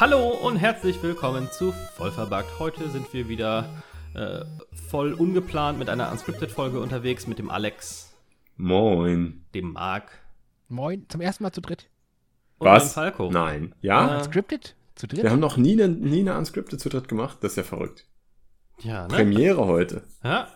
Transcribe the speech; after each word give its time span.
Hallo 0.00 0.28
und 0.30 0.56
herzlich 0.56 1.00
willkommen 1.02 1.48
zu 1.52 1.72
Vollverbuggt. 1.96 2.58
Heute 2.58 2.90
sind 2.90 3.12
wir 3.12 3.28
wieder 3.28 3.68
äh, 4.14 4.44
voll 4.88 5.12
ungeplant 5.12 5.78
mit 5.78 5.88
einer 5.88 6.10
Unscripted-Folge 6.10 6.80
unterwegs 6.80 7.28
mit 7.28 7.38
dem 7.38 7.48
Alex, 7.50 8.12
Moin. 8.56 9.44
dem 9.54 9.72
Marc 9.72 10.10
Moin, 10.68 11.06
zum 11.08 11.20
ersten 11.20 11.44
Mal 11.44 11.52
zu 11.52 11.60
dritt. 11.60 11.88
und 12.58 12.66
Was? 12.66 12.82
dem 12.84 12.90
Falco. 12.90 13.30
Nein. 13.30 13.74
Ja? 13.82 14.14
Äh, 14.14 14.16
Unscripted? 14.18 14.74
Zu 14.94 15.08
dritt? 15.08 15.22
Wir 15.22 15.30
haben 15.30 15.40
noch 15.40 15.56
nie 15.56 15.72
eine, 15.72 15.88
nie 15.88 16.20
eine 16.20 16.36
Unscripted 16.36 16.80
zu 16.80 16.88
dritt 16.88 17.08
gemacht. 17.08 17.38
Das 17.40 17.52
ist 17.52 17.56
ja 17.56 17.62
verrückt. 17.62 18.06
Ja, 18.80 19.02
ne? 19.02 19.14
Premiere 19.14 19.66
heute. 19.66 20.02
Ja. 20.22 20.48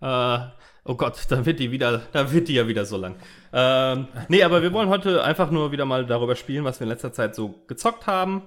Äh, 0.00 0.48
oh 0.84 0.94
Gott, 0.94 1.26
dann 1.28 1.44
wird 1.46 1.60
die 1.60 1.70
wieder, 1.70 2.02
dann 2.12 2.32
wird 2.32 2.48
die 2.48 2.54
ja 2.54 2.68
wieder 2.68 2.84
so 2.84 2.96
lang. 2.96 3.16
Ähm, 3.52 4.08
nee, 4.28 4.42
aber 4.42 4.62
wir 4.62 4.72
wollen 4.72 4.88
heute 4.88 5.22
einfach 5.24 5.50
nur 5.50 5.72
wieder 5.72 5.84
mal 5.84 6.06
darüber 6.06 6.36
spielen, 6.36 6.64
was 6.64 6.80
wir 6.80 6.84
in 6.84 6.90
letzter 6.90 7.12
Zeit 7.12 7.34
so 7.34 7.64
gezockt 7.66 8.06
haben. 8.06 8.42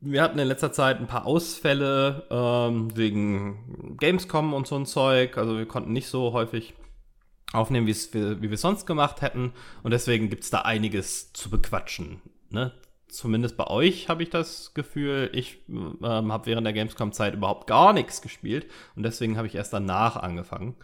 Wir 0.00 0.22
hatten 0.22 0.38
in 0.38 0.48
letzter 0.48 0.72
Zeit 0.72 0.98
ein 0.98 1.06
paar 1.06 1.26
Ausfälle 1.26 2.26
ähm, 2.28 2.96
wegen 2.96 3.96
Gamescom 3.98 4.52
und 4.52 4.66
so 4.66 4.76
ein 4.76 4.86
Zeug. 4.86 5.38
Also 5.38 5.56
wir 5.56 5.66
konnten 5.66 5.92
nicht 5.92 6.08
so 6.08 6.32
häufig 6.32 6.74
aufnehmen, 7.52 7.86
wie 7.86 8.42
wir 8.42 8.52
es 8.52 8.60
sonst 8.60 8.86
gemacht 8.86 9.22
hätten. 9.22 9.52
Und 9.82 9.92
deswegen 9.92 10.28
gibt 10.28 10.42
es 10.42 10.50
da 10.50 10.62
einiges 10.62 11.32
zu 11.32 11.50
bequatschen. 11.50 12.20
Ne? 12.50 12.72
Zumindest 13.12 13.56
bei 13.56 13.66
euch 13.66 14.08
habe 14.08 14.22
ich 14.22 14.30
das 14.30 14.72
Gefühl, 14.74 15.30
ich 15.34 15.64
ähm, 15.68 15.98
habe 16.02 16.46
während 16.46 16.66
der 16.66 16.72
Gamescom-Zeit 16.72 17.34
überhaupt 17.34 17.66
gar 17.66 17.92
nichts 17.92 18.22
gespielt. 18.22 18.66
Und 18.96 19.02
deswegen 19.02 19.36
habe 19.36 19.46
ich 19.46 19.54
erst 19.54 19.72
danach 19.72 20.16
angefangen. 20.16 20.76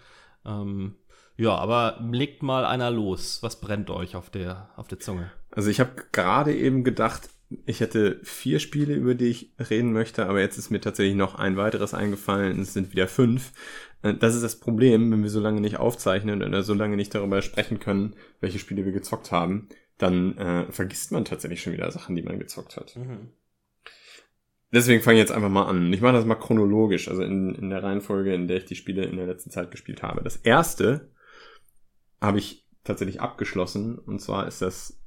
Ähm, 0.44 0.96
ja, 1.36 1.54
aber 1.54 2.00
legt 2.10 2.42
mal 2.42 2.64
einer 2.64 2.90
los. 2.90 3.42
Was 3.42 3.60
brennt 3.60 3.90
euch 3.90 4.14
auf 4.14 4.28
der, 4.28 4.70
auf 4.76 4.88
der 4.88 4.98
Zunge? 4.98 5.30
Also 5.50 5.70
ich 5.70 5.80
habe 5.80 5.92
gerade 6.12 6.54
eben 6.54 6.84
gedacht, 6.84 7.30
ich 7.64 7.80
hätte 7.80 8.20
vier 8.24 8.58
Spiele, 8.58 8.94
über 8.94 9.14
die 9.14 9.28
ich 9.28 9.52
reden 9.70 9.92
möchte, 9.92 10.26
aber 10.26 10.40
jetzt 10.40 10.58
ist 10.58 10.70
mir 10.70 10.80
tatsächlich 10.80 11.16
noch 11.16 11.36
ein 11.36 11.56
weiteres 11.56 11.94
eingefallen. 11.94 12.60
Es 12.60 12.74
sind 12.74 12.92
wieder 12.92 13.08
fünf. 13.08 13.52
Äh, 14.02 14.14
Das 14.14 14.34
ist 14.34 14.42
das 14.42 14.60
Problem, 14.60 15.10
wenn 15.10 15.22
wir 15.22 15.30
so 15.30 15.40
lange 15.40 15.60
nicht 15.60 15.78
aufzeichnen 15.78 16.42
oder 16.42 16.62
so 16.62 16.74
lange 16.74 16.96
nicht 16.96 17.14
darüber 17.14 17.40
sprechen 17.40 17.78
können, 17.80 18.16
welche 18.40 18.58
Spiele 18.58 18.84
wir 18.84 18.92
gezockt 18.92 19.32
haben, 19.32 19.68
dann 19.98 20.38
äh, 20.38 20.72
vergisst 20.72 21.12
man 21.12 21.24
tatsächlich 21.24 21.60
schon 21.60 21.72
wieder 21.72 21.90
Sachen, 21.90 22.16
die 22.16 22.22
man 22.22 22.38
gezockt 22.38 22.76
hat. 22.76 22.96
Deswegen 24.72 25.02
fange 25.02 25.16
ich 25.16 25.22
jetzt 25.22 25.32
einfach 25.32 25.48
mal 25.48 25.66
an. 25.66 25.92
Ich 25.92 26.00
mache 26.00 26.12
das 26.12 26.24
mal 26.24 26.34
chronologisch, 26.34 27.08
also 27.08 27.22
in, 27.22 27.54
in 27.54 27.70
der 27.70 27.82
Reihenfolge, 27.82 28.34
in 28.34 28.48
der 28.48 28.58
ich 28.58 28.66
die 28.66 28.76
Spiele 28.76 29.04
in 29.04 29.16
der 29.16 29.26
letzten 29.26 29.50
Zeit 29.50 29.70
gespielt 29.70 30.02
habe. 30.02 30.22
Das 30.22 30.36
erste 30.36 31.10
habe 32.20 32.38
ich 32.38 32.66
tatsächlich 32.84 33.20
abgeschlossen, 33.20 33.98
und 33.98 34.20
zwar 34.20 34.46
ist 34.46 34.62
das 34.62 35.00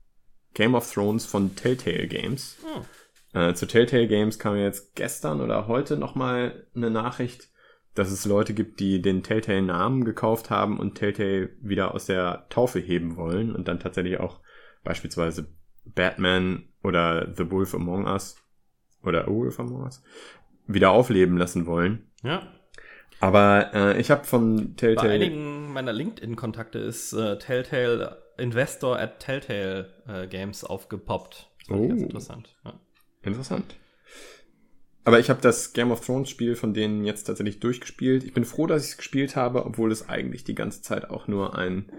Game 0.53 0.75
of 0.75 0.92
Thrones 0.92 1.25
von 1.25 1.56
Telltale 1.56 2.08
Games. 2.08 2.58
Oh. 2.64 3.38
Äh, 3.38 3.53
zu 3.53 3.66
Telltale 3.66 4.08
Games 4.08 4.39
kam 4.39 4.58
jetzt 4.58 4.95
gestern 4.95 5.42
oder 5.42 5.67
heute 5.67 5.95
nochmal 5.95 6.67
eine 6.75 6.89
Nachricht, 6.89 7.50
dass 7.94 8.12
es 8.12 8.25
Leute 8.25 8.53
gibt, 8.53 8.80
die 8.80 9.02
den 9.02 9.23
Telltale-Namen 9.23 10.06
gekauft 10.06 10.50
haben 10.50 10.80
und 10.80 10.95
Telltale 10.95 11.50
wieder 11.62 11.94
aus 11.94 12.06
der 12.06 12.47
Taufe 12.50 12.80
heben 12.80 13.16
wollen 13.16 13.53
und 13.56 13.67
dann 13.67 13.80
tatsächlich 13.80 14.19
auch 14.19 14.39
beispielsweise 14.84 15.48
Batman 15.86 16.64
oder 16.84 17.34
The 17.36 17.50
Wolf 17.52 17.74
Among 17.76 18.06
Us 18.06 18.36
oder 19.04 19.26
A 19.28 19.32
Wolf 19.32 19.60
Among 19.60 19.84
Us 19.84 20.04
wieder 20.68 20.92
aufleben 20.92 21.38
lassen 21.38 21.66
wollen. 21.66 22.10
Ja. 22.24 22.48
Aber 23.20 23.72
äh, 23.74 24.00
ich 24.00 24.09
habe 24.09 24.24
von 24.26 24.56
Bei 24.56 24.74
Telltale 24.78 25.12
einigen 25.14 25.74
meiner 25.74 25.94
LinkedIn-Kontakte 25.94 26.80
ist 26.80 27.14
äh, 27.14 27.38
Telltale 27.38 28.22
Investor 28.38 28.97
at 29.00 29.19
Telltale 29.19 29.94
äh, 30.08 30.28
Games 30.28 30.64
aufgepoppt. 30.64 31.50
Das 31.68 31.78
ich 31.80 31.88
ganz 31.90 32.02
Oh. 32.02 32.06
interessant. 32.06 32.56
Ja. 32.66 32.80
Interessant. 33.22 33.75
Aber 35.03 35.19
ich 35.19 35.30
habe 35.30 35.42
das 35.42 35.74
Game 35.74 35.92
of 35.92 36.06
Thrones 36.06 36.30
Spiel 36.30 36.56
von 36.56 36.74
denen 36.74 37.06
jetzt 37.06 37.24
tatsächlich 37.24 37.59
durchgespielt. 37.59 38.24
Ich 38.24 38.34
bin 38.34 38.46
froh, 38.46 38.68
dass 38.68 38.84
ich 38.86 38.92
es 38.92 38.98
gespielt 38.98 39.36
habe, 39.36 39.66
obwohl 39.66 39.92
es 39.92 40.09
eigentlich 40.09 40.44
die 40.44 40.56
ganze 40.56 40.81
Zeit 40.81 41.09
auch 41.09 41.28
nur 41.28 41.56
ein, 41.58 41.92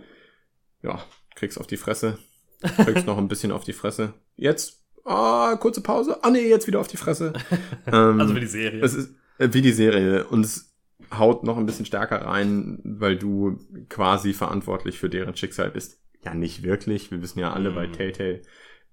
ja, 0.82 1.02
kriegst 1.34 1.58
auf 1.58 1.66
die 1.66 1.76
Fresse, 1.76 2.18
kriegst 2.62 3.06
noch 3.06 3.18
ein 3.18 3.28
bisschen 3.28 3.52
auf 3.52 3.64
die 3.64 3.72
Fresse. 3.72 4.14
Jetzt, 4.36 4.82
ah, 5.04 5.56
kurze 5.56 5.82
Pause. 5.82 6.22
Ah 6.22 6.30
nee, 6.30 6.48
jetzt 6.48 6.66
wieder 6.66 6.80
auf 6.80 6.88
die 6.88 6.96
Fresse. 6.96 7.32
ähm, 7.86 8.20
Also 8.20 8.34
wie 8.34 8.40
die 8.40 8.46
Serie. 8.46 8.82
es 8.82 8.94
ist 8.94 9.14
äh, 9.38 9.48
wie 9.52 9.62
die 9.62 9.72
Serie 9.72 10.24
und 10.26 10.44
es 10.44 10.74
haut 11.16 11.44
noch 11.44 11.56
ein 11.58 11.66
bisschen 11.66 11.86
stärker 11.86 12.22
rein, 12.24 12.80
weil 12.84 13.16
du 13.18 13.58
quasi 13.88 14.32
verantwortlich 14.32 14.98
für 14.98 15.10
deren 15.10 15.36
Schicksal 15.36 15.70
bist. 15.70 16.00
Ja, 16.24 16.34
nicht 16.34 16.62
wirklich. 16.62 17.10
Wir 17.10 17.20
wissen 17.20 17.40
ja 17.40 17.52
alle, 17.52 17.70
Mhm. 17.70 17.74
bei 17.74 17.86
Telltale 17.88 18.42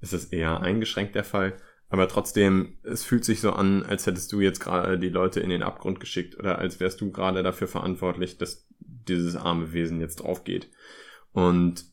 ist 0.02 0.14
es 0.14 0.26
eher 0.26 0.62
eingeschränkt 0.62 1.16
der 1.16 1.24
Fall. 1.24 1.56
Aber 1.92 2.08
trotzdem, 2.08 2.78
es 2.84 3.04
fühlt 3.04 3.26
sich 3.26 3.42
so 3.42 3.52
an, 3.52 3.84
als 3.84 4.06
hättest 4.06 4.32
du 4.32 4.42
jetzt 4.42 4.60
gerade 4.60 5.00
die 5.00 5.10
Leute 5.10 5.40
in 5.40 5.50
den 5.50 5.64
Abgrund 5.64 6.00
geschickt 6.00 6.38
oder 6.38 6.60
als 6.60 6.80
wärst 6.80 7.02
du 7.02 7.12
gerade 7.12 7.42
dafür 7.42 7.68
verantwortlich, 7.68 8.38
dass 8.38 8.68
dieses 8.80 9.36
arme 9.36 9.74
Wesen 9.74 10.00
jetzt 10.00 10.18
draufgeht. 10.18 10.70
Und 11.32 11.86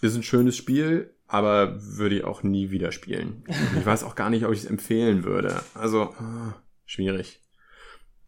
ist 0.00 0.16
ein 0.16 0.22
schönes 0.22 0.56
Spiel, 0.56 1.14
aber 1.26 1.76
würde 1.80 2.16
ich 2.16 2.24
auch 2.24 2.42
nie 2.42 2.70
wieder 2.70 2.92
spielen. 2.92 3.44
Ich 3.78 3.84
weiß 3.86 4.04
auch 4.04 4.14
gar 4.14 4.30
nicht, 4.30 4.44
ob 4.44 4.52
ich 4.52 4.60
es 4.60 4.64
empfehlen 4.66 5.24
würde. 5.24 5.60
Also, 5.74 6.14
ah, 6.18 6.54
schwierig. 6.84 7.40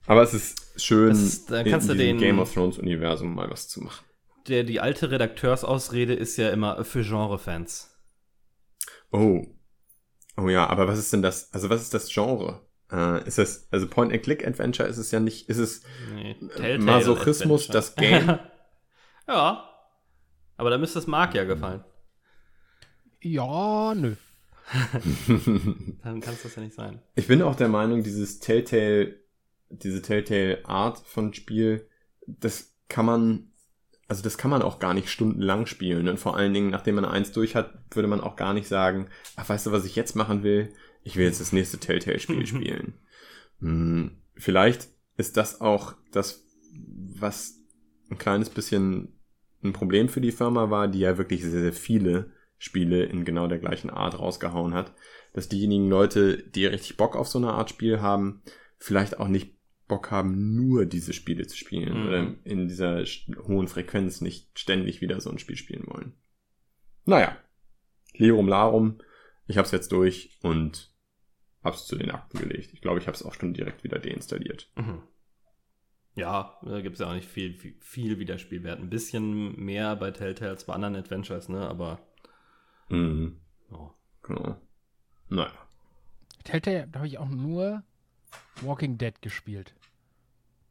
Aber 0.06 0.22
es 0.22 0.32
ist 0.34 0.82
schön, 0.82 1.10
Das- 1.10 1.44
da 1.46 1.62
kannst 1.62 1.88
in 1.90 1.98
du 1.98 2.02
den- 2.04 2.18
Game 2.18 2.38
of 2.38 2.52
Thrones 2.52 2.78
Universum 2.78 3.34
mal 3.34 3.50
was 3.50 3.68
zu 3.68 3.80
machen. 3.82 4.04
Der, 4.48 4.64
die 4.64 4.80
alte 4.80 5.10
Redakteursausrede 5.10 6.14
ist 6.14 6.38
ja 6.38 6.48
immer 6.50 6.82
für 6.84 7.02
Genre-Fans. 7.02 7.94
Oh. 9.12 9.44
Oh 10.38 10.48
ja, 10.48 10.66
aber 10.68 10.88
was 10.88 10.98
ist 10.98 11.12
denn 11.12 11.20
das? 11.22 11.52
Also 11.52 11.68
was 11.68 11.82
ist 11.82 11.92
das 11.92 12.08
Genre? 12.08 12.66
Äh, 12.90 13.26
ist 13.26 13.36
das, 13.36 13.68
also 13.70 13.86
Point-and-Click-Adventure 13.86 14.88
ist 14.88 14.96
es 14.96 15.10
ja 15.10 15.20
nicht, 15.20 15.48
ist 15.50 15.58
es 15.58 15.82
Nee, 16.14 16.36
äh, 16.58 16.78
Masochismus, 16.78 17.66
das 17.68 17.94
Game? 17.96 18.38
ja. 19.28 19.67
Aber 20.58 20.70
da 20.70 20.76
müsste 20.76 20.98
es 20.98 21.06
Marc 21.06 21.34
ja 21.34 21.44
gefallen. 21.44 21.84
Ja, 23.22 23.94
nö. 23.94 24.16
Dann 26.02 26.20
kann 26.20 26.34
es 26.34 26.42
das 26.42 26.56
ja 26.56 26.62
nicht 26.62 26.74
sein. 26.74 27.00
Ich 27.14 27.28
bin 27.28 27.40
auch 27.42 27.54
der 27.54 27.68
Meinung, 27.68 28.02
dieses 28.02 28.40
Telltale, 28.40 29.20
diese 29.70 30.02
Telltale-Art 30.02 30.98
von 30.98 31.32
Spiel, 31.32 31.88
das 32.26 32.74
kann 32.88 33.06
man, 33.06 33.52
also 34.08 34.22
das 34.22 34.36
kann 34.36 34.50
man 34.50 34.62
auch 34.62 34.78
gar 34.78 34.94
nicht 34.94 35.08
stundenlang 35.08 35.66
spielen. 35.66 36.08
Und 36.08 36.18
vor 36.18 36.36
allen 36.36 36.52
Dingen, 36.52 36.70
nachdem 36.70 36.96
man 36.96 37.04
eins 37.04 37.32
durch 37.32 37.54
hat, 37.54 37.72
würde 37.92 38.08
man 38.08 38.20
auch 38.20 38.36
gar 38.36 38.52
nicht 38.52 38.68
sagen, 38.68 39.08
ach, 39.36 39.48
weißt 39.48 39.66
du, 39.66 39.72
was 39.72 39.84
ich 39.84 39.96
jetzt 39.96 40.16
machen 40.16 40.42
will? 40.42 40.72
Ich 41.04 41.16
will 41.16 41.24
jetzt 41.24 41.40
das 41.40 41.52
nächste 41.52 41.78
Telltale-Spiel 41.78 42.46
spielen. 42.46 42.94
Hm, 43.60 44.18
vielleicht 44.34 44.88
ist 45.16 45.36
das 45.36 45.60
auch 45.60 45.94
das, 46.10 46.44
was 46.74 47.54
ein 48.10 48.18
kleines 48.18 48.50
bisschen 48.50 49.17
ein 49.62 49.72
Problem 49.72 50.08
für 50.08 50.20
die 50.20 50.32
Firma 50.32 50.70
war, 50.70 50.88
die 50.88 51.00
ja 51.00 51.18
wirklich 51.18 51.42
sehr, 51.42 51.60
sehr 51.62 51.72
viele 51.72 52.32
Spiele 52.58 53.04
in 53.04 53.24
genau 53.24 53.46
der 53.46 53.58
gleichen 53.58 53.90
Art 53.90 54.18
rausgehauen 54.18 54.74
hat, 54.74 54.92
dass 55.32 55.48
diejenigen 55.48 55.88
Leute, 55.88 56.38
die 56.38 56.66
richtig 56.66 56.96
Bock 56.96 57.16
auf 57.16 57.28
so 57.28 57.38
eine 57.38 57.52
Art 57.52 57.70
Spiel 57.70 58.00
haben, 58.00 58.42
vielleicht 58.78 59.18
auch 59.20 59.28
nicht 59.28 59.56
Bock 59.86 60.10
haben, 60.10 60.54
nur 60.54 60.84
diese 60.84 61.12
Spiele 61.12 61.46
zu 61.46 61.56
spielen 61.56 62.00
Mhm. 62.02 62.06
oder 62.06 62.34
in 62.44 62.68
dieser 62.68 63.04
hohen 63.46 63.68
Frequenz 63.68 64.20
nicht 64.20 64.58
ständig 64.58 65.00
wieder 65.00 65.20
so 65.20 65.30
ein 65.30 65.38
Spiel 65.38 65.56
spielen 65.56 65.86
wollen. 65.86 66.12
Naja, 67.04 67.36
Lirum 68.14 68.48
Larum, 68.48 68.98
ich 69.46 69.56
hab's 69.56 69.70
jetzt 69.70 69.92
durch 69.92 70.38
und 70.42 70.92
hab's 71.62 71.86
zu 71.86 71.96
den 71.96 72.10
Akten 72.10 72.38
gelegt. 72.38 72.70
Ich 72.74 72.82
glaube, 72.82 72.98
ich 72.98 73.06
hab's 73.06 73.22
auch 73.22 73.34
schon 73.34 73.54
direkt 73.54 73.82
wieder 73.84 73.98
deinstalliert. 73.98 74.70
Mhm. 74.76 75.02
Ja, 76.18 76.58
da 76.62 76.80
gibt 76.80 76.94
es 76.94 77.00
ja 77.00 77.06
auch 77.08 77.14
nicht 77.14 77.28
viel, 77.28 77.54
viel, 77.54 77.76
viel 77.80 78.18
Wiederspielwert. 78.18 78.80
Ein 78.80 78.90
bisschen 78.90 79.56
mehr 79.56 79.94
bei 79.96 80.10
Telltale 80.10 80.50
als 80.50 80.64
bei 80.64 80.74
anderen 80.74 80.96
Adventures, 80.96 81.48
ne? 81.48 81.68
Aber 81.68 82.00
Mhm, 82.88 83.40
ja. 83.70 83.94
genau. 84.22 84.56
Naja. 85.28 85.52
Telltale, 86.44 86.88
da 86.88 87.00
habe 87.00 87.06
ich 87.06 87.18
auch 87.18 87.28
nur 87.28 87.82
Walking 88.62 88.98
Dead 88.98 89.20
gespielt. 89.22 89.74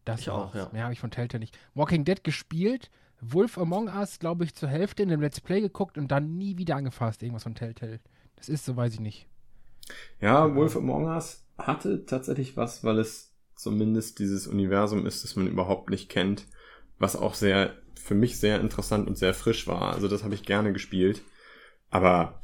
Das 0.05 0.21
Ich 0.21 0.29
auch, 0.29 0.55
ja. 0.55 0.69
Mehr 0.73 0.83
habe 0.83 0.93
ich 0.93 0.99
von 0.99 1.11
Telltale 1.11 1.39
nicht. 1.39 1.57
Walking 1.75 2.03
Dead 2.05 2.23
gespielt, 2.23 2.89
Wolf 3.21 3.57
Among 3.57 3.87
Us, 3.87 4.19
glaube 4.19 4.43
ich, 4.43 4.55
zur 4.55 4.69
Hälfte 4.69 5.03
in 5.03 5.09
dem 5.09 5.21
Let's 5.21 5.41
Play 5.41 5.61
geguckt 5.61 5.97
und 5.97 6.09
dann 6.09 6.37
nie 6.37 6.57
wieder 6.57 6.75
angefasst, 6.75 7.21
irgendwas 7.23 7.43
von 7.43 7.55
Telltale. 7.55 7.99
Das 8.35 8.49
ist 8.49 8.65
so, 8.65 8.75
weiß 8.75 8.93
ich 8.95 8.99
nicht. 8.99 9.27
Ja, 10.19 10.53
Wolf 10.55 10.75
Among 10.75 11.05
Us 11.05 11.45
hatte 11.57 12.05
tatsächlich 12.05 12.57
was, 12.57 12.83
weil 12.83 12.99
es 12.99 13.33
zumindest 13.57 14.19
dieses 14.19 14.47
Universum 14.47 15.05
ist, 15.05 15.23
das 15.23 15.35
man 15.35 15.47
überhaupt 15.47 15.89
nicht 15.89 16.09
kennt, 16.09 16.45
was 16.99 17.15
auch 17.15 17.33
sehr, 17.33 17.75
für 17.95 18.15
mich 18.15 18.39
sehr 18.39 18.61
interessant 18.61 19.07
und 19.07 19.17
sehr 19.17 19.33
frisch 19.33 19.67
war. 19.67 19.93
Also 19.93 20.07
das 20.07 20.23
habe 20.23 20.35
ich 20.35 20.43
gerne 20.43 20.71
gespielt. 20.71 21.21
Aber 21.89 22.41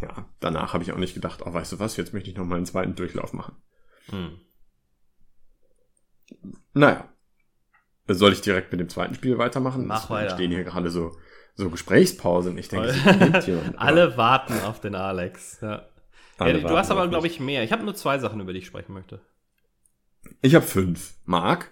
ja, 0.00 0.28
danach 0.40 0.74
habe 0.74 0.84
ich 0.84 0.92
auch 0.92 0.98
nicht 0.98 1.14
gedacht, 1.14 1.40
oh, 1.44 1.52
weißt 1.52 1.72
du 1.72 1.78
was, 1.78 1.96
jetzt 1.96 2.12
möchte 2.12 2.30
ich 2.30 2.36
noch 2.36 2.44
mal 2.44 2.56
einen 2.56 2.66
zweiten 2.66 2.94
Durchlauf 2.94 3.32
machen. 3.32 3.56
Hm. 4.10 4.40
Naja. 6.74 7.08
Soll 8.06 8.32
ich 8.32 8.42
direkt 8.42 8.70
mit 8.70 8.80
dem 8.80 8.90
zweiten 8.90 9.14
Spiel 9.14 9.38
weitermachen? 9.38 9.86
Mach 9.86 10.10
weiter. 10.10 10.34
stehen 10.34 10.50
hier 10.50 10.64
gerade 10.64 10.90
so, 10.90 11.16
so 11.54 11.70
Gesprächspausen. 11.70 12.58
Ich 12.58 12.68
denke, 12.68 12.92
jemand. 13.46 13.78
Alle 13.78 14.18
warten 14.18 14.60
auf 14.60 14.78
den 14.80 14.94
Alex. 14.94 15.60
Ja. 15.62 15.88
alle 16.36 16.60
ja, 16.60 16.68
du 16.68 16.76
hast 16.76 16.90
aber, 16.90 17.08
glaube 17.08 17.28
ich, 17.28 17.40
mehr. 17.40 17.64
Ich 17.64 17.72
habe 17.72 17.82
nur 17.82 17.94
zwei 17.94 18.18
Sachen, 18.18 18.40
über 18.40 18.52
die 18.52 18.58
ich 18.58 18.66
sprechen 18.66 18.92
möchte. 18.92 19.22
Ich 20.44 20.54
habe 20.54 20.66
fünf. 20.66 21.14
Marc? 21.24 21.70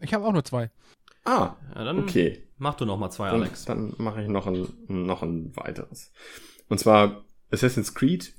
Ich 0.00 0.12
habe 0.12 0.26
auch 0.26 0.32
nur 0.32 0.44
zwei. 0.44 0.70
Ah, 1.24 1.56
Ja, 1.74 1.82
dann 1.84 1.98
okay. 2.00 2.46
mach 2.58 2.74
du 2.74 2.84
noch 2.84 2.98
mal 2.98 3.08
zwei, 3.10 3.30
Dann, 3.30 3.40
Alex. 3.40 3.64
dann 3.64 3.94
mache 3.96 4.22
ich 4.22 4.28
noch 4.28 4.46
ein, 4.46 4.68
noch 4.86 5.22
ein 5.22 5.56
weiteres. 5.56 6.12
Und 6.68 6.78
zwar 6.78 7.24
Assassin's 7.50 7.94
Creed 7.94 8.34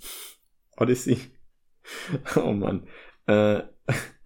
Odyssey. 0.77 1.19
Oh 2.35 2.51
Mann. 2.53 2.85
Äh, 3.25 3.63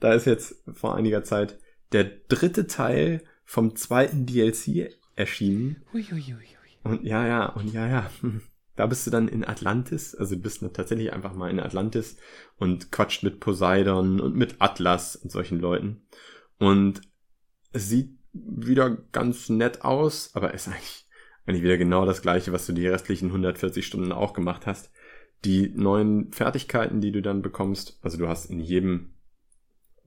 da 0.02 0.14
ist 0.14 0.26
jetzt 0.26 0.64
vor 0.74 0.96
einiger 0.96 1.24
Zeit 1.24 1.60
der 1.94 2.04
dritte 2.04 2.68
Teil 2.68 3.24
vom 3.46 3.76
zweiten 3.78 4.26
DLC 4.26 4.90
erschienen. 5.16 5.82
Huiuiuiui. 5.94 6.58
Und 6.84 7.04
ja, 7.06 7.26
ja, 7.26 7.46
und 7.46 7.72
ja, 7.72 7.88
ja. 7.88 8.10
Da 8.82 8.88
bist 8.88 9.06
du 9.06 9.12
dann 9.12 9.28
in 9.28 9.46
Atlantis, 9.46 10.16
also 10.16 10.34
du 10.34 10.42
bist 10.42 10.66
tatsächlich 10.74 11.14
einfach 11.14 11.36
mal 11.36 11.52
in 11.52 11.60
Atlantis 11.60 12.18
und 12.58 12.92
quatscht 12.92 13.22
mit 13.22 13.40
Poseidon 13.40 14.20
und 14.20 14.36
mit 14.36 14.56
Atlas 14.58 15.16
und 15.16 15.32
solchen 15.32 15.60
Leuten. 15.60 16.02
Und 16.58 17.02
es 17.74 17.90
sieht 17.90 18.18
wieder 18.34 18.90
ganz 19.12 19.50
nett 19.50 19.84
aus, 19.84 20.32
aber 20.34 20.56
ist 20.56 20.68
eigentlich, 20.68 21.08
eigentlich 21.46 21.62
wieder 21.62 21.78
genau 21.78 22.08
das 22.08 22.24
gleiche, 22.24 22.54
was 22.54 22.66
du 22.66 22.74
die 22.74 22.88
restlichen 22.88 23.28
140 23.28 23.86
Stunden 23.86 24.12
auch 24.12 24.34
gemacht 24.34 24.66
hast. 24.66 24.90
Die 25.46 25.70
neuen 25.70 26.34
Fertigkeiten, 26.34 27.02
die 27.02 27.12
du 27.12 27.22
dann 27.22 27.44
bekommst, 27.44 28.00
also 28.02 28.18
du 28.18 28.28
hast 28.28 28.46
in 28.46 28.60
jedem 28.60 29.14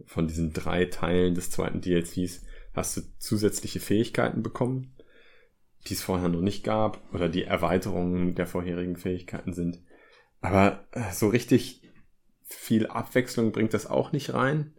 von 0.04 0.26
diesen 0.26 0.52
drei 0.52 0.86
Teilen 0.86 1.36
des 1.36 1.52
zweiten 1.52 1.80
DLCs 1.80 2.44
hast 2.72 2.96
du 2.96 3.02
zusätzliche 3.20 3.78
Fähigkeiten 3.78 4.42
bekommen, 4.42 4.96
die 5.86 5.94
es 5.94 6.02
vorher 6.02 6.28
noch 6.28 6.40
nicht 6.40 6.64
gab 6.64 7.02
oder 7.12 7.28
die 7.28 7.44
Erweiterungen 7.44 8.34
der 8.34 8.46
vorherigen 8.46 8.96
Fähigkeiten 8.96 9.52
sind. 9.52 9.82
Aber 10.40 10.86
äh, 10.92 11.12
so 11.12 11.28
richtig 11.28 11.82
viel 12.42 12.86
Abwechslung 12.86 13.52
bringt 13.52 13.74
das 13.74 13.86
auch 13.86 14.12
nicht 14.12 14.32
rein. 14.32 14.74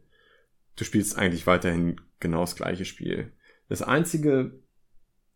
Du 0.76 0.84
spielst 0.84 1.18
eigentlich 1.18 1.48
weiterhin 1.48 2.02
genau 2.20 2.42
das 2.42 2.56
gleiche 2.56 2.86
Spiel. 2.86 3.34
Das 3.70 3.82
einzige, 3.82 4.60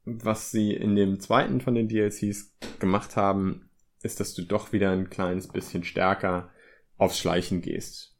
was 0.06 0.52
sie 0.52 0.74
in 0.74 0.96
dem 0.96 1.20
zweiten 1.20 1.62
von 1.62 1.76
den 1.76 1.88
DLCs 1.88 2.56
gemacht 2.80 3.16
haben, 3.16 3.70
ist, 4.02 4.20
dass 4.20 4.34
du 4.34 4.44
doch 4.44 4.72
wieder 4.72 4.92
ein 4.92 5.10
kleines 5.10 5.48
bisschen 5.48 5.84
stärker 5.84 6.52
aufs 6.98 7.20
Schleichen 7.20 7.62
gehst. 7.62 8.18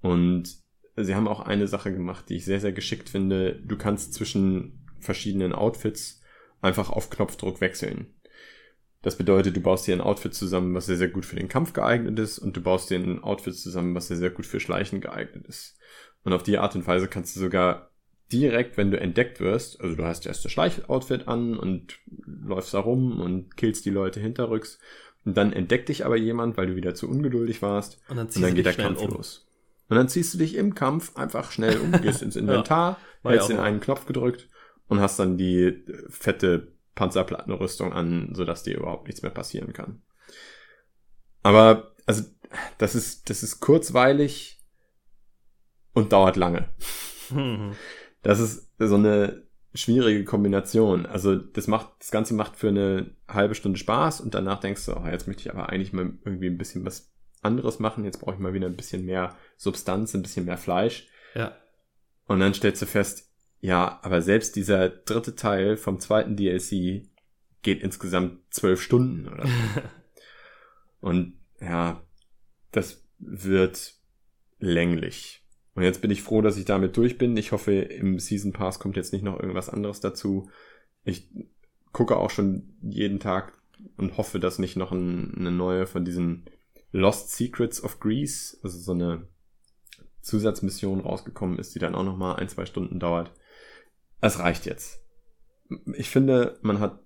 Und 0.00 0.58
sie 0.96 1.14
haben 1.14 1.28
auch 1.28 1.40
eine 1.40 1.68
Sache 1.68 1.92
gemacht, 1.92 2.28
die 2.28 2.36
ich 2.36 2.44
sehr, 2.44 2.60
sehr 2.60 2.72
geschickt 2.72 3.08
finde. 3.08 3.60
Du 3.64 3.76
kannst 3.76 4.14
zwischen 4.14 4.86
verschiedenen 4.98 5.52
Outfits 5.52 6.22
einfach 6.66 6.90
auf 6.90 7.10
Knopfdruck 7.10 7.60
wechseln. 7.60 8.14
Das 9.02 9.16
bedeutet, 9.16 9.56
du 9.56 9.60
baust 9.60 9.86
dir 9.86 9.94
ein 9.94 10.00
Outfit 10.00 10.34
zusammen, 10.34 10.74
was 10.74 10.86
sehr, 10.86 10.96
sehr 10.96 11.08
gut 11.08 11.24
für 11.24 11.36
den 11.36 11.48
Kampf 11.48 11.72
geeignet 11.72 12.18
ist 12.18 12.38
und 12.38 12.56
du 12.56 12.60
baust 12.60 12.90
dir 12.90 12.98
ein 12.98 13.22
Outfit 13.22 13.54
zusammen, 13.54 13.94
was 13.94 14.08
sehr, 14.08 14.16
sehr 14.16 14.30
gut 14.30 14.46
für 14.46 14.58
Schleichen 14.58 15.00
geeignet 15.00 15.46
ist. 15.46 15.78
Und 16.24 16.32
auf 16.32 16.42
die 16.42 16.58
Art 16.58 16.74
und 16.74 16.86
Weise 16.86 17.06
kannst 17.06 17.36
du 17.36 17.40
sogar 17.40 17.92
direkt, 18.32 18.76
wenn 18.76 18.90
du 18.90 18.98
entdeckt 18.98 19.38
wirst, 19.38 19.80
also 19.80 19.94
du 19.94 20.04
hast 20.04 20.26
erst 20.26 20.44
das 20.44 20.50
Schleichoutfit 20.50 21.28
an 21.28 21.56
und 21.56 21.98
läufst 22.24 22.74
da 22.74 22.80
rum 22.80 23.20
und 23.20 23.56
killst 23.56 23.84
die 23.84 23.90
Leute 23.90 24.18
hinterrücks 24.18 24.80
und 25.24 25.36
dann 25.36 25.52
entdeckt 25.52 25.88
dich 25.88 26.04
aber 26.04 26.16
jemand, 26.16 26.56
weil 26.56 26.66
du 26.66 26.74
wieder 26.74 26.94
zu 26.94 27.08
ungeduldig 27.08 27.62
warst 27.62 28.00
Und 28.08 28.16
dann 28.16 28.26
und 28.26 28.42
dann 28.42 28.54
geht 28.54 28.66
der 28.66 28.74
Kampf 28.74 29.00
um. 29.02 29.10
los. 29.10 29.46
Und 29.88 29.96
dann 29.96 30.08
ziehst 30.08 30.34
du 30.34 30.38
dich 30.38 30.56
im 30.56 30.74
Kampf 30.74 31.14
einfach 31.16 31.52
schnell 31.52 31.78
um, 31.78 31.92
gehst 31.92 32.22
ins 32.22 32.34
Inventar, 32.36 32.98
ja 33.22 33.30
hältst 33.30 33.50
den 33.50 33.60
einen 33.60 33.78
Knopf 33.78 34.06
gedrückt 34.06 34.48
und 34.88 35.00
hast 35.00 35.18
dann 35.18 35.36
die 35.36 35.84
fette 36.08 36.72
Panzerplattenrüstung 36.94 37.92
an, 37.92 38.30
sodass 38.34 38.62
dir 38.62 38.76
überhaupt 38.78 39.06
nichts 39.06 39.22
mehr 39.22 39.30
passieren 39.30 39.72
kann. 39.72 40.02
Aber, 41.42 41.94
also, 42.06 42.24
das 42.78 42.94
ist, 42.94 43.28
das 43.30 43.42
ist 43.42 43.60
kurzweilig 43.60 44.60
und 45.92 46.12
dauert 46.12 46.36
lange. 46.36 46.68
Mhm. 47.30 47.72
Das 48.22 48.40
ist 48.40 48.72
so 48.78 48.94
eine 48.96 49.46
schwierige 49.74 50.24
Kombination. 50.24 51.06
Also 51.06 51.36
das 51.36 51.66
macht, 51.66 51.90
das 52.00 52.10
Ganze 52.10 52.34
macht 52.34 52.56
für 52.56 52.68
eine 52.68 53.14
halbe 53.28 53.54
Stunde 53.54 53.78
Spaß 53.78 54.20
und 54.20 54.34
danach 54.34 54.60
denkst 54.60 54.86
du, 54.86 54.96
oh, 54.96 55.06
jetzt 55.06 55.26
möchte 55.26 55.42
ich 55.42 55.52
aber 55.52 55.68
eigentlich 55.68 55.92
mal 55.92 56.12
irgendwie 56.24 56.48
ein 56.48 56.58
bisschen 56.58 56.84
was 56.84 57.12
anderes 57.42 57.78
machen. 57.78 58.04
Jetzt 58.04 58.20
brauche 58.20 58.34
ich 58.34 58.40
mal 58.40 58.54
wieder 58.54 58.66
ein 58.66 58.76
bisschen 58.76 59.04
mehr 59.04 59.36
Substanz, 59.56 60.14
ein 60.14 60.22
bisschen 60.22 60.46
mehr 60.46 60.58
Fleisch. 60.58 61.08
Ja. 61.34 61.56
Und 62.26 62.40
dann 62.40 62.54
stellst 62.54 62.82
du 62.82 62.86
fest, 62.86 63.30
ja, 63.60 63.98
aber 64.02 64.22
selbst 64.22 64.56
dieser 64.56 64.88
dritte 64.88 65.34
Teil 65.34 65.76
vom 65.76 65.98
zweiten 65.98 66.36
DLC 66.36 67.08
geht 67.62 67.82
insgesamt 67.82 68.38
zwölf 68.50 68.80
Stunden 68.80 69.28
oder 69.28 69.46
so. 69.46 69.80
Und 71.00 71.38
ja, 71.60 72.02
das 72.72 73.04
wird 73.18 73.94
länglich. 74.58 75.42
Und 75.74 75.82
jetzt 75.82 76.00
bin 76.00 76.10
ich 76.10 76.22
froh, 76.22 76.42
dass 76.42 76.56
ich 76.56 76.64
damit 76.64 76.96
durch 76.96 77.18
bin. 77.18 77.36
Ich 77.36 77.52
hoffe, 77.52 77.72
im 77.72 78.18
Season 78.18 78.52
Pass 78.52 78.78
kommt 78.78 78.96
jetzt 78.96 79.12
nicht 79.12 79.22
noch 79.22 79.38
irgendwas 79.38 79.68
anderes 79.68 80.00
dazu. 80.00 80.50
Ich 81.04 81.28
gucke 81.92 82.16
auch 82.16 82.30
schon 82.30 82.76
jeden 82.82 83.20
Tag 83.20 83.52
und 83.96 84.16
hoffe, 84.16 84.40
dass 84.40 84.58
nicht 84.58 84.76
noch 84.76 84.92
ein, 84.92 85.34
eine 85.36 85.50
neue 85.50 85.86
von 85.86 86.04
diesen 86.04 86.46
Lost 86.92 87.30
Secrets 87.30 87.82
of 87.82 88.00
Greece, 88.00 88.58
also 88.62 88.78
so 88.78 88.92
eine 88.92 89.28
Zusatzmission 90.22 91.00
rausgekommen 91.00 91.58
ist, 91.58 91.74
die 91.74 91.78
dann 91.78 91.94
auch 91.94 92.04
noch 92.04 92.16
mal 92.16 92.36
ein, 92.36 92.48
zwei 92.48 92.64
Stunden 92.64 92.98
dauert. 92.98 93.32
Es 94.20 94.38
reicht 94.38 94.66
jetzt. 94.66 95.00
Ich 95.94 96.10
finde, 96.10 96.58
man 96.62 96.80
hat 96.80 97.00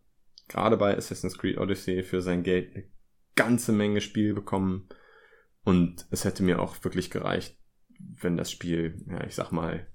gerade 0.49 0.77
bei 0.77 0.97
Assassin's 0.97 1.39
Creed 1.39 1.59
Odyssey 1.59 2.03
für 2.03 2.21
sein 2.21 2.43
Geld 2.43 2.75
eine 2.75 2.85
ganze 3.35 3.73
Menge 3.73 4.01
Spiel 4.01 4.35
bekommen 4.35 4.89
und 5.65 6.07
es 6.11 6.25
hätte 6.25 6.43
mir 6.43 6.61
auch 6.61 6.83
wirklich 6.85 7.11
gereicht, 7.11 7.59
wenn 7.99 8.37
das 8.37 8.51
Spiel, 8.51 9.05
ja, 9.09 9.25
ich 9.25 9.35
sag 9.35 9.53
mal, 9.53 9.87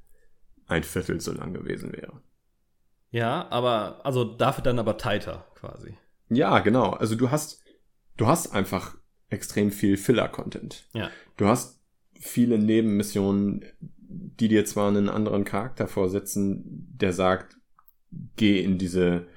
ein 0.68 0.84
Viertel 0.84 1.22
so 1.22 1.32
lang 1.32 1.54
gewesen 1.54 1.92
wäre. 1.94 2.22
Ja, 3.12 3.48
aber, 3.50 4.06
also 4.06 4.24
dafür 4.24 4.64
dann 4.64 4.80
aber 4.80 4.98
tighter 4.98 5.48
quasi. 5.56 5.98
Ja, 6.30 6.60
genau. 6.60 6.92
Also 6.92 7.16
du 7.16 7.32
hast, 7.32 7.64
du 8.18 8.28
hast 8.28 8.52
einfach 8.54 8.98
extrem 9.30 9.72
viel 9.72 9.98
Filler-Content. 9.98 10.88
Ja. 10.94 11.10
Du 11.38 11.48
hast 11.48 11.82
viele 12.20 12.58
Nebenmissionen, 12.58 13.64
die 13.80 14.48
dir 14.48 14.66
zwar 14.66 14.90
einen 14.90 15.10
anderen 15.10 15.46
Charakter 15.46 15.88
vorsetzen, 15.88 16.75
der 17.02 17.14
sagt, 17.14 17.58
geh 18.36 18.62
in 18.62 18.78
diese, 18.78 19.28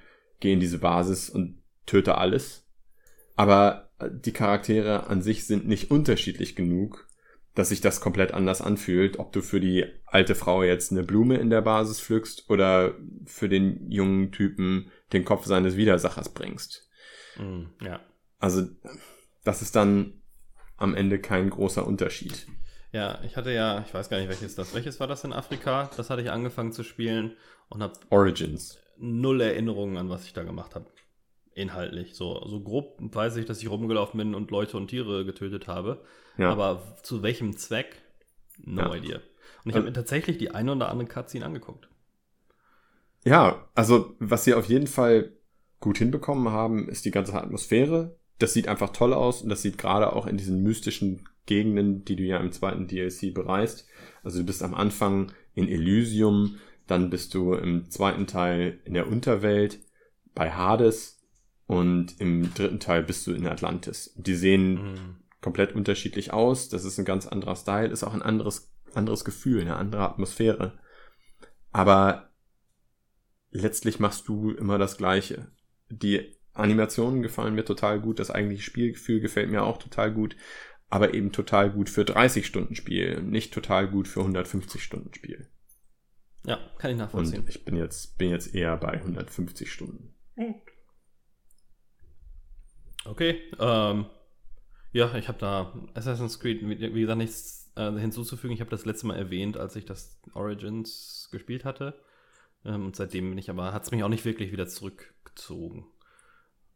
geh 0.41 0.53
in 0.53 0.61
diese 0.61 0.79
Basis 0.79 1.31
und 1.31 1.63
töte 1.87 2.17
alles. 2.19 2.67
Aber 3.37 3.91
die 4.01 4.33
Charaktere 4.33 5.07
an 5.09 5.23
sich 5.23 5.47
sind 5.47 5.67
nicht 5.67 5.91
unterschiedlich 5.91 6.55
genug, 6.55 7.09
dass 7.55 7.71
sich 7.71 7.81
das 7.81 8.01
komplett 8.01 8.33
anders 8.33 8.61
anfühlt, 8.61 9.19
ob 9.19 9.33
du 9.33 9.41
für 9.41 9.59
die 9.59 9.85
alte 10.07 10.37
Frau 10.37 10.63
jetzt 10.63 10.93
eine 10.93 11.03
Blume 11.03 11.39
in 11.39 11.51
der 11.51 11.63
Basis 11.63 12.01
pflückst 12.01 12.49
oder 12.51 12.95
für 13.25 13.49
den 13.49 13.91
jungen 13.91 14.31
Typen 14.31 14.93
den 15.13 15.25
Kopf 15.25 15.45
seines 15.47 15.77
Widersachers 15.77 16.29
bringst. 16.29 16.89
Mhm, 17.37 17.71
ja. 17.83 18.01
Also, 18.39 18.69
das 19.43 19.63
ist 19.63 19.75
dann 19.75 20.23
am 20.77 20.95
Ende 20.95 21.19
kein 21.19 21.51
großer 21.51 21.85
Unterschied. 21.85 22.47
Ja, 22.93 23.21
ich 23.23 23.37
hatte 23.37 23.53
ja, 23.53 23.85
ich 23.87 23.93
weiß 23.93 24.09
gar 24.09 24.19
nicht, 24.19 24.29
welches 24.29 24.55
das. 24.55 24.75
Welches 24.75 24.99
war 24.99 25.07
das 25.07 25.25
in 25.25 25.33
Afrika? 25.33 25.91
Das 25.97 26.09
hatte 26.11 26.23
ich 26.23 26.31
angefangen 26.31 26.73
zu 26.73 26.83
spielen 26.83 27.37
und 27.69 27.83
habe 27.83 27.95
Origins. 28.11 28.79
null 28.97 29.41
Erinnerungen 29.41 29.97
an, 29.99 30.09
was 30.09 30.25
ich 30.25 30.33
da 30.33 30.43
gemacht 30.43 30.75
habe. 30.75 30.87
Inhaltlich. 31.55 32.15
So, 32.15 32.47
so 32.47 32.61
grob 32.61 32.97
weiß 33.01 33.37
ich, 33.37 33.45
dass 33.45 33.61
ich 33.61 33.69
rumgelaufen 33.71 34.19
bin 34.19 34.35
und 34.35 34.51
Leute 34.51 34.77
und 34.77 34.89
Tiere 34.89 35.25
getötet 35.25 35.67
habe. 35.69 36.03
Ja. 36.39 36.51
Aber 36.51 36.97
zu 37.03 37.23
welchem 37.23 37.57
Zweck? 37.57 38.01
No 38.59 38.83
Ja. 38.83 38.95
idea. 38.95 39.17
Und 39.65 39.71
ich 39.71 39.75
habe 39.77 39.87
mir 39.87 39.93
tatsächlich 39.93 40.39
die 40.39 40.53
eine 40.53 40.73
oder 40.73 40.89
andere 40.89 41.09
Cutscene 41.09 41.45
angeguckt. 41.45 41.89
Ja, 43.25 43.69
also 43.75 44.15
was 44.19 44.45
sie 44.45 44.55
auf 44.55 44.67
jeden 44.67 44.87
Fall 44.87 45.33
gut 45.81 45.99
hinbekommen 45.99 46.49
haben, 46.51 46.89
ist 46.89 47.05
die 47.05 47.11
ganze 47.11 47.35
Atmosphäre. 47.35 48.17
Das 48.39 48.53
sieht 48.53 48.69
einfach 48.69 48.91
toll 48.91 49.13
aus 49.13 49.43
und 49.43 49.49
das 49.49 49.63
sieht 49.63 49.79
gerade 49.79 50.13
auch 50.13 50.27
in 50.27 50.37
diesen 50.37 50.63
mystischen 50.63 51.29
Gegenden, 51.47 52.05
die 52.05 52.17
du 52.17 52.23
ja 52.23 52.39
im 52.39 52.53
zweiten 52.53 52.87
DLC 52.87 53.33
bereist. 53.35 53.87
Also 54.23 54.39
du 54.41 54.45
bist 54.47 54.63
am 54.63 54.75
Anfang 54.75 55.33
in 55.55 55.69
Elysium, 55.69 56.57
dann 56.87 57.11
bist 57.11 57.35
du 57.35 57.55
im 57.55 57.91
zweiten 57.91 58.27
Teil 58.27 58.81
in 58.85 58.95
der 58.95 59.09
Unterwelt 59.09 59.81
bei 60.35 60.53
Hades 60.53 61.21
und 61.67 62.21
im 62.21 62.55
dritten 62.55 62.81
Teil 62.81 63.03
bist 63.03 63.27
du 63.27 63.33
in 63.33 63.47
Atlantis. 63.47 64.13
Die 64.17 64.35
sehen 64.35 64.75
Mhm. 64.75 65.17
komplett 65.41 65.75
unterschiedlich 65.75 66.33
aus. 66.33 66.69
Das 66.69 66.85
ist 66.85 66.99
ein 66.99 67.05
ganz 67.05 67.27
anderer 67.27 67.57
Style, 67.57 67.89
ist 67.89 68.05
auch 68.05 68.15
ein 68.15 68.23
anderes, 68.23 68.73
anderes 68.95 69.25
Gefühl, 69.25 69.61
eine 69.63 69.77
andere 69.77 70.03
Atmosphäre. 70.03 70.79
Aber 71.73 72.31
letztlich 73.51 73.99
machst 74.01 74.29
du 74.29 74.51
immer 74.51 74.79
das 74.79 74.97
Gleiche. 74.97 75.51
Die 75.91 76.38
Animationen 76.59 77.23
gefallen 77.23 77.55
mir 77.55 77.65
total 77.65 78.01
gut, 78.01 78.19
das 78.19 78.31
eigentliche 78.31 78.63
Spielgefühl 78.63 79.21
gefällt 79.21 79.51
mir 79.51 79.63
auch 79.63 79.79
total 79.79 80.13
gut, 80.13 80.37
aber 80.89 81.15
eben 81.15 81.33
total 81.33 81.71
gut 81.71 81.89
für 81.89 82.05
30 82.05 82.47
Stunden 82.47 82.75
Spiel, 82.75 83.23
nicht 83.23 83.53
total 83.53 83.89
gut 83.89 84.09
für 84.09 84.21
150 84.21 84.83
Stunden 84.83 85.13
Spiel. 85.15 85.49
Ja, 86.45 86.59
kann 86.79 86.93
ich 86.93 86.97
nachvollziehen. 86.97 87.41
Und 87.41 87.49
ich 87.49 87.65
bin 87.65 87.77
jetzt, 87.77 88.17
bin 88.19 88.31
jetzt 88.31 88.55
eher 88.55 88.77
bei 88.77 88.93
150 88.93 89.71
Stunden. 89.71 90.15
Okay, 93.05 93.41
ähm, 93.59 94.07
ja, 94.93 95.15
ich 95.17 95.29
habe 95.29 95.39
da 95.39 95.75
Assassin's 95.95 96.41
Creed, 96.41 96.61
wie, 96.63 97.01
gesagt, 97.01 97.19
nichts 97.19 97.71
äh, 97.77 97.93
hinzuzufügen. 97.93 98.55
Ich 98.55 98.61
habe 98.61 98.71
das 98.71 98.85
letzte 98.85 99.07
Mal 99.07 99.17
erwähnt, 99.17 99.57
als 99.57 99.77
ich 99.77 99.85
das 99.85 100.21
Origins 100.35 101.29
gespielt 101.31 101.65
hatte. 101.65 102.01
Ähm, 102.65 102.87
und 102.87 102.97
seitdem 102.97 103.29
bin 103.31 103.39
ich 103.39 103.51
aber, 103.51 103.73
hat 103.73 103.85
es 103.85 103.91
mich 103.91 104.03
auch 104.03 104.09
nicht 104.09 104.25
wirklich 104.25 104.53
wieder 104.53 104.67
zurückgezogen. 104.67 105.87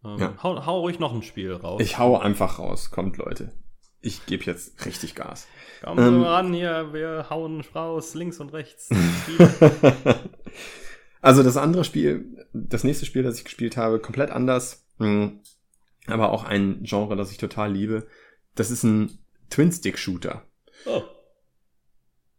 Ähm, 0.04 0.18
Ja. 0.18 0.34
hau, 0.42 0.64
hau 0.66 0.80
ruhig 0.80 0.98
noch 0.98 1.12
ein 1.14 1.22
Spiel 1.22 1.52
raus. 1.52 1.80
Ich 1.82 1.98
hau 1.98 2.18
einfach 2.18 2.58
raus. 2.58 2.90
Kommt, 2.90 3.16
Leute. 3.18 3.52
Ich 4.00 4.26
gebe 4.26 4.44
jetzt 4.44 4.84
richtig 4.84 5.14
Gas. 5.14 5.46
Komm 5.84 5.98
ähm, 5.98 6.22
ran 6.22 6.52
hier, 6.52 6.92
wir 6.92 7.26
hauen 7.30 7.60
raus, 7.74 8.14
links 8.14 8.40
und 8.40 8.52
rechts. 8.52 8.88
also 11.20 11.42
das 11.42 11.56
andere 11.56 11.84
Spiel, 11.84 12.46
das 12.52 12.84
nächste 12.84 13.06
Spiel, 13.06 13.22
das 13.22 13.38
ich 13.38 13.44
gespielt 13.44 13.76
habe, 13.76 14.00
komplett 14.00 14.30
anders, 14.30 14.86
mh, 14.98 15.32
aber 16.06 16.32
auch 16.32 16.44
ein 16.44 16.82
Genre, 16.82 17.16
das 17.16 17.30
ich 17.30 17.38
total 17.38 17.72
liebe. 17.72 18.06
Das 18.54 18.70
ist 18.70 18.82
ein 18.82 19.18
Twin-Stick-Shooter. 19.50 20.42
oh, 20.86 21.02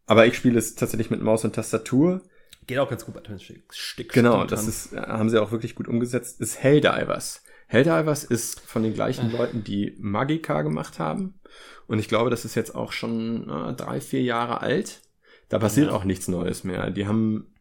Aber 0.06 0.26
ich 0.28 0.36
spiele 0.36 0.60
es 0.60 0.76
tatsächlich 0.76 1.10
mit 1.10 1.22
Maus 1.22 1.46
und 1.46 1.56
Tastatur. 1.56 2.22
geht 2.68 2.78
auch 2.80 2.90
ganz 2.90 3.06
gut 3.06 3.16
bei 3.16 3.22
Twin 3.22 3.40
Stick. 3.40 4.12
Genau, 4.12 4.46
das 4.46 4.68
ist, 4.68 4.94
äh, 4.94 4.98
haben 4.98 5.30
sie 5.30 5.42
auch 5.42 5.52
wirklich 5.52 5.76
gut 5.76 5.88
umgesetzt, 5.88 6.42
ist 6.42 6.60
Helldivers. 6.62 7.44
Helldivers 7.74 8.24
ist 8.24 8.60
von 8.60 8.84
den 8.84 8.94
gleichen 8.94 9.32
Äh. 9.32 9.38
Leuten, 9.38 9.64
die 9.64 9.96
Magica 10.00 10.62
gemacht 10.62 11.00
haben. 11.00 11.40
Und 11.88 11.98
ich 12.00 12.08
glaube, 12.08 12.30
das 12.30 12.46
ist 12.46 12.56
jetzt 12.56 12.76
auch 12.76 12.92
schon 12.92 13.50
äh, 13.50 13.74
drei, 13.74 14.00
vier 14.00 14.22
Jahre 14.22 14.62
alt. 14.62 15.02
Da 15.50 15.58
passiert 15.60 15.88
Ja. 15.88 15.94
auch 15.94 16.04
nichts 16.04 16.28
Neues 16.28 16.64
mehr. 16.64 16.92
Die 16.92 17.08
haben 17.08 17.54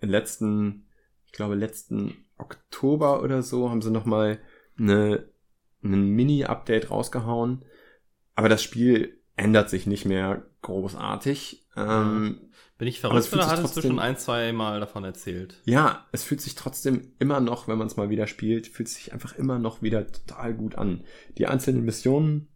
letzten, 0.00 0.86
ich 1.26 1.32
glaube, 1.32 1.54
letzten 1.54 2.16
Oktober 2.36 3.22
oder 3.22 3.42
so, 3.42 3.70
haben 3.70 3.80
sie 3.82 3.90
nochmal 3.90 4.38
eine, 4.78 5.28
ein 5.82 6.10
Mini-Update 6.10 6.90
rausgehauen. 6.90 7.64
Aber 8.34 8.48
das 8.48 8.62
Spiel 8.62 9.20
ändert 9.36 9.70
sich 9.70 9.86
nicht 9.86 10.04
mehr 10.04 10.46
großartig. 10.62 11.59
Ähm, 11.76 12.40
Bin 12.78 12.88
ich 12.88 13.00
verrückt 13.00 13.32
oder 13.32 13.46
hattest 13.46 13.76
du 13.76 13.80
trotzdem- 13.80 13.90
schon 13.92 13.98
ein, 14.00 14.16
zwei 14.16 14.52
Mal 14.52 14.80
davon 14.80 15.04
erzählt? 15.04 15.60
Ja, 15.64 16.06
es 16.12 16.24
fühlt 16.24 16.40
sich 16.40 16.54
trotzdem 16.54 17.12
immer 17.18 17.40
noch, 17.40 17.68
wenn 17.68 17.78
man 17.78 17.86
es 17.86 17.96
mal 17.96 18.10
wieder 18.10 18.26
spielt, 18.26 18.66
fühlt 18.66 18.88
sich 18.88 19.12
einfach 19.12 19.36
immer 19.36 19.58
noch 19.58 19.82
wieder 19.82 20.06
total 20.06 20.54
gut 20.54 20.74
an. 20.76 21.04
Die 21.38 21.46
einzelnen 21.46 21.84
Missionen 21.84 22.48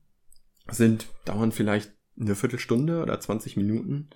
sind, 0.70 1.06
dauern 1.24 1.52
vielleicht 1.52 1.92
eine 2.18 2.34
Viertelstunde 2.34 3.02
oder 3.02 3.20
20 3.20 3.56
Minuten 3.56 4.10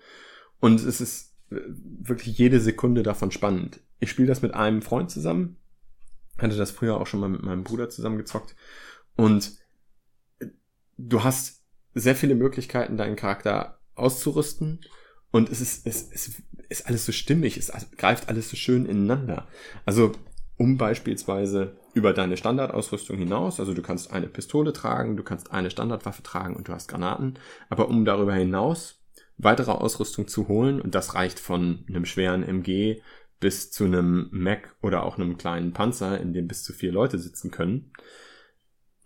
und 0.61 0.81
es 0.81 1.00
ist 1.00 1.35
äh, 1.50 1.57
wirklich 1.67 2.38
jede 2.38 2.61
Sekunde 2.61 3.02
davon 3.02 3.31
spannend. 3.31 3.81
Ich 4.00 4.11
spiele 4.11 4.28
das 4.28 4.43
mit 4.43 4.55
einem 4.55 4.83
Freund 4.83 5.11
zusammen, 5.11 5.57
hatte 6.38 6.57
das 6.57 6.71
früher 6.71 7.00
auch 7.00 7.07
schon 7.07 7.21
mal 7.21 7.28
mit 7.28 7.43
meinem 7.43 7.64
Bruder 7.64 7.88
zusammengezockt 7.90 8.55
und 9.17 9.52
äh, 10.38 10.47
du 10.97 11.23
hast 11.25 11.64
sehr 11.95 12.14
viele 12.17 12.35
Möglichkeiten, 12.37 12.97
deinen 12.97 13.17
Charakter 13.17 13.77
auszurüsten 13.99 14.81
und 15.31 15.50
es 15.50 15.61
ist, 15.61 15.87
es, 15.87 16.11
es 16.12 16.43
ist 16.69 16.87
alles 16.87 17.07
so 17.07 17.12
stimmig, 17.12 17.57
es 17.57 17.73
greift 17.97 18.28
alles 18.28 18.49
so 18.49 18.57
schön 18.57 18.87
ineinander. 18.87 19.47
Also 19.85 20.12
um 20.57 20.76
beispielsweise 20.76 21.76
über 21.95 22.12
deine 22.12 22.37
Standardausrüstung 22.37 23.17
hinaus, 23.17 23.61
also 23.61 23.75
du 23.75 23.83
kannst 23.83 24.12
eine 24.12 24.26
Pistole 24.26 24.73
tragen, 24.73 25.17
du 25.17 25.23
kannst 25.23 25.52
eine 25.52 25.71
Standardwaffe 25.71 26.23
tragen 26.23 26.57
und 26.57 26.69
du 26.69 26.73
hast 26.73 26.88
Granaten, 26.88 27.38
aber 27.69 27.88
um 27.88 28.05
darüber 28.05 28.35
hinaus 28.35 29.00
weitere 29.37 29.71
Ausrüstung 29.71 30.26
zu 30.26 30.49
holen, 30.49 30.81
und 30.81 30.95
das 30.95 31.14
reicht 31.14 31.38
von 31.38 31.85
einem 31.88 32.05
schweren 32.05 32.43
MG 32.43 33.00
bis 33.40 33.71
zu 33.71 33.85
einem 33.85 34.28
Mac 34.33 34.75
oder 34.83 35.05
auch 35.05 35.17
einem 35.17 35.38
kleinen 35.38 35.73
Panzer, 35.73 36.21
in 36.21 36.33
dem 36.33 36.49
bis 36.49 36.64
zu 36.64 36.73
vier 36.73 36.90
Leute 36.90 37.19
sitzen 37.19 37.52
können, 37.52 37.93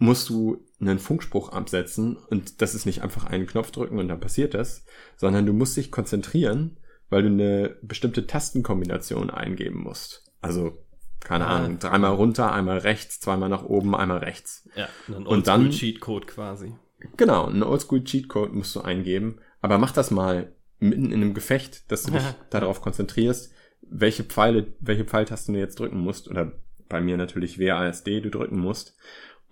musst 0.02 0.28
du 0.28 0.64
einen 0.80 0.99
Funkspruch 0.99 1.50
absetzen 1.50 2.16
und 2.16 2.61
das 2.61 2.75
ist 2.75 2.87
nicht 2.87 3.02
einfach 3.02 3.25
einen 3.25 3.47
Knopf 3.47 3.71
drücken 3.71 3.99
und 3.99 4.09
dann 4.09 4.21
passiert 4.21 4.54
das, 4.54 4.85
sondern 5.16 5.47
du 5.47 5.52
musst 5.52 5.76
dich 5.76 5.90
konzentrieren, 5.90 6.76
weil 7.09 7.23
du 7.23 7.28
eine 7.28 7.76
bestimmte 7.82 8.26
Tastenkombination 8.26 9.30
eingeben 9.30 9.80
musst. 9.82 10.25
Also, 10.40 10.78
keine 11.21 11.47
Ah. 11.47 11.56
Ahnung, 11.59 11.78
dreimal 11.78 12.14
runter, 12.14 12.52
einmal 12.52 12.78
rechts, 12.78 13.21
zweimal 13.21 13.49
nach 13.49 13.62
oben, 13.64 13.94
einmal 13.94 14.18
rechts. 14.18 14.68
Ja, 14.75 14.88
ein 15.09 15.25
Und 15.26 15.47
dann- 15.47 15.66
Oldschool-Cheatcode 15.66 16.26
quasi. 16.26 16.75
Genau, 17.16 17.47
einen 17.47 17.62
Oldschool-Cheatcode 17.62 18.52
musst 18.52 18.75
du 18.75 18.80
eingeben, 18.80 19.38
aber 19.61 19.78
mach 19.78 19.92
das 19.92 20.11
mal 20.11 20.52
mitten 20.80 21.06
in 21.06 21.14
einem 21.23 21.35
Gefecht, 21.35 21.90
dass 21.92 22.02
du 22.02 22.12
dich 22.12 22.23
darauf 22.50 22.80
konzentrierst, 22.80 23.52
welche 23.82 24.25
Pfeile, 24.25 24.73
welche 24.80 25.04
Pfeiltasten 25.04 25.54
du 25.54 25.61
jetzt 25.61 25.78
drücken 25.78 25.99
musst, 26.00 26.28
oder 26.28 26.52
bei 26.88 27.00
mir 27.00 27.16
natürlich 27.16 27.59
WASD 27.61 28.21
du 28.21 28.30
drücken 28.30 28.59
musst. 28.59 28.97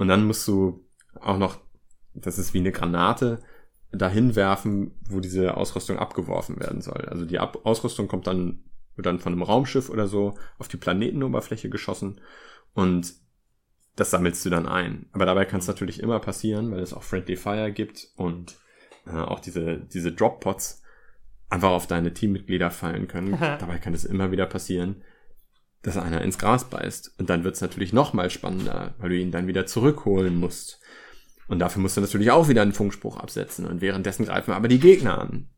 Und 0.01 0.09
dann 0.09 0.25
musst 0.25 0.49
du 0.49 0.83
auch 1.21 1.37
noch, 1.37 1.59
das 2.15 2.39
ist 2.39 2.55
wie 2.55 2.59
eine 2.61 2.73
Granate, 2.73 3.43
dahin 3.93 4.35
werfen, 4.35 4.93
wo 5.11 5.21
diese 5.21 5.59
Ausrüstung 5.59 5.99
abgeworfen 5.99 6.59
werden 6.59 6.81
soll. 6.81 7.05
Also 7.05 7.27
die 7.27 7.39
Ab 7.39 7.61
Ausrüstung 7.65 8.09
kommt 8.09 8.27
dann, 8.27 8.65
wird 8.97 9.05
dann 9.05 9.19
von 9.19 9.35
einem 9.35 9.43
Raumschiff 9.43 9.91
oder 9.91 10.07
so 10.07 10.39
auf 10.59 10.69
die 10.69 10.79
Planetenoberfläche 10.79 11.69
geschossen 11.69 12.19
und 12.73 13.13
das 13.95 14.11
sammelst 14.11 14.43
du 14.47 14.49
dann 14.49 14.67
ein. 14.67 15.05
Aber 15.13 15.27
dabei 15.27 15.45
kann 15.45 15.61
es 15.61 15.67
natürlich 15.67 16.01
immer 16.01 16.19
passieren, 16.19 16.71
weil 16.71 16.81
es 16.81 16.95
auch 16.95 17.03
Friendly 17.03 17.37
Fire 17.37 17.71
gibt 17.71 18.09
und 18.17 18.57
äh, 19.07 19.11
auch 19.11 19.41
diese, 19.41 19.81
diese 19.81 20.13
Drop-Pots 20.13 20.83
einfach 21.51 21.73
auf 21.73 21.87
deine 21.87 22.15
Teammitglieder 22.15 22.71
fallen 22.71 23.07
können. 23.07 23.33
dabei 23.39 23.77
kann 23.77 23.93
es 23.93 24.07
immer 24.07 24.31
wieder 24.31 24.47
passieren, 24.47 25.03
dass 25.83 25.97
einer 25.97 26.23
ins 26.23 26.39
Gras 26.39 26.69
beißt. 26.69 27.19
Und 27.19 27.31
dann 27.31 27.45
wird 27.45 27.55
es 27.55 27.61
natürlich 27.61 27.93
noch 27.93 28.13
mal 28.13 28.31
spannender, 28.31 28.95
weil 28.99 29.11
du 29.11 29.17
ihn 29.17 29.31
dann 29.31 29.47
wieder 29.47 29.67
zurückholen 29.67 30.37
musst. 30.37 30.81
Und 31.49 31.59
dafür 31.59 31.83
musst 31.83 31.97
du 31.97 32.01
natürlich 32.01 32.31
auch 32.31 32.49
wieder 32.49 32.63
einen 32.63 32.73
Funkspruch 32.73 33.17
absetzen. 33.17 33.67
Und 33.67 33.81
währenddessen 33.81 34.27
greifen 34.27 34.53
aber 34.53 34.69
die 34.69 34.81
Gegner 34.81 35.19
an. 35.19 35.49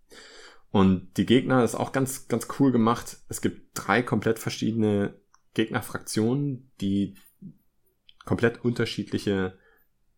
Und 0.70 1.18
die 1.18 1.26
Gegner 1.26 1.64
ist 1.64 1.74
auch 1.74 1.92
ganz, 1.92 2.28
ganz 2.28 2.48
cool 2.58 2.72
gemacht. 2.72 3.18
Es 3.28 3.42
gibt 3.42 3.70
drei 3.74 4.02
komplett 4.02 4.38
verschiedene 4.38 5.20
Gegnerfraktionen, 5.54 6.70
die 6.80 7.14
komplett 8.24 8.64
unterschiedliche 8.64 9.58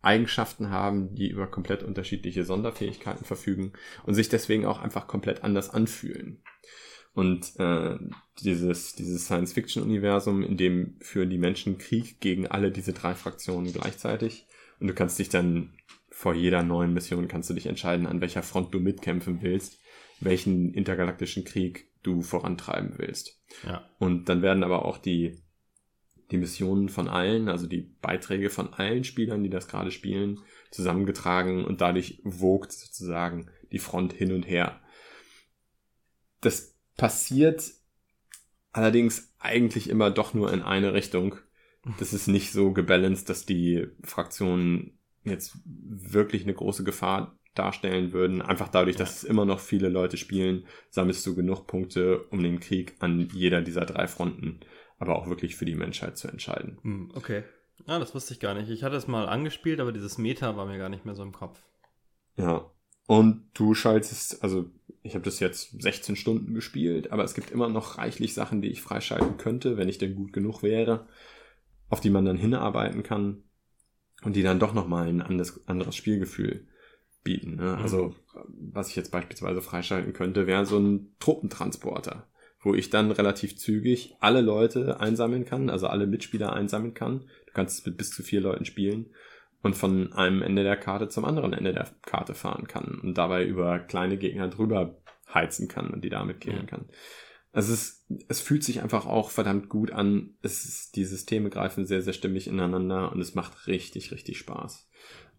Eigenschaften 0.00 0.70
haben, 0.70 1.14
die 1.14 1.28
über 1.28 1.46
komplett 1.46 1.82
unterschiedliche 1.82 2.44
Sonderfähigkeiten 2.44 3.24
verfügen 3.24 3.72
und 4.04 4.14
sich 4.14 4.28
deswegen 4.28 4.66
auch 4.66 4.80
einfach 4.80 5.08
komplett 5.08 5.42
anders 5.42 5.70
anfühlen. 5.70 6.42
Und 7.14 7.58
äh, 7.58 7.96
dieses, 8.40 8.94
dieses 8.94 9.26
Science-Fiction-Universum, 9.26 10.42
in 10.42 10.56
dem 10.56 10.96
führen 11.00 11.30
die 11.30 11.38
Menschen 11.38 11.78
Krieg 11.78 12.20
gegen 12.20 12.48
alle 12.48 12.72
diese 12.72 12.92
drei 12.92 13.14
Fraktionen 13.14 13.72
gleichzeitig. 13.72 14.46
Und 14.80 14.88
du 14.88 14.94
kannst 14.94 15.18
dich 15.18 15.28
dann 15.28 15.70
vor 16.10 16.34
jeder 16.34 16.62
neuen 16.62 16.94
Mission 16.94 17.26
kannst 17.26 17.50
du 17.50 17.54
dich 17.54 17.66
entscheiden, 17.66 18.06
an 18.06 18.20
welcher 18.20 18.42
Front 18.42 18.72
du 18.72 18.78
mitkämpfen 18.78 19.42
willst, 19.42 19.80
welchen 20.20 20.72
intergalaktischen 20.72 21.44
Krieg 21.44 21.88
du 22.02 22.22
vorantreiben 22.22 22.94
willst. 22.98 23.40
Ja. 23.64 23.88
Und 23.98 24.28
dann 24.28 24.40
werden 24.40 24.62
aber 24.62 24.84
auch 24.84 24.98
die, 24.98 25.42
die 26.30 26.36
Missionen 26.36 26.88
von 26.88 27.08
allen, 27.08 27.48
also 27.48 27.66
die 27.66 27.82
Beiträge 28.00 28.48
von 28.48 28.72
allen 28.72 29.04
Spielern, 29.04 29.42
die 29.42 29.50
das 29.50 29.66
gerade 29.66 29.90
spielen, 29.90 30.40
zusammengetragen 30.70 31.64
und 31.64 31.80
dadurch 31.80 32.20
wogt 32.24 32.72
sozusagen 32.72 33.50
die 33.72 33.78
Front 33.78 34.12
hin 34.12 34.32
und 34.32 34.44
her. 34.44 34.80
Das 36.40 36.73
passiert 36.96 37.72
allerdings 38.72 39.32
eigentlich 39.38 39.88
immer 39.88 40.10
doch 40.10 40.34
nur 40.34 40.52
in 40.52 40.62
eine 40.62 40.92
Richtung. 40.92 41.36
Das 41.98 42.12
ist 42.12 42.28
nicht 42.28 42.52
so 42.52 42.72
gebalanced, 42.72 43.28
dass 43.28 43.46
die 43.46 43.86
Fraktionen 44.02 44.98
jetzt 45.22 45.58
wirklich 45.64 46.44
eine 46.44 46.54
große 46.54 46.84
Gefahr 46.84 47.38
darstellen 47.54 48.12
würden. 48.12 48.42
Einfach 48.42 48.68
dadurch, 48.68 48.96
dass 48.96 49.18
es 49.18 49.24
immer 49.24 49.44
noch 49.44 49.60
viele 49.60 49.88
Leute 49.88 50.16
spielen, 50.16 50.66
sammelst 50.90 51.24
du 51.26 51.34
genug 51.34 51.66
Punkte, 51.66 52.24
um 52.30 52.42
den 52.42 52.60
Krieg 52.60 52.96
an 53.00 53.28
jeder 53.32 53.62
dieser 53.62 53.84
drei 53.84 54.06
Fronten, 54.06 54.60
aber 54.98 55.16
auch 55.16 55.28
wirklich 55.28 55.56
für 55.56 55.64
die 55.64 55.76
Menschheit 55.76 56.16
zu 56.16 56.28
entscheiden. 56.28 56.78
Hm, 56.82 57.12
okay. 57.14 57.44
Ah, 57.86 57.98
das 57.98 58.14
wusste 58.14 58.34
ich 58.34 58.40
gar 58.40 58.54
nicht. 58.54 58.70
Ich 58.70 58.82
hatte 58.82 58.96
es 58.96 59.06
mal 59.06 59.28
angespielt, 59.28 59.80
aber 59.80 59.92
dieses 59.92 60.18
Meta 60.18 60.56
war 60.56 60.66
mir 60.66 60.78
gar 60.78 60.88
nicht 60.88 61.04
mehr 61.04 61.14
so 61.14 61.22
im 61.22 61.32
Kopf. 61.32 61.62
Ja. 62.36 62.70
Und 63.06 63.50
du 63.54 63.74
schaltest, 63.74 64.42
also 64.42 64.70
ich 65.04 65.14
habe 65.14 65.24
das 65.24 65.38
jetzt 65.38 65.80
16 65.80 66.16
Stunden 66.16 66.54
gespielt, 66.54 67.12
aber 67.12 67.24
es 67.24 67.34
gibt 67.34 67.50
immer 67.50 67.68
noch 67.68 67.98
reichlich 67.98 68.32
Sachen, 68.32 68.62
die 68.62 68.70
ich 68.70 68.80
freischalten 68.80 69.36
könnte, 69.36 69.76
wenn 69.76 69.90
ich 69.90 69.98
denn 69.98 70.14
gut 70.14 70.32
genug 70.32 70.62
wäre, 70.62 71.06
auf 71.90 72.00
die 72.00 72.08
man 72.08 72.24
dann 72.24 72.38
hinarbeiten 72.38 73.02
kann 73.02 73.44
und 74.22 74.34
die 74.34 74.42
dann 74.42 74.58
doch 74.58 74.72
nochmal 74.72 75.06
ein 75.08 75.20
anderes, 75.20 75.68
anderes 75.68 75.94
Spielgefühl 75.94 76.66
bieten. 77.22 77.56
Ne? 77.56 77.76
Mhm. 77.76 77.82
Also 77.82 78.14
was 78.48 78.88
ich 78.88 78.96
jetzt 78.96 79.12
beispielsweise 79.12 79.60
freischalten 79.60 80.14
könnte, 80.14 80.46
wäre 80.46 80.64
so 80.64 80.78
ein 80.78 81.14
Truppentransporter, 81.18 82.26
wo 82.60 82.74
ich 82.74 82.88
dann 82.88 83.10
relativ 83.10 83.58
zügig 83.58 84.16
alle 84.20 84.40
Leute 84.40 85.00
einsammeln 85.00 85.44
kann, 85.44 85.68
also 85.68 85.86
alle 85.86 86.06
Mitspieler 86.06 86.54
einsammeln 86.54 86.94
kann. 86.94 87.26
Du 87.46 87.52
kannst 87.52 87.78
es 87.78 87.86
mit 87.86 87.98
bis 87.98 88.10
zu 88.10 88.22
vier 88.22 88.40
Leuten 88.40 88.64
spielen 88.64 89.10
und 89.64 89.74
von 89.74 90.12
einem 90.12 90.42
Ende 90.42 90.62
der 90.62 90.76
Karte 90.76 91.08
zum 91.08 91.24
anderen 91.24 91.52
Ende 91.52 91.72
der 91.72 91.88
Karte 92.02 92.34
fahren 92.34 92.68
kann 92.68 93.00
und 93.02 93.14
dabei 93.18 93.44
über 93.44 93.80
kleine 93.80 94.16
Gegner 94.16 94.46
drüber 94.48 94.96
heizen 95.32 95.66
kann 95.66 95.88
und 95.90 96.04
die 96.04 96.10
damit 96.10 96.40
killen 96.40 96.60
Ja. 96.60 96.66
kann. 96.66 96.88
Also 97.52 97.72
es, 97.72 98.04
es 98.28 98.40
fühlt 98.40 98.62
sich 98.62 98.82
einfach 98.82 99.06
auch 99.06 99.30
verdammt 99.30 99.68
gut 99.68 99.90
an. 99.92 100.34
Es 100.42 100.64
ist, 100.64 100.96
die 100.96 101.04
Systeme 101.04 101.50
greifen 101.50 101.86
sehr, 101.86 102.02
sehr 102.02 102.12
stimmig 102.12 102.46
ineinander 102.46 103.10
und 103.12 103.20
es 103.20 103.34
macht 103.34 103.66
richtig, 103.66 104.12
richtig 104.12 104.38
Spaß. 104.38 104.88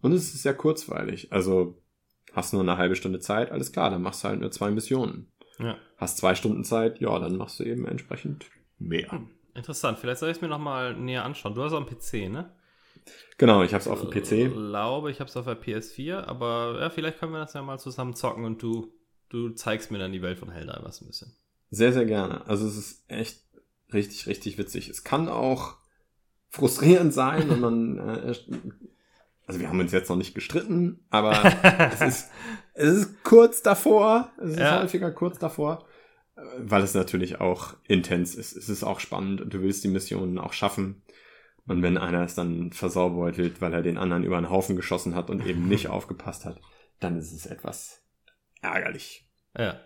Und 0.02 0.12
es 0.12 0.34
ist 0.34 0.42
sehr 0.42 0.54
kurzweilig. 0.54 1.32
Also 1.32 1.82
hast 2.32 2.52
nur 2.52 2.62
eine 2.62 2.78
halbe 2.78 2.96
Stunde 2.96 3.20
Zeit, 3.20 3.50
alles 3.52 3.70
klar, 3.72 3.90
dann 3.90 4.02
machst 4.02 4.24
du 4.24 4.28
halt 4.28 4.40
nur 4.40 4.50
zwei 4.50 4.70
Missionen. 4.70 5.30
Ja. 5.58 5.76
Hast 5.98 6.18
zwei 6.18 6.34
Stunden 6.34 6.64
Zeit, 6.64 7.00
ja, 7.00 7.18
dann 7.18 7.36
machst 7.36 7.60
du 7.60 7.64
eben 7.64 7.86
entsprechend 7.86 8.46
mehr. 8.78 9.10
Hm, 9.12 9.30
interessant, 9.54 9.98
vielleicht 9.98 10.20
soll 10.20 10.30
ich 10.30 10.36
es 10.36 10.42
mir 10.42 10.48
nochmal 10.48 10.94
näher 10.96 11.24
anschauen. 11.24 11.54
Du 11.54 11.62
hast 11.62 11.72
auch 11.72 11.86
einen 11.86 11.86
PC, 11.86 12.28
ne? 12.30 12.52
Genau, 13.38 13.62
ich 13.62 13.72
habe 13.74 13.82
es 13.82 13.88
auf 13.88 14.00
dem 14.00 14.10
Ich 14.10 14.22
PC. 14.22 14.52
glaube, 14.52 15.10
ich 15.10 15.20
habe 15.20 15.28
es 15.28 15.36
auf 15.36 15.44
der 15.44 15.60
PS4, 15.60 16.24
aber 16.24 16.78
ja, 16.80 16.90
vielleicht 16.90 17.18
können 17.18 17.32
wir 17.32 17.38
das 17.40 17.52
ja 17.54 17.62
mal 17.62 17.78
zusammen 17.78 18.14
zocken 18.14 18.44
und 18.44 18.62
du, 18.62 18.92
du 19.28 19.50
zeigst 19.50 19.90
mir 19.90 19.98
dann 19.98 20.12
die 20.12 20.22
Welt 20.22 20.38
von 20.38 20.50
Helldivers 20.50 21.00
ein 21.02 21.06
bisschen. 21.06 21.36
Sehr, 21.70 21.92
sehr 21.92 22.06
gerne. 22.06 22.46
Also 22.46 22.66
es 22.66 22.76
ist 22.76 23.04
echt 23.08 23.42
richtig, 23.92 24.26
richtig 24.26 24.56
witzig. 24.58 24.88
Es 24.88 25.04
kann 25.04 25.28
auch 25.28 25.76
frustrierend 26.48 27.12
sein 27.12 27.50
und 27.50 27.60
man, 27.60 27.98
äh, 27.98 28.34
also 29.46 29.60
wir 29.60 29.68
haben 29.68 29.80
uns 29.80 29.92
jetzt 29.92 30.08
noch 30.08 30.16
nicht 30.16 30.34
gestritten, 30.34 31.04
aber 31.10 31.42
es 31.92 32.00
ist, 32.00 32.30
es 32.74 32.94
ist 32.94 33.22
kurz 33.24 33.62
davor, 33.62 34.32
es 34.38 34.52
ist 34.52 34.58
Ja. 34.60 34.80
häufiger 34.80 35.10
kurz 35.10 35.38
davor, 35.38 35.86
äh, 36.36 36.40
weil 36.58 36.82
es 36.82 36.94
natürlich 36.94 37.40
auch 37.40 37.74
intens 37.84 38.34
ist. 38.34 38.56
Es 38.56 38.68
ist 38.68 38.82
auch 38.84 39.00
spannend 39.00 39.40
und 39.42 39.52
du 39.52 39.60
willst 39.60 39.84
die 39.84 39.88
Missionen 39.88 40.38
auch 40.38 40.52
schaffen. 40.54 41.02
Und 41.66 41.82
wenn 41.82 41.98
einer 41.98 42.22
es 42.24 42.34
dann 42.34 42.72
versaubeutelt, 42.72 43.60
weil 43.60 43.74
er 43.74 43.82
den 43.82 43.98
anderen 43.98 44.24
über 44.24 44.40
den 44.40 44.50
Haufen 44.50 44.76
geschossen 44.76 45.14
hat 45.14 45.30
und 45.30 45.44
eben 45.44 45.66
nicht 45.68 45.88
aufgepasst 45.90 46.44
hat, 46.44 46.60
dann 47.00 47.16
ist 47.18 47.32
es 47.32 47.46
etwas 47.46 48.02
ärgerlich. 48.62 49.28
Ja. 49.58 49.80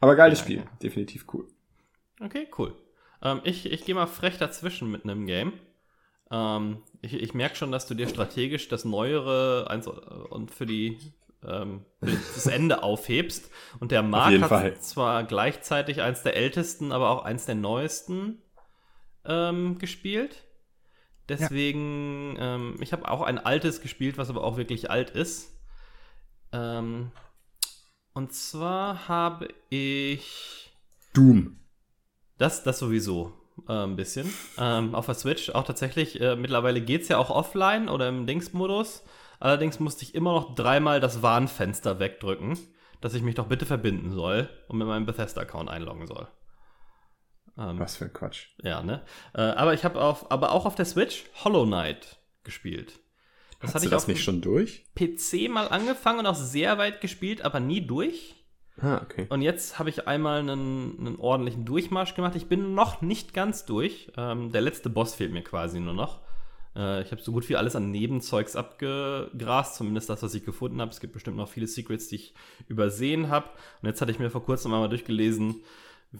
Aber 0.00 0.16
geiles 0.16 0.38
Ja, 0.38 0.40
Spiel, 0.40 0.58
ja. 0.58 0.70
definitiv 0.82 1.26
cool. 1.34 1.48
Okay, 2.20 2.48
cool. 2.58 2.74
Ähm, 3.22 3.40
ich 3.44 3.66
ich 3.70 3.84
gehe 3.84 3.94
mal 3.94 4.06
frech 4.06 4.38
dazwischen 4.38 4.90
mit 4.90 5.04
einem 5.04 5.26
Game. 5.26 5.52
Ähm, 6.30 6.82
ich 7.02 7.14
ich 7.14 7.34
merke 7.34 7.56
schon, 7.56 7.72
dass 7.72 7.86
du 7.86 7.94
dir 7.94 8.08
strategisch 8.08 8.68
das 8.68 8.84
Neuere 8.84 9.66
eins, 9.70 9.86
und 9.88 10.50
für 10.50 10.66
die 10.66 10.98
ähm, 11.44 11.84
das 12.00 12.46
Ende 12.46 12.82
aufhebst. 12.84 13.50
Und 13.80 13.92
der 13.92 14.02
Markt 14.02 14.40
hat 14.42 14.48
Fall. 14.48 14.78
zwar 14.80 15.24
gleichzeitig 15.24 16.02
eins 16.02 16.22
der 16.22 16.36
ältesten, 16.36 16.92
aber 16.92 17.10
auch 17.10 17.24
eins 17.24 17.46
der 17.46 17.54
neuesten 17.56 18.42
ähm, 19.26 19.78
gespielt. 19.78 20.45
Deswegen, 21.28 22.36
ähm, 22.38 22.76
ich 22.80 22.92
habe 22.92 23.10
auch 23.10 23.22
ein 23.22 23.38
altes 23.38 23.80
gespielt, 23.80 24.16
was 24.18 24.30
aber 24.30 24.44
auch 24.44 24.56
wirklich 24.56 24.90
alt 24.90 25.10
ist. 25.10 25.58
Ähm, 26.52 27.10
und 28.12 28.32
zwar 28.32 29.08
habe 29.08 29.48
ich 29.68 30.72
Doom. 31.12 31.58
das, 32.38 32.62
das 32.62 32.78
sowieso 32.78 33.32
äh, 33.68 33.72
ein 33.72 33.96
bisschen. 33.96 34.32
Ähm, 34.58 34.94
auf 34.94 35.06
der 35.06 35.14
Switch 35.14 35.50
auch 35.50 35.64
tatsächlich. 35.64 36.20
Äh, 36.20 36.36
mittlerweile 36.36 36.80
geht 36.80 37.02
es 37.02 37.08
ja 37.08 37.18
auch 37.18 37.30
offline 37.30 37.88
oder 37.88 38.08
im 38.08 38.26
Dings-Modus. 38.26 39.02
Allerdings 39.38 39.80
musste 39.80 40.04
ich 40.04 40.14
immer 40.14 40.32
noch 40.32 40.54
dreimal 40.54 41.00
das 41.00 41.22
Warnfenster 41.22 41.98
wegdrücken, 41.98 42.58
dass 43.00 43.14
ich 43.14 43.22
mich 43.22 43.34
doch 43.34 43.48
bitte 43.48 43.66
verbinden 43.66 44.12
soll 44.12 44.48
und 44.68 44.78
mit 44.78 44.86
meinem 44.86 45.06
Bethesda-Account 45.06 45.68
einloggen 45.68 46.06
soll. 46.06 46.26
Ähm, 47.58 47.78
Was 47.78 47.96
für 47.96 48.06
ein 48.06 48.12
Quatsch. 48.12 48.48
ja, 48.62 48.82
ne? 48.82 49.02
Äh, 49.34 49.40
aber 49.40 49.74
ich 49.74 49.84
habe 49.84 50.00
auf, 50.00 50.30
aber 50.30 50.52
auch 50.52 50.66
auf 50.66 50.74
der 50.74 50.84
Switch 50.84 51.24
Hollow 51.44 51.64
Knight 51.64 52.18
gespielt. 52.44 52.98
Das 53.60 53.68
Hast 53.68 53.74
hatte 53.76 53.84
du 53.84 53.88
ich 53.88 53.90
das 53.92 54.08
nicht 54.08 54.22
schon 54.22 54.42
durch? 54.42 54.84
PC 54.94 55.48
mal 55.48 55.68
angefangen 55.68 56.18
und 56.20 56.26
auch 56.26 56.34
sehr 56.34 56.76
weit 56.76 57.00
gespielt, 57.00 57.42
aber 57.42 57.58
nie 57.60 57.86
durch. 57.86 58.34
Ah, 58.78 59.00
okay. 59.02 59.26
Und 59.30 59.40
jetzt 59.40 59.78
habe 59.78 59.88
ich 59.88 60.06
einmal 60.06 60.40
einen, 60.40 60.98
einen 60.98 61.16
ordentlichen 61.16 61.64
Durchmarsch 61.64 62.14
gemacht. 62.14 62.34
Ich 62.36 62.46
bin 62.46 62.74
noch 62.74 63.00
nicht 63.00 63.32
ganz 63.32 63.64
durch. 63.64 64.12
Ähm, 64.18 64.52
der 64.52 64.60
letzte 64.60 64.90
Boss 64.90 65.14
fehlt 65.14 65.32
mir 65.32 65.42
quasi 65.42 65.80
nur 65.80 65.94
noch. 65.94 66.20
Äh, 66.76 67.00
ich 67.00 67.10
habe 67.10 67.22
so 67.22 67.32
gut 67.32 67.48
wie 67.48 67.56
alles 67.56 67.74
an 67.74 67.90
Nebenzeugs 67.90 68.54
abgegrast, 68.54 69.76
zumindest 69.76 70.10
das, 70.10 70.22
was 70.22 70.34
ich 70.34 70.44
gefunden 70.44 70.82
habe. 70.82 70.90
Es 70.90 71.00
gibt 71.00 71.14
bestimmt 71.14 71.38
noch 71.38 71.48
viele 71.48 71.66
Secrets, 71.66 72.08
die 72.08 72.16
ich 72.16 72.34
übersehen 72.68 73.30
habe. 73.30 73.48
Und 73.80 73.88
jetzt 73.88 74.02
hatte 74.02 74.12
ich 74.12 74.18
mir 74.18 74.30
vor 74.30 74.44
kurzem 74.44 74.74
einmal 74.74 74.90
durchgelesen, 74.90 75.62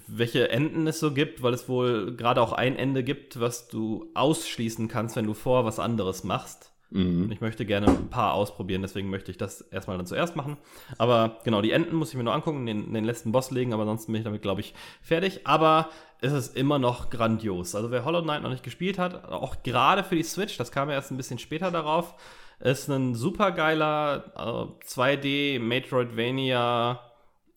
welche 0.06 0.50
Enden 0.50 0.86
es 0.86 1.00
so 1.00 1.12
gibt, 1.12 1.42
weil 1.42 1.54
es 1.54 1.68
wohl 1.68 2.16
gerade 2.16 2.40
auch 2.40 2.52
ein 2.52 2.76
Ende 2.76 3.02
gibt, 3.04 3.40
was 3.40 3.68
du 3.68 4.10
ausschließen 4.14 4.88
kannst, 4.88 5.16
wenn 5.16 5.26
du 5.26 5.34
vor 5.34 5.64
was 5.64 5.78
anderes 5.78 6.24
machst. 6.24 6.72
Mhm. 6.90 7.32
ich 7.32 7.40
möchte 7.40 7.66
gerne 7.66 7.88
ein 7.88 8.10
paar 8.10 8.32
ausprobieren, 8.34 8.82
deswegen 8.82 9.10
möchte 9.10 9.32
ich 9.32 9.36
das 9.36 9.60
erstmal 9.60 9.96
dann 9.96 10.06
zuerst 10.06 10.36
machen. 10.36 10.56
Aber 10.98 11.38
genau, 11.44 11.60
die 11.60 11.72
Enden 11.72 11.96
muss 11.96 12.10
ich 12.10 12.16
mir 12.16 12.22
nur 12.22 12.32
angucken, 12.32 12.64
den, 12.64 12.92
den 12.92 13.04
letzten 13.04 13.32
Boss 13.32 13.50
legen, 13.50 13.72
aber 13.72 13.82
ansonsten 13.82 14.12
bin 14.12 14.20
ich 14.20 14.24
damit, 14.24 14.42
glaube 14.42 14.60
ich, 14.60 14.72
fertig. 15.02 15.46
Aber 15.46 15.90
es 16.20 16.32
ist 16.32 16.56
immer 16.56 16.78
noch 16.78 17.10
grandios. 17.10 17.74
Also 17.74 17.90
wer 17.90 18.04
Hollow 18.04 18.22
Knight 18.22 18.42
noch 18.42 18.50
nicht 18.50 18.62
gespielt 18.62 18.98
hat, 18.98 19.24
auch 19.30 19.62
gerade 19.64 20.04
für 20.04 20.14
die 20.14 20.22
Switch, 20.22 20.56
das 20.58 20.70
kam 20.70 20.88
ja 20.88 20.94
erst 20.94 21.10
ein 21.10 21.16
bisschen 21.16 21.40
später 21.40 21.72
darauf, 21.72 22.14
ist 22.60 22.88
ein 22.88 23.14
super 23.14 23.50
geiler 23.50 24.32
äh, 24.36 24.84
2D 24.86 25.58
Metroidvania, 25.58 27.00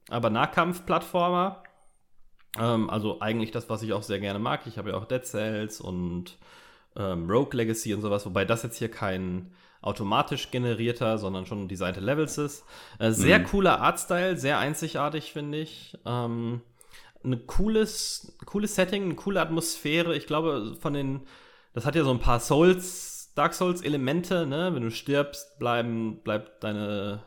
aber 0.10 0.30
Nahkampf-Plattformer. 0.32 1.64
Ähm, 2.58 2.90
also 2.90 3.20
eigentlich 3.22 3.52
das, 3.52 3.70
was 3.70 3.82
ich 3.84 3.94
auch 3.94 4.04
sehr 4.04 4.20
gerne 4.20 4.40
mag. 4.40 4.66
Ich 4.68 4.78
habe 4.78 4.92
ja 4.92 4.98
auch 4.98 5.06
Dead 5.06 5.26
Cells 5.26 5.82
und 5.82 6.38
ähm, 6.96 7.30
Rogue 7.30 7.56
Legacy 7.56 7.94
und 7.94 8.02
sowas, 8.02 8.26
wobei 8.26 8.46
das 8.46 8.64
jetzt 8.64 8.78
hier 8.78 8.90
kein 8.92 9.52
automatisch 9.82 10.52
generierter, 10.52 11.18
sondern 11.18 11.46
schon 11.46 11.68
designte 11.68 12.02
Levels 12.02 12.38
ist. 12.38 12.66
Äh, 13.00 13.12
sehr 13.12 13.40
Mhm. 13.40 13.44
cooler 13.46 13.82
Artstyle, 13.82 14.38
sehr 14.38 14.60
einzigartig, 14.60 15.32
finde 15.32 15.60
ich. 15.60 15.98
Ähm, 16.06 16.62
ein 17.24 17.46
cooles, 17.48 18.38
cooles 18.46 18.76
Setting, 18.76 19.04
eine 19.04 19.16
coole 19.16 19.42
Atmosphäre. 19.42 20.16
Ich 20.16 20.26
glaube, 20.28 20.76
von 20.80 20.94
den, 20.94 21.22
das 21.74 21.86
hat 21.86 21.96
ja 21.96 22.04
so 22.04 22.12
ein 22.12 22.20
paar 22.20 22.40
Souls, 22.40 23.32
Dark 23.36 23.54
Souls-Elemente, 23.54 24.46
ne? 24.46 24.74
Wenn 24.74 24.84
du 24.84 24.92
stirbst, 24.92 25.60
bleiben, 25.60 26.22
bleibt 26.24 26.64
deine, 26.64 27.24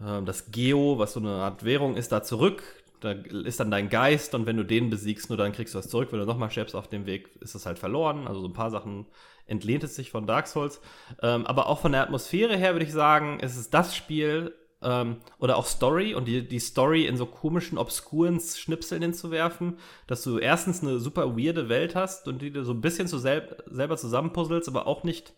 äh, 0.00 0.22
das 0.22 0.50
Geo, 0.50 0.98
was 0.98 1.12
so 1.14 1.20
eine 1.20 1.30
Art 1.42 1.64
Währung 1.64 1.96
ist, 1.96 2.12
da 2.12 2.22
zurück. 2.22 2.62
Da 3.00 3.12
ist 3.12 3.60
dann 3.60 3.70
dein 3.70 3.88
Geist 3.88 4.34
und 4.34 4.46
wenn 4.46 4.56
du 4.56 4.64
den 4.64 4.90
besiegst, 4.90 5.28
nur 5.30 5.36
dann 5.36 5.52
kriegst 5.52 5.74
du 5.74 5.78
was 5.78 5.88
zurück. 5.88 6.08
Wenn 6.10 6.20
du 6.20 6.26
nochmal 6.26 6.50
stirbst 6.50 6.74
auf 6.74 6.88
dem 6.88 7.06
Weg, 7.06 7.30
ist 7.40 7.54
es 7.54 7.66
halt 7.66 7.78
verloren. 7.78 8.26
Also 8.26 8.40
so 8.40 8.48
ein 8.48 8.52
paar 8.52 8.70
Sachen 8.70 9.06
entlehnt 9.46 9.84
es 9.84 9.96
sich 9.96 10.10
von 10.10 10.26
Dark 10.26 10.46
Souls. 10.46 10.80
Ähm, 11.22 11.46
aber 11.46 11.68
auch 11.68 11.80
von 11.80 11.92
der 11.92 12.02
Atmosphäre 12.02 12.56
her 12.56 12.74
würde 12.74 12.84
ich 12.84 12.92
sagen, 12.92 13.38
es 13.40 13.56
ist 13.56 13.72
das 13.72 13.96
Spiel 13.96 14.54
ähm, 14.82 15.16
oder 15.38 15.56
auch 15.56 15.66
Story 15.66 16.14
und 16.14 16.26
die, 16.26 16.46
die 16.46 16.58
Story 16.58 17.06
in 17.06 17.16
so 17.16 17.26
komischen, 17.26 17.78
obskuren 17.78 18.40
Schnipseln 18.40 19.02
hinzuwerfen, 19.02 19.78
dass 20.06 20.22
du 20.22 20.38
erstens 20.38 20.82
eine 20.82 20.98
super 20.98 21.36
weirde 21.36 21.68
Welt 21.68 21.94
hast 21.94 22.28
und 22.28 22.42
die 22.42 22.52
du 22.52 22.64
so 22.64 22.72
ein 22.72 22.80
bisschen 22.80 23.08
zu 23.08 23.18
sel 23.18 23.56
selber 23.66 23.96
zusammenpuzzelst, 23.96 24.68
aber 24.68 24.86
auch 24.86 25.04
nicht 25.04 25.32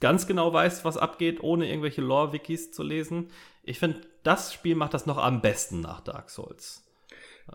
ganz 0.00 0.26
genau 0.26 0.52
weißt, 0.52 0.84
was 0.84 0.98
abgeht, 0.98 1.42
ohne 1.42 1.68
irgendwelche 1.68 2.02
Lore-Wikis 2.02 2.72
zu 2.72 2.82
lesen. 2.82 3.30
Ich 3.62 3.78
finde, 3.78 4.02
das 4.22 4.52
Spiel 4.52 4.74
macht 4.74 4.92
das 4.92 5.06
noch 5.06 5.18
am 5.18 5.40
besten 5.40 5.80
nach 5.80 6.00
Dark 6.00 6.30
Souls. 6.30 6.83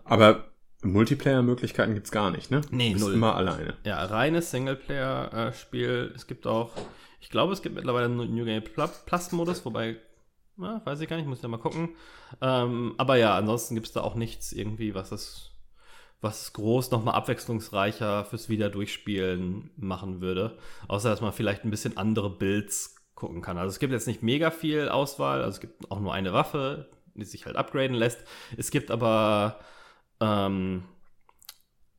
Aber 0.04 0.44
Multiplayer-Möglichkeiten 0.82 1.94
gibt's 1.94 2.10
gar 2.10 2.30
nicht, 2.30 2.50
ne? 2.50 2.62
Nee, 2.70 2.94
null. 2.94 3.14
immer 3.14 3.34
alleine. 3.36 3.76
Ja, 3.84 4.02
reines 4.04 4.50
Singleplayer-Spiel. 4.50 6.12
Es 6.14 6.26
gibt 6.26 6.46
auch, 6.46 6.72
ich 7.20 7.30
glaube, 7.30 7.52
es 7.52 7.62
gibt 7.62 7.74
mittlerweile 7.74 8.06
einen 8.06 8.34
New 8.34 8.44
Game 8.44 8.62
Pl- 8.62 8.88
Plus-Modus, 9.06 9.64
wobei, 9.64 9.96
na, 10.56 10.80
weiß 10.84 11.00
ich 11.00 11.08
gar 11.08 11.16
nicht, 11.16 11.26
muss 11.26 11.38
ich 11.38 11.42
ja 11.42 11.48
mal 11.48 11.58
gucken. 11.58 11.90
Ähm, 12.40 12.94
aber 12.98 13.16
ja, 13.16 13.36
ansonsten 13.36 13.74
gibt 13.74 13.88
es 13.88 13.92
da 13.92 14.00
auch 14.00 14.14
nichts 14.14 14.52
irgendwie, 14.52 14.94
was 14.94 15.12
es, 15.12 15.50
was 16.22 16.42
es 16.42 16.52
groß 16.54 16.90
nochmal 16.92 17.14
abwechslungsreicher 17.14 18.24
fürs 18.24 18.48
Wieder-Durchspielen 18.48 19.70
machen 19.76 20.20
würde. 20.20 20.56
Außer, 20.88 21.10
dass 21.10 21.20
man 21.20 21.32
vielleicht 21.32 21.64
ein 21.64 21.70
bisschen 21.70 21.96
andere 21.96 22.30
Builds 22.30 22.96
gucken 23.14 23.42
kann. 23.42 23.58
Also 23.58 23.68
es 23.70 23.80
gibt 23.80 23.92
jetzt 23.92 24.06
nicht 24.06 24.22
mega 24.22 24.50
viel 24.50 24.88
Auswahl, 24.88 25.42
also 25.42 25.56
es 25.56 25.60
gibt 25.60 25.90
auch 25.90 26.00
nur 26.00 26.14
eine 26.14 26.32
Waffe, 26.32 26.88
die 27.14 27.24
sich 27.24 27.44
halt 27.44 27.56
upgraden 27.56 27.94
lässt. 27.94 28.24
Es 28.56 28.70
gibt 28.70 28.90
aber 28.90 29.60
ähm, 30.20 30.84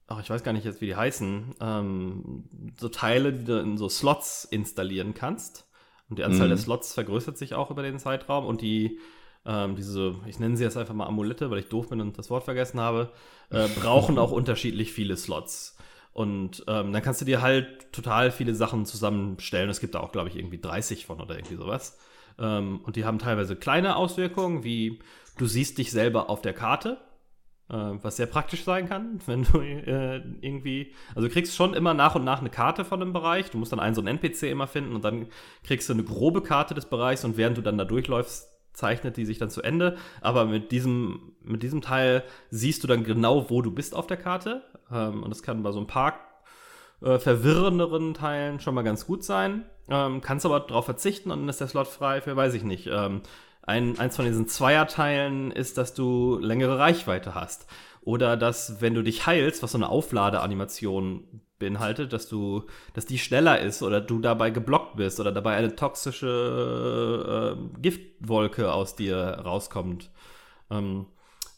ach, 0.07 0.19
ich 0.21 0.29
weiß 0.29 0.43
gar 0.43 0.53
nicht 0.53 0.65
jetzt, 0.65 0.81
wie 0.81 0.87
die 0.87 0.95
heißen, 0.95 1.55
ähm, 1.61 2.43
so 2.79 2.89
Teile, 2.89 3.33
die 3.33 3.45
du 3.45 3.59
in 3.59 3.77
so 3.77 3.89
Slots 3.89 4.45
installieren 4.45 5.13
kannst. 5.13 5.67
Und 6.09 6.19
die 6.19 6.23
Anzahl 6.23 6.47
Mhm. 6.47 6.49
der 6.49 6.57
Slots 6.57 6.93
vergrößert 6.93 7.37
sich 7.37 7.53
auch 7.53 7.71
über 7.71 7.83
den 7.83 7.97
Zeitraum. 7.97 8.45
Und 8.45 8.61
die, 8.61 8.99
ähm, 9.45 9.75
diese, 9.75 10.15
ich 10.27 10.39
nenne 10.39 10.57
sie 10.57 10.63
jetzt 10.63 10.77
einfach 10.77 10.93
mal 10.93 11.07
Amulette, 11.07 11.49
weil 11.49 11.59
ich 11.59 11.69
doof 11.69 11.89
bin 11.89 12.01
und 12.01 12.17
das 12.17 12.29
Wort 12.29 12.43
vergessen 12.43 12.79
habe, 12.79 13.11
äh, 13.49 13.67
brauchen 13.79 14.17
auch 14.17 14.31
unterschiedlich 14.31 14.91
viele 14.91 15.15
Slots. 15.15 15.77
Und 16.13 16.65
ähm, 16.67 16.91
dann 16.91 17.01
kannst 17.01 17.21
du 17.21 17.25
dir 17.25 17.41
halt 17.41 17.93
total 17.93 18.31
viele 18.31 18.53
Sachen 18.53 18.85
zusammenstellen. 18.85 19.69
Es 19.69 19.79
gibt 19.79 19.95
da 19.95 20.01
auch, 20.01 20.11
glaube 20.11 20.27
ich, 20.27 20.35
irgendwie 20.35 20.59
30 20.59 21.05
von 21.05 21.21
oder 21.21 21.35
irgendwie 21.37 21.55
sowas. 21.55 21.97
Ähm, 22.37 22.81
und 22.83 22.97
die 22.97 23.05
haben 23.05 23.17
teilweise 23.19 23.55
kleine 23.55 23.95
Auswirkungen, 23.95 24.65
wie 24.65 24.99
du 25.37 25.45
siehst 25.45 25.77
dich 25.77 25.91
selber 25.91 26.29
auf 26.29 26.41
der 26.41 26.53
Karte 26.53 26.97
was 27.73 28.17
sehr 28.17 28.25
praktisch 28.25 28.63
sein 28.63 28.89
kann, 28.89 29.19
wenn 29.25 29.43
du 29.43 29.59
äh, 29.59 30.21
irgendwie, 30.41 30.93
also 31.15 31.27
du 31.27 31.33
kriegst 31.33 31.55
schon 31.55 31.73
immer 31.73 31.93
nach 31.93 32.15
und 32.15 32.23
nach 32.23 32.39
eine 32.39 32.49
Karte 32.49 32.85
von 32.85 33.01
einem 33.01 33.13
Bereich, 33.13 33.49
du 33.49 33.57
musst 33.57 33.71
dann 33.71 33.79
einen 33.79 33.95
so 33.95 34.01
einen 34.01 34.19
NPC 34.19 34.43
immer 34.43 34.67
finden 34.67 34.95
und 34.95 35.03
dann 35.03 35.27
kriegst 35.63 35.87
du 35.89 35.93
eine 35.93 36.03
grobe 36.03 36.41
Karte 36.41 36.73
des 36.73 36.85
Bereichs 36.85 37.23
und 37.23 37.37
während 37.37 37.57
du 37.57 37.61
dann 37.61 37.77
da 37.77 37.85
durchläufst, 37.85 38.51
zeichnet 38.73 39.17
die 39.17 39.25
sich 39.25 39.37
dann 39.37 39.49
zu 39.49 39.61
Ende. 39.61 39.97
Aber 40.21 40.45
mit 40.45 40.71
diesem, 40.71 41.33
mit 41.43 41.63
diesem 41.63 41.81
Teil 41.81 42.23
siehst 42.49 42.83
du 42.83 42.87
dann 42.87 43.03
genau, 43.03 43.49
wo 43.49 43.61
du 43.61 43.71
bist 43.71 43.95
auf 43.95 44.07
der 44.07 44.17
Karte. 44.17 44.63
Ähm, 44.91 45.23
und 45.23 45.29
das 45.29 45.43
kann 45.43 45.63
bei 45.63 45.71
so 45.71 45.79
ein 45.79 45.87
paar 45.87 46.15
äh, 47.01 47.19
verwirrenderen 47.19 48.13
Teilen 48.13 48.59
schon 48.59 48.75
mal 48.75 48.83
ganz 48.83 49.05
gut 49.05 49.23
sein. 49.23 49.65
Ähm, 49.89 50.21
kannst 50.21 50.45
aber 50.45 50.61
darauf 50.61 50.85
verzichten 50.85 51.31
und 51.31 51.39
dann 51.39 51.49
ist 51.49 51.59
der 51.59 51.67
Slot 51.67 51.87
frei 51.87 52.21
für, 52.21 52.35
weiß 52.35 52.53
ich 52.53 52.63
nicht. 52.63 52.87
Ähm, 52.87 53.21
ein, 53.63 53.99
eins 53.99 54.15
von 54.15 54.25
diesen 54.25 54.47
Zweierteilen 54.47 55.51
ist, 55.51 55.77
dass 55.77 55.93
du 55.93 56.37
längere 56.39 56.79
Reichweite 56.79 57.35
hast. 57.35 57.67
Oder 58.01 58.35
dass, 58.35 58.81
wenn 58.81 58.95
du 58.95 59.03
dich 59.03 59.27
heilst, 59.27 59.61
was 59.61 59.73
so 59.73 59.77
eine 59.77 59.89
Aufladeanimation 59.89 61.41
beinhaltet, 61.59 62.11
dass 62.13 62.27
du, 62.27 62.63
dass 62.93 63.05
die 63.05 63.19
schneller 63.19 63.59
ist 63.59 63.83
oder 63.83 64.01
du 64.01 64.19
dabei 64.19 64.49
geblockt 64.49 64.95
bist 64.95 65.19
oder 65.19 65.31
dabei 65.31 65.55
eine 65.55 65.75
toxische 65.75 67.55
äh, 67.55 67.79
Giftwolke 67.79 68.73
aus 68.73 68.95
dir 68.95 69.17
rauskommt. 69.17 70.09
Ähm, 70.71 71.05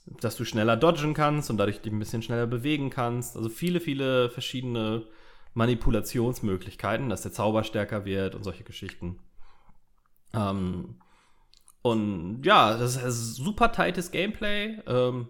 dass 0.05 0.35
du 0.35 0.43
schneller 0.43 0.75
dodgen 0.75 1.13
kannst 1.13 1.49
und 1.49 1.57
dadurch 1.57 1.81
dich 1.81 1.93
ein 1.93 1.99
bisschen 1.99 2.21
schneller 2.21 2.45
bewegen 2.45 2.89
kannst. 2.89 3.37
Also 3.37 3.47
viele, 3.47 3.79
viele 3.79 4.29
verschiedene 4.29 5.07
Manipulationsmöglichkeiten, 5.53 7.09
dass 7.09 7.21
der 7.21 7.31
Zauber 7.31 7.63
stärker 7.63 8.05
wird 8.05 8.35
und 8.35 8.43
solche 8.43 8.63
Geschichten. 8.65 9.19
Ähm, 10.33 10.95
und 11.83 12.43
ja, 12.43 12.77
das 12.77 12.95
ist 12.95 13.35
super 13.35 13.71
tightes 13.71 14.09
Gameplay. 14.09 14.79
Ähm, 14.87 15.27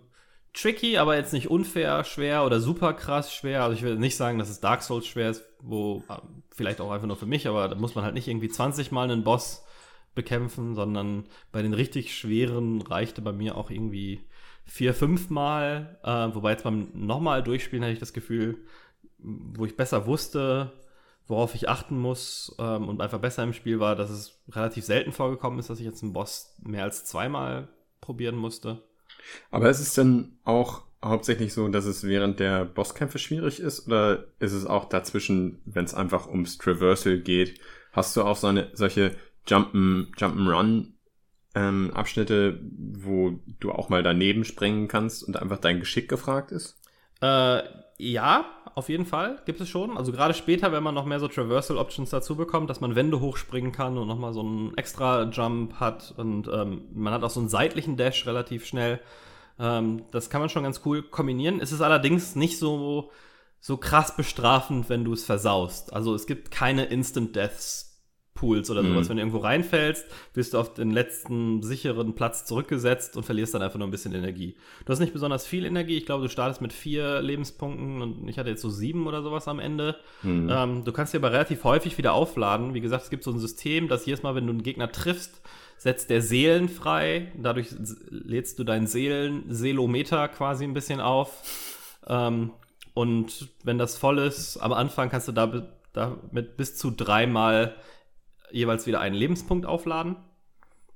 tricky, 0.53 0.97
aber 0.99 1.17
jetzt 1.17 1.33
nicht 1.33 1.49
unfair 1.49 2.03
schwer 2.03 2.45
oder 2.45 2.59
super 2.59 2.93
krass 2.93 3.33
schwer. 3.33 3.63
Also 3.63 3.75
ich 3.75 3.81
will 3.81 3.97
nicht 3.97 4.15
sagen, 4.15 4.37
dass 4.37 4.49
es 4.49 4.61
Dark 4.61 4.83
Souls 4.83 5.07
schwer 5.07 5.31
ist, 5.31 5.43
wo 5.59 6.03
äh, 6.09 6.17
vielleicht 6.51 6.79
auch 6.79 6.91
einfach 6.91 7.07
nur 7.07 7.17
für 7.17 7.25
mich, 7.25 7.47
aber 7.47 7.67
da 7.67 7.75
muss 7.75 7.95
man 7.95 8.05
halt 8.05 8.13
nicht 8.13 8.27
irgendwie 8.27 8.49
20 8.49 8.91
Mal 8.91 9.09
einen 9.09 9.23
Boss 9.23 9.65
bekämpfen, 10.13 10.75
sondern 10.75 11.25
bei 11.51 11.63
den 11.63 11.73
richtig 11.73 12.15
schweren 12.15 12.83
reichte 12.83 13.23
bei 13.23 13.31
mir 13.31 13.57
auch 13.57 13.71
irgendwie 13.71 14.21
vier, 14.63 14.93
fünf 14.93 15.31
Mal. 15.31 15.97
Äh, 16.03 16.35
wobei 16.35 16.51
jetzt 16.51 16.63
beim 16.63 16.89
nochmal 16.93 17.41
durchspielen 17.41 17.83
hatte 17.83 17.93
ich 17.93 17.99
das 17.99 18.13
Gefühl, 18.13 18.59
wo 19.17 19.65
ich 19.65 19.75
besser 19.75 20.05
wusste, 20.05 20.71
worauf 21.27 21.55
ich 21.55 21.69
achten 21.69 21.97
muss 21.97 22.55
ähm, 22.59 22.87
und 22.87 23.01
einfach 23.01 23.19
besser 23.19 23.43
im 23.43 23.53
Spiel 23.53 23.79
war, 23.79 23.95
dass 23.95 24.09
es 24.09 24.39
relativ 24.49 24.85
selten 24.85 25.11
vorgekommen 25.11 25.59
ist, 25.59 25.69
dass 25.69 25.79
ich 25.79 25.85
jetzt 25.85 26.03
einen 26.03 26.13
Boss 26.13 26.55
mehr 26.61 26.83
als 26.83 27.05
zweimal 27.05 27.69
probieren 28.01 28.35
musste. 28.35 28.83
Aber 29.51 29.69
ist 29.69 29.79
es 29.79 29.93
denn 29.93 30.37
auch 30.43 30.83
hauptsächlich 31.03 31.53
so, 31.53 31.67
dass 31.67 31.85
es 31.85 32.03
während 32.03 32.39
der 32.39 32.65
Bosskämpfe 32.65 33.19
schwierig 33.19 33.59
ist 33.59 33.87
oder 33.87 34.25
ist 34.39 34.53
es 34.53 34.65
auch 34.65 34.85
dazwischen, 34.85 35.61
wenn 35.65 35.85
es 35.85 35.93
einfach 35.93 36.27
ums 36.27 36.57
Traversal 36.57 37.19
geht, 37.19 37.59
hast 37.91 38.15
du 38.15 38.23
auch 38.23 38.37
so 38.37 38.47
eine, 38.47 38.69
solche 38.73 39.15
Jump'n'Run 39.47 40.93
ähm, 41.55 41.91
Abschnitte, 41.93 42.59
wo 42.61 43.39
du 43.59 43.71
auch 43.71 43.89
mal 43.89 44.03
daneben 44.03 44.43
springen 44.43 44.87
kannst 44.87 45.23
und 45.23 45.37
einfach 45.37 45.59
dein 45.59 45.79
Geschick 45.79 46.09
gefragt 46.09 46.51
ist? 46.51 46.79
Äh, 47.21 47.63
ja, 47.97 48.45
auf 48.75 48.89
jeden 48.89 49.05
Fall 49.05 49.39
gibt 49.45 49.61
es 49.61 49.69
schon. 49.69 49.97
Also 49.97 50.11
gerade 50.11 50.33
später, 50.33 50.71
wenn 50.71 50.83
man 50.83 50.95
noch 50.95 51.05
mehr 51.05 51.19
so 51.19 51.27
Traversal 51.27 51.77
Options 51.77 52.09
dazu 52.09 52.35
bekommt, 52.35 52.69
dass 52.69 52.81
man 52.81 52.95
Wände 52.95 53.19
hochspringen 53.19 53.71
kann 53.71 53.97
und 53.97 54.07
nochmal 54.07 54.33
so 54.33 54.41
einen 54.41 54.75
extra 54.77 55.23
Jump 55.23 55.79
hat 55.79 56.13
und 56.17 56.47
ähm, 56.47 56.83
man 56.93 57.13
hat 57.13 57.23
auch 57.23 57.29
so 57.29 57.39
einen 57.39 57.49
seitlichen 57.49 57.97
Dash 57.97 58.25
relativ 58.25 58.65
schnell. 58.65 58.99
Ähm, 59.59 60.03
das 60.11 60.29
kann 60.29 60.41
man 60.41 60.49
schon 60.49 60.63
ganz 60.63 60.81
cool 60.85 61.03
kombinieren. 61.03 61.59
Es 61.61 61.71
ist 61.71 61.81
allerdings 61.81 62.35
nicht 62.35 62.57
so, 62.57 63.11
so 63.59 63.77
krass 63.77 64.15
bestrafend, 64.15 64.89
wenn 64.89 65.05
du 65.05 65.13
es 65.13 65.23
versaust. 65.23 65.93
Also 65.93 66.15
es 66.15 66.25
gibt 66.25 66.49
keine 66.49 66.85
Instant 66.85 67.35
Deaths 67.35 67.92
Pools 68.35 68.69
oder 68.69 68.83
sowas. 68.83 69.05
Mhm. 69.05 69.09
Wenn 69.09 69.17
du 69.17 69.21
irgendwo 69.21 69.37
reinfällst, 69.39 70.05
wirst 70.33 70.53
du 70.53 70.59
auf 70.59 70.73
den 70.73 70.91
letzten 70.91 71.61
sicheren 71.61 72.15
Platz 72.15 72.45
zurückgesetzt 72.45 73.15
und 73.15 73.23
verlierst 73.23 73.53
dann 73.53 73.61
einfach 73.61 73.77
nur 73.77 73.87
ein 73.87 73.91
bisschen 73.91 74.13
Energie. 74.13 74.55
Du 74.85 74.91
hast 74.91 74.99
nicht 74.99 75.13
besonders 75.13 75.45
viel 75.45 75.65
Energie. 75.65 75.97
Ich 75.97 76.05
glaube, 76.05 76.23
du 76.23 76.29
startest 76.29 76.61
mit 76.61 76.73
vier 76.73 77.21
Lebenspunkten 77.21 78.01
und 78.01 78.27
ich 78.27 78.39
hatte 78.39 78.49
jetzt 78.49 78.61
so 78.61 78.69
sieben 78.69 79.07
oder 79.07 79.21
sowas 79.21 79.47
am 79.47 79.59
Ende. 79.59 79.97
Mhm. 80.23 80.49
Ähm, 80.51 80.83
du 80.83 80.91
kannst 80.91 81.13
dir 81.13 81.19
aber 81.19 81.31
relativ 81.31 81.63
häufig 81.63 81.97
wieder 81.97 82.13
aufladen. 82.13 82.73
Wie 82.73 82.81
gesagt, 82.81 83.03
es 83.03 83.09
gibt 83.09 83.23
so 83.23 83.31
ein 83.31 83.39
System, 83.39 83.87
dass 83.87 84.05
jedes 84.05 84.23
Mal, 84.23 84.35
wenn 84.35 84.47
du 84.47 84.53
einen 84.53 84.63
Gegner 84.63 84.91
triffst, 84.91 85.41
setzt 85.77 86.09
der 86.09 86.21
Seelen 86.21 86.69
frei. 86.69 87.31
Dadurch 87.37 87.67
lädst 88.09 88.57
du 88.57 88.63
deinen 88.63 88.87
Seelen 88.87 89.43
Seelometer 89.49 90.27
quasi 90.29 90.63
ein 90.63 90.73
bisschen 90.73 90.99
auf. 90.99 91.43
Ähm, 92.07 92.51
und 92.93 93.49
wenn 93.63 93.77
das 93.77 93.97
voll 93.97 94.19
ist, 94.19 94.57
am 94.57 94.71
Anfang 94.73 95.09
kannst 95.09 95.27
du 95.27 95.31
da, 95.31 95.67
damit 95.93 96.57
bis 96.57 96.77
zu 96.77 96.91
dreimal 96.91 97.75
jeweils 98.53 98.87
wieder 98.87 98.99
einen 98.99 99.15
Lebenspunkt 99.15 99.65
aufladen. 99.65 100.15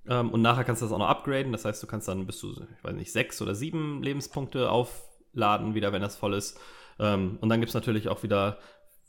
Ähm, 0.07 0.29
und 0.29 0.41
nachher 0.41 0.63
kannst 0.63 0.81
du 0.81 0.85
das 0.85 0.93
auch 0.93 0.99
noch 0.99 1.09
upgraden. 1.09 1.51
Das 1.51 1.65
heißt, 1.65 1.81
du 1.81 1.87
kannst 1.87 2.07
dann 2.07 2.25
bis 2.25 2.37
zu, 2.37 2.51
ich 2.51 2.83
weiß 2.83 2.95
nicht, 2.95 3.11
sechs 3.11 3.41
oder 3.41 3.55
sieben 3.55 4.01
Lebenspunkte 4.03 4.69
aufladen, 4.69 5.75
wieder, 5.75 5.91
wenn 5.91 6.01
das 6.01 6.15
voll 6.15 6.33
ist. 6.33 6.59
Ähm, 6.99 7.37
und 7.41 7.49
dann 7.49 7.59
gibt 7.59 7.69
es 7.69 7.75
natürlich 7.75 8.07
auch 8.07 8.23
wieder, 8.23 8.59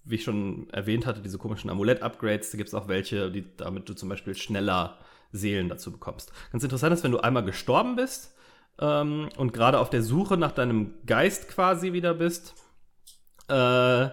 wie 0.05 0.17
ich 0.17 0.25
schon 0.25 0.69
erwähnt 0.71 1.07
hatte, 1.07 1.21
diese 1.21 1.39
komischen 1.39 1.71
Amulett-Upgrades. 1.71 2.51
Da 2.51 2.57
gibt 2.57 2.69
es 2.69 2.75
auch 2.75 2.89
welche, 2.89 3.31
die, 3.31 3.57
damit 3.57 3.89
du 3.89 3.95
zum 3.95 4.09
Beispiel 4.09 4.35
schneller 4.35 4.99
Seelen 5.31 5.69
dazu 5.69 5.93
bekommst. 5.93 6.33
Ganz 6.51 6.65
interessant 6.65 6.95
ist, 6.95 7.05
wenn 7.05 7.13
du 7.13 7.19
einmal 7.19 7.45
gestorben 7.45 7.97
bist 7.97 8.35
ähm, 8.81 9.29
und 9.37 9.53
gerade 9.53 9.79
auf 9.79 9.91
der 9.91 10.03
Suche 10.03 10.39
nach 10.39 10.53
deinem 10.53 10.95
Geist 11.05 11.49
quasi 11.49 11.93
wieder 11.93 12.15
bist, 12.15 12.55
äh, 13.49 14.09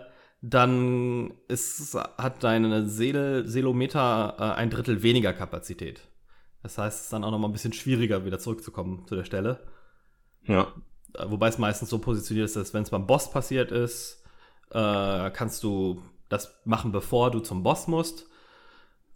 dann 0.48 1.34
ist, 1.48 1.96
hat 1.96 2.44
deine 2.44 2.88
Seele, 2.88 3.48
Seelometer 3.48 4.36
äh, 4.38 4.44
ein 4.60 4.70
Drittel 4.70 5.02
weniger 5.02 5.34
Kapazität. 5.34 6.02
Das 6.62 6.78
heißt, 6.78 6.98
es 6.98 7.04
ist 7.06 7.14
dann 7.14 7.24
auch 7.24 7.32
noch 7.32 7.40
mal 7.40 7.48
ein 7.48 7.54
bisschen 7.54 7.74
schwieriger, 7.74 8.26
wieder 8.26 8.38
zurückzukommen 8.38 9.08
zu 9.08 9.16
der 9.16 9.24
Stelle. 9.24 9.66
Ja. 10.44 10.68
Äh, 11.14 11.26
wobei 11.30 11.48
es 11.48 11.58
meistens 11.58 11.90
so 11.90 11.98
positioniert 11.98 12.46
ist, 12.46 12.56
dass 12.56 12.76
wenn 12.76 12.84
es 12.84 12.92
beim 12.92 13.08
Boss 13.08 13.32
passiert 13.32 13.72
ist, 13.72 14.24
äh, 14.70 15.32
kannst 15.32 15.64
du 15.64 16.04
das 16.30 16.60
machen, 16.64 16.92
bevor 16.92 17.32
du 17.32 17.40
zum 17.40 17.64
Boss 17.64 17.88
musst. 17.88 18.28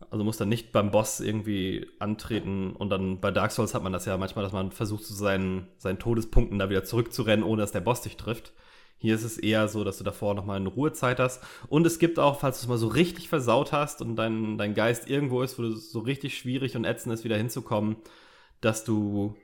Also 0.09 0.23
musst 0.23 0.41
dann 0.41 0.49
nicht 0.49 0.71
beim 0.71 0.89
Boss 0.89 1.19
irgendwie 1.19 1.85
antreten 1.99 2.71
und 2.71 2.89
dann 2.89 3.19
bei 3.19 3.29
Dark 3.29 3.51
Souls 3.51 3.75
hat 3.75 3.83
man 3.83 3.93
das 3.93 4.05
ja 4.05 4.17
manchmal, 4.17 4.43
dass 4.43 4.53
man 4.53 4.71
versucht, 4.71 5.03
zu 5.03 5.13
seinen, 5.13 5.67
seinen 5.77 5.99
Todespunkten 5.99 6.57
da 6.57 6.69
wieder 6.69 6.85
zurückzurennen, 6.85 7.45
ohne 7.45 7.61
dass 7.61 7.73
der 7.73 7.81
Boss 7.81 8.01
dich 8.01 8.17
trifft. 8.17 8.53
Hier 8.99 9.15
ist 9.15 9.23
es 9.23 9.37
eher 9.37 9.69
so, 9.69 9.85
dass 9.85 9.97
du 9.97 10.03
davor 10.03 10.35
nochmal 10.35 10.57
eine 10.57 10.67
Ruhezeit 10.67 11.19
hast. 11.19 11.41
Und 11.69 11.87
es 11.87 11.99
gibt 11.99 12.19
auch, 12.19 12.39
falls 12.39 12.59
du 12.59 12.65
es 12.65 12.67
mal 12.67 12.77
so 12.77 12.87
richtig 12.87 13.29
versaut 13.29 13.71
hast 13.71 14.01
und 14.01 14.17
dein, 14.17 14.57
dein 14.57 14.73
Geist 14.73 15.09
irgendwo 15.09 15.41
ist, 15.41 15.57
wo 15.57 15.63
du 15.63 15.71
so 15.71 15.99
richtig 15.99 16.37
schwierig 16.37 16.75
und 16.75 16.83
ätzend 16.83 17.13
ist, 17.13 17.23
wieder 17.23 17.37
hinzukommen, 17.37 17.95
dass 18.59 18.83
du 18.83 19.35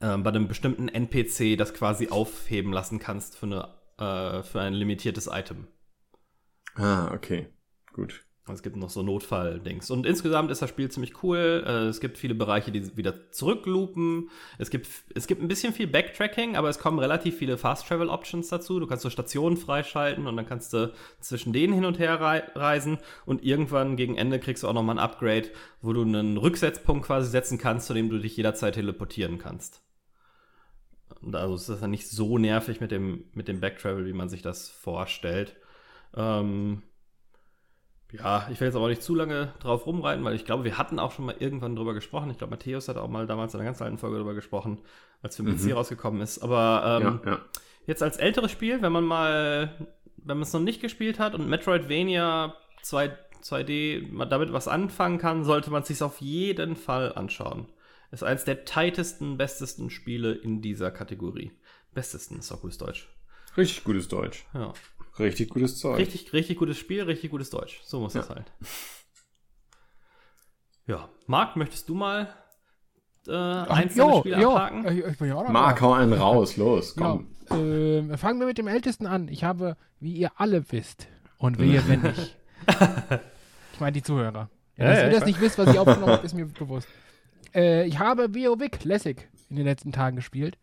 äh, 0.00 0.16
bei 0.18 0.28
einem 0.28 0.46
bestimmten 0.46 0.88
NPC 0.88 1.56
das 1.56 1.72
quasi 1.72 2.08
aufheben 2.08 2.72
lassen 2.72 2.98
kannst 2.98 3.38
für, 3.38 3.46
eine, 3.46 4.38
äh, 4.38 4.42
für 4.42 4.60
ein 4.60 4.74
limitiertes 4.74 5.26
Item. 5.32 5.66
Ah, 6.74 7.12
okay. 7.14 7.48
Gut. 7.94 8.24
Es 8.52 8.62
gibt 8.62 8.76
noch 8.76 8.90
so 8.90 9.02
Notfall-Dings. 9.02 9.90
Und 9.90 10.04
insgesamt 10.04 10.50
ist 10.50 10.60
das 10.60 10.68
Spiel 10.68 10.90
ziemlich 10.90 11.22
cool. 11.22 11.64
Äh, 11.66 11.86
es 11.86 12.00
gibt 12.00 12.18
viele 12.18 12.34
Bereiche, 12.34 12.70
die 12.70 12.94
wieder 12.94 13.30
zurückloopen. 13.30 14.28
Es 14.58 14.68
gibt, 14.68 14.86
es 15.14 15.26
gibt 15.26 15.40
ein 15.40 15.48
bisschen 15.48 15.72
viel 15.72 15.86
Backtracking, 15.86 16.54
aber 16.54 16.68
es 16.68 16.78
kommen 16.78 16.98
relativ 16.98 17.38
viele 17.38 17.56
Fast-Travel-Options 17.56 18.48
dazu. 18.48 18.80
Du 18.80 18.86
kannst 18.86 19.02
so 19.02 19.08
Stationen 19.08 19.56
freischalten 19.56 20.26
und 20.26 20.36
dann 20.36 20.44
kannst 20.44 20.74
du 20.74 20.92
zwischen 21.20 21.54
denen 21.54 21.72
hin 21.72 21.86
und 21.86 21.98
her 21.98 22.20
reisen. 22.20 22.98
Und 23.24 23.42
irgendwann 23.42 23.96
gegen 23.96 24.16
Ende 24.16 24.38
kriegst 24.38 24.62
du 24.62 24.68
auch 24.68 24.74
nochmal 24.74 24.96
ein 24.96 25.04
Upgrade, 25.04 25.48
wo 25.80 25.94
du 25.94 26.02
einen 26.02 26.36
Rücksetzpunkt 26.36 27.06
quasi 27.06 27.30
setzen 27.30 27.56
kannst, 27.56 27.86
zu 27.86 27.94
dem 27.94 28.10
du 28.10 28.18
dich 28.18 28.36
jederzeit 28.36 28.74
teleportieren 28.74 29.38
kannst. 29.38 29.80
Und 31.22 31.34
also 31.34 31.54
ist 31.54 31.70
das 31.70 31.80
dann 31.80 31.90
nicht 31.90 32.10
so 32.10 32.36
nervig 32.36 32.82
mit 32.82 32.90
dem, 32.90 33.24
mit 33.32 33.48
dem 33.48 33.60
Backtravel, 33.60 34.04
wie 34.04 34.12
man 34.12 34.28
sich 34.28 34.42
das 34.42 34.68
vorstellt. 34.68 35.56
Ähm, 36.14 36.82
ja, 38.18 38.46
ich 38.50 38.60
will 38.60 38.68
jetzt 38.68 38.76
aber 38.76 38.88
nicht 38.88 39.02
zu 39.02 39.14
lange 39.14 39.52
drauf 39.60 39.86
rumreiten, 39.86 40.24
weil 40.24 40.34
ich 40.34 40.44
glaube, 40.44 40.64
wir 40.64 40.78
hatten 40.78 40.98
auch 40.98 41.12
schon 41.12 41.26
mal 41.26 41.34
irgendwann 41.38 41.74
drüber 41.74 41.94
gesprochen. 41.94 42.30
Ich 42.30 42.38
glaube, 42.38 42.52
Matthäus 42.52 42.88
hat 42.88 42.96
auch 42.96 43.08
mal 43.08 43.26
damals 43.26 43.54
in 43.54 43.60
einer 43.60 43.68
ganz 43.68 43.82
alten 43.82 43.98
Folge 43.98 44.18
drüber 44.18 44.34
gesprochen, 44.34 44.78
als 45.22 45.36
für 45.36 45.42
mhm. 45.42 45.56
PC 45.56 45.74
rausgekommen 45.74 46.20
ist. 46.20 46.38
Aber 46.38 47.00
ähm, 47.02 47.20
ja, 47.24 47.32
ja. 47.32 47.38
jetzt 47.86 48.02
als 48.02 48.16
älteres 48.16 48.52
Spiel, 48.52 48.82
wenn 48.82 48.92
man 48.92 49.04
mal, 49.04 49.74
wenn 50.16 50.36
man 50.36 50.42
es 50.42 50.52
noch 50.52 50.60
nicht 50.60 50.80
gespielt 50.80 51.18
hat 51.18 51.34
und 51.34 51.48
Metroidvania 51.48 52.54
2, 52.82 53.16
2D 53.42 54.26
damit 54.28 54.52
was 54.52 54.68
anfangen 54.68 55.18
kann, 55.18 55.44
sollte 55.44 55.70
man 55.70 55.82
es 55.82 55.88
sich 55.88 56.02
auf 56.02 56.20
jeden 56.20 56.76
Fall 56.76 57.12
anschauen. 57.14 57.66
Ist 58.12 58.22
eins 58.22 58.44
der 58.44 58.64
tightesten, 58.64 59.36
bestesten 59.38 59.90
Spiele 59.90 60.32
in 60.32 60.62
dieser 60.62 60.92
Kategorie. 60.92 61.50
Bestesten 61.94 62.38
ist 62.38 62.52
auch 62.52 62.60
gutes 62.60 62.78
Deutsch. 62.78 63.08
Richtig 63.56 63.82
gutes 63.82 64.06
Deutsch. 64.08 64.46
Ja. 64.54 64.72
Richtig 65.18 65.50
gutes 65.50 65.78
Zeug. 65.78 65.98
Richtig, 65.98 66.32
richtig 66.32 66.58
gutes 66.58 66.78
Spiel, 66.78 67.02
richtig 67.02 67.30
gutes 67.30 67.50
Deutsch. 67.50 67.80
So 67.84 68.00
muss 68.00 68.14
ja. 68.14 68.20
das 68.20 68.30
halt. 68.30 68.52
Ja, 70.86 71.08
Marc, 71.26 71.56
möchtest 71.56 71.88
du 71.88 71.94
mal 71.94 72.34
äh, 73.26 73.32
einzelne 73.32 74.18
Spiele 74.18 74.40
jo, 74.40 74.54
abhaken? 74.54 74.98
Ich, 74.98 75.04
ich 75.04 75.20
Marc, 75.48 75.80
hau 75.80 75.92
einen 75.92 76.12
raus, 76.12 76.56
los, 76.56 76.94
komm. 76.96 77.34
Ja, 77.48 77.56
äh, 77.56 78.16
fangen 78.16 78.40
wir 78.40 78.46
mit 78.46 78.58
dem 78.58 78.68
Ältesten 78.68 79.06
an. 79.06 79.28
Ich 79.28 79.44
habe, 79.44 79.76
wie 80.00 80.12
ihr 80.12 80.32
alle 80.36 80.64
wisst, 80.72 81.08
und 81.38 81.58
wehe, 81.58 81.86
wenn 81.88 82.02
nicht. 82.02 82.36
ich 83.72 83.80
meine 83.80 83.92
die 83.92 84.02
Zuhörer. 84.02 84.48
Ja, 84.76 84.86
dass 84.86 84.98
ja, 84.98 85.04
ihr 85.04 85.10
das 85.10 85.26
nicht 85.26 85.40
wisst, 85.40 85.58
was 85.58 85.70
ich 85.70 85.78
aufgenommen 85.78 86.12
habe, 86.12 86.26
ist 86.26 86.34
mir 86.34 86.46
bewusst. 86.46 86.88
Äh, 87.54 87.86
ich 87.86 87.98
habe 87.98 88.34
WoW 88.34 88.70
Classic 88.70 89.28
in 89.50 89.56
den 89.56 89.64
letzten 89.64 89.92
Tagen 89.92 90.16
gespielt. 90.16 90.58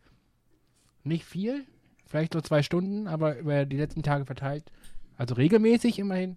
Nicht 1.04 1.24
viel, 1.24 1.64
vielleicht 2.12 2.34
nur 2.34 2.44
zwei 2.44 2.62
Stunden, 2.62 3.08
aber 3.08 3.38
über 3.38 3.64
die 3.64 3.78
letzten 3.78 4.02
Tage 4.02 4.26
verteilt. 4.26 4.70
Also 5.16 5.34
regelmäßig 5.34 5.98
immerhin. 5.98 6.36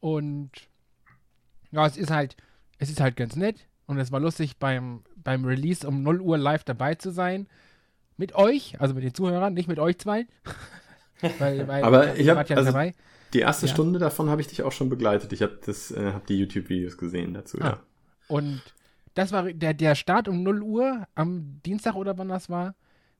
Und 0.00 0.50
ja, 1.70 1.86
es 1.86 1.96
ist 1.96 2.10
halt, 2.10 2.36
es 2.78 2.90
ist 2.90 3.00
halt 3.00 3.16
ganz 3.16 3.36
nett. 3.36 3.66
Und 3.86 3.98
es 3.98 4.10
war 4.10 4.18
lustig 4.18 4.56
beim, 4.58 5.04
beim 5.16 5.44
Release 5.44 5.86
um 5.86 6.02
0 6.02 6.20
Uhr 6.20 6.36
live 6.36 6.64
dabei 6.64 6.96
zu 6.96 7.10
sein. 7.12 7.46
Mit 8.16 8.34
euch, 8.34 8.80
also 8.80 8.92
mit 8.94 9.04
den 9.04 9.14
Zuhörern, 9.14 9.54
nicht 9.54 9.68
mit 9.68 9.78
euch 9.78 9.98
zwei. 9.98 10.26
weil, 11.38 11.66
weil, 11.68 11.84
Aber 11.84 12.16
ich 12.16 12.24
ihr 12.26 12.30
hab- 12.32 12.38
wart 12.38 12.50
ja 12.50 12.56
also- 12.56 12.70
dabei. 12.72 12.92
Die 13.34 13.40
erste 13.40 13.66
Ja. 13.66 13.72
Stunde 13.72 13.98
davon 13.98 14.30
habe 14.30 14.40
ich 14.40 14.46
dich 14.48 14.62
auch 14.62 14.70
schon 14.72 14.88
begleitet. 14.88 15.32
Ich 15.32 15.42
habe 15.42 15.58
das, 15.64 15.90
äh, 15.90 16.12
hab 16.12 16.26
die 16.26 16.38
YouTube-Videos 16.38 16.96
gesehen 16.98 17.34
dazu, 17.34 17.58
Ah. 17.60 17.64
ja. 17.64 17.80
Und 18.28 18.62
das 19.14 19.30
war 19.32 19.52
der, 19.52 19.74
der 19.74 19.94
Start 19.96 20.28
um 20.28 20.42
0 20.42 20.62
Uhr 20.62 21.06
am 21.14 21.60
Dienstag 21.66 21.94
oder 21.94 22.16
wann 22.18 22.28
das 22.28 22.48
war, 22.48 22.74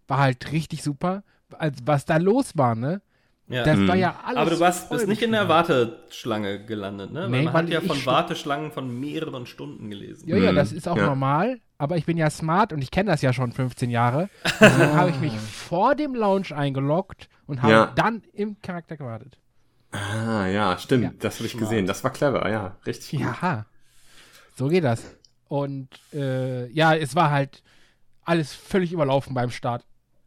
war 0.08 0.18
halt 0.18 0.50
richtig 0.52 0.82
super. 0.82 1.22
Also, 1.58 1.76
was 1.84 2.04
da 2.04 2.16
los 2.18 2.56
war, 2.56 2.74
ne? 2.74 3.00
Ja. 3.46 3.62
Das 3.64 3.76
Mhm. 3.78 3.88
war 3.88 3.96
ja 3.96 4.16
alles. 4.24 4.38
aber 4.38 4.50
du 4.50 4.60
warst, 4.60 4.88
bist 4.90 5.06
nicht 5.06 5.20
in 5.22 5.32
der 5.32 5.48
Warteschlange 5.48 6.64
gelandet, 6.64 7.12
ne? 7.12 7.28
Nee, 7.28 7.36
weil 7.38 7.44
man 7.44 7.54
weil 7.54 7.62
hat 7.64 7.68
ja 7.70 7.80
von 7.82 8.06
Warteschlangen 8.06 8.72
von 8.72 8.98
mehreren 9.00 9.44
Stunden 9.46 9.90
gelesen. 9.90 10.26
Ja, 10.28 10.36
ja, 10.36 10.52
Mhm. 10.52 10.56
das 10.56 10.72
ist 10.72 10.88
auch 10.88 10.96
Ja. 10.96 11.06
normal, 11.06 11.60
aber 11.76 11.96
ich 11.98 12.06
bin 12.06 12.16
ja 12.16 12.30
smart 12.30 12.72
und 12.72 12.80
ich 12.82 12.90
kenne 12.90 13.10
das 13.10 13.20
ja 13.20 13.32
schon 13.34 13.52
15 13.52 13.90
Jahre. 13.90 14.30
Deswegen 14.60 14.94
habe 14.94 15.10
ich 15.10 15.20
mich 15.20 15.34
vor 15.38 15.94
dem 15.94 16.14
Launch 16.14 16.54
eingeloggt 16.54 17.28
und 17.46 17.60
habe 17.62 17.72
Ja. 17.72 17.92
dann 17.94 18.22
im 18.32 18.56
Charakter 18.62 18.96
gewartet. 18.96 19.36
Ah, 19.92 20.46
ja, 20.46 20.78
stimmt. 20.78 21.04
Ja. 21.04 21.10
Das 21.20 21.36
habe 21.36 21.44
ich 21.46 21.52
Smart. 21.52 21.64
gesehen. 21.70 21.86
Das 21.86 22.02
war 22.02 22.10
clever, 22.12 22.50
ja. 22.50 22.76
Richtig 22.86 23.10
gut. 23.10 23.20
Ja, 23.42 23.66
so 24.56 24.68
geht 24.68 24.84
das. 24.84 25.02
Und 25.48 25.88
äh, 26.14 26.66
ja, 26.70 26.94
es 26.96 27.14
war 27.14 27.30
halt 27.30 27.62
alles 28.24 28.54
völlig 28.54 28.90
überlaufen 28.92 29.34
beim 29.34 29.50
Start. 29.50 29.84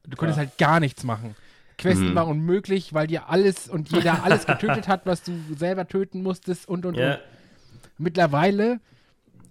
Du 0.08 0.16
konntest 0.18 0.38
Ja. 0.38 0.46
halt 0.46 0.58
gar 0.58 0.80
nichts 0.80 1.04
machen. 1.04 1.36
Questen 1.78 2.12
Mhm. 2.12 2.16
war 2.16 2.28
unmöglich, 2.28 2.94
weil 2.94 3.06
dir 3.08 3.30
alles 3.30 3.68
und 3.70 3.92
jeder 3.92 4.24
alles 4.24 4.46
getötet 4.48 4.88
hat, 4.88 5.06
was 5.06 5.22
du 5.22 5.34
selber 5.56 5.88
töten 5.88 6.24
musstest 6.24 6.68
und 6.68 6.86
und 6.86 6.96
Ja, 6.98 7.16
und. 7.16 7.20
Mittlerweile 8.00 8.80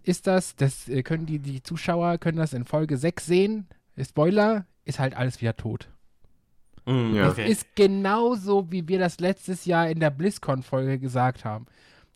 ist 0.03 0.27
das, 0.27 0.57
das 0.57 0.89
äh, 0.89 1.03
können 1.03 1.27
die, 1.27 1.39
die 1.39 1.63
Zuschauer 1.63 2.19
können 2.19 2.39
das 2.39 2.53
in 2.53 2.65
Folge 2.65 2.97
6 2.97 3.27
sehen. 3.27 3.67
Spoiler, 4.01 4.67
ist 4.85 4.99
halt 4.99 5.17
alles 5.17 5.41
wieder 5.41 5.57
tot. 5.57 5.89
Mhm, 6.87 7.15
Ja. 7.15 7.29
okay. 7.31 7.51
Ist 7.51 7.75
genauso, 7.75 8.71
wie 8.71 8.87
wir 8.89 8.99
das 8.99 9.19
letztes 9.21 9.65
Jahr 9.65 9.89
in 9.89 9.99
der 10.01 10.11
BlizzCon-Folge 10.11 10.99
gesagt 10.99 11.45
haben. 11.45 11.67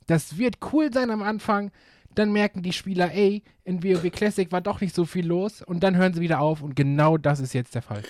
Das 0.07 0.39
wird 0.39 0.59
cool 0.73 0.93
sein 0.93 1.11
am 1.11 1.23
Anfang, 1.23 1.71
dann 2.15 2.33
merken 2.33 2.63
die 2.63 2.73
Spieler, 2.73 3.13
ey, 3.13 3.43
in 3.65 3.83
WoW 3.85 4.11
Classic 4.11 4.51
war 4.51 4.61
doch 4.61 4.81
nicht 4.81 4.95
so 4.95 5.05
viel 5.05 5.27
los 5.27 5.63
und 5.63 5.81
dann 5.85 5.97
hören 5.97 6.15
sie 6.15 6.21
wieder 6.21 6.41
auf 6.41 6.63
und 6.63 6.75
genau 6.77 7.17
das 7.17 7.39
ist 7.41 7.53
jetzt 7.55 7.75
der 7.75 7.83
Fall. 7.83 8.03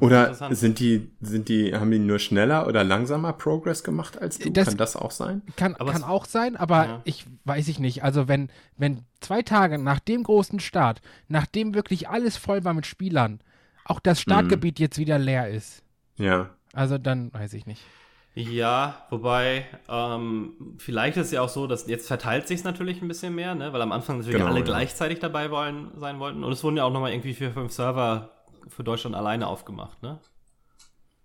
Oder 0.00 0.34
sind 0.54 0.78
die, 0.78 1.10
sind 1.20 1.48
die, 1.48 1.74
haben 1.74 1.90
die 1.90 1.98
nur 1.98 2.18
schneller 2.18 2.66
oder 2.66 2.84
langsamer 2.84 3.32
Progress 3.32 3.82
gemacht 3.82 4.20
als 4.20 4.38
du? 4.38 4.50
Das- 4.50 4.68
Kann 4.68 4.76
das 4.76 4.96
auch 4.96 5.10
sein? 5.10 5.42
Kann, 5.56 5.74
Aber 5.76 5.92
kann 5.92 6.02
es- 6.02 6.06
auch 6.08 6.24
sein, 6.24 6.56
aber 6.56 6.84
Ja. 6.86 7.00
ich 7.04 7.26
weiß 7.44 7.68
ich 7.68 7.78
nicht. 7.78 8.04
Also 8.04 8.28
wenn, 8.28 8.48
wenn 8.76 9.04
zwei 9.20 9.42
Tage 9.42 9.78
nach 9.78 9.98
dem 10.00 10.22
großen 10.22 10.60
Start, 10.60 11.00
nachdem 11.28 11.74
wirklich 11.74 12.08
alles 12.08 12.36
voll 12.36 12.64
war 12.64 12.74
mit 12.74 12.86
Spielern, 12.86 13.40
auch 13.84 14.00
das 14.00 14.20
Startgebiet 14.20 14.78
jetzt 14.78 14.98
wieder 14.98 15.18
leer 15.18 15.48
ist, 15.48 15.82
Ja. 16.16 16.50
also 16.74 16.98
dann 16.98 17.32
weiß 17.32 17.52
ich 17.54 17.66
nicht. 17.66 17.82
Ja, 18.34 19.04
wobei, 19.10 19.66
ähm, 19.88 20.52
vielleicht 20.78 21.16
ist 21.16 21.26
es 21.26 21.32
ja 21.32 21.42
auch 21.42 21.48
so, 21.48 21.66
dass 21.66 21.88
jetzt 21.88 22.06
verteilt 22.06 22.46
sich 22.46 22.62
natürlich 22.62 23.02
ein 23.02 23.08
bisschen 23.08 23.34
mehr, 23.34 23.56
ne? 23.56 23.72
weil 23.72 23.82
am 23.82 23.90
Anfang 23.90 24.18
natürlich 24.18 24.36
Genau, 24.38 24.50
alle 24.50 24.60
ja. 24.60 24.64
gleichzeitig 24.64 25.18
dabei 25.18 25.50
wollen, 25.50 25.88
sein 25.96 26.20
wollten. 26.20 26.44
Und 26.44 26.52
es 26.52 26.62
wurden 26.62 26.76
ja 26.76 26.84
auch 26.84 26.92
nochmal 26.92 27.10
irgendwie 27.10 27.34
vier, 27.34 27.50
fünf 27.50 27.72
Server 27.72 28.30
für 28.68 28.84
Deutschland 28.84 29.16
alleine 29.16 29.46
aufgemacht, 29.46 30.02
ne? 30.02 30.20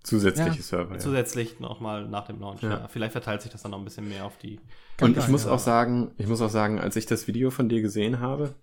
Zusätzliche 0.04 0.58
Ja. 0.58 0.62
Server. 0.62 0.94
Ja. 0.94 1.00
Zusätzlich 1.00 1.60
nochmal 1.60 2.08
nach 2.08 2.26
dem 2.26 2.40
Launch. 2.40 2.62
Ja. 2.62 2.70
Ja. 2.70 2.88
Vielleicht 2.90 3.14
verteilt 3.14 3.42
sich 3.42 3.52
das 3.52 3.62
dann 3.62 3.72
noch 3.72 3.80
ein 3.80 3.86
bisschen 3.86 4.10
mehr 4.10 4.26
auf 4.26 4.38
die. 4.38 4.60
Kann 4.98 5.12
Und 5.12 5.18
ich 5.18 5.28
muss 5.30 5.48
auch 5.48 5.60
sagen, 5.60 6.12
ich 6.18 6.28
muss 6.28 6.42
auch 6.42 6.50
sagen, 6.50 6.80
als 6.80 6.98
ich 6.98 7.06
das 7.06 7.28
Video 7.28 7.52
von 7.52 7.70
dir 7.70 7.82
gesehen 7.82 8.20
habe, 8.20 8.54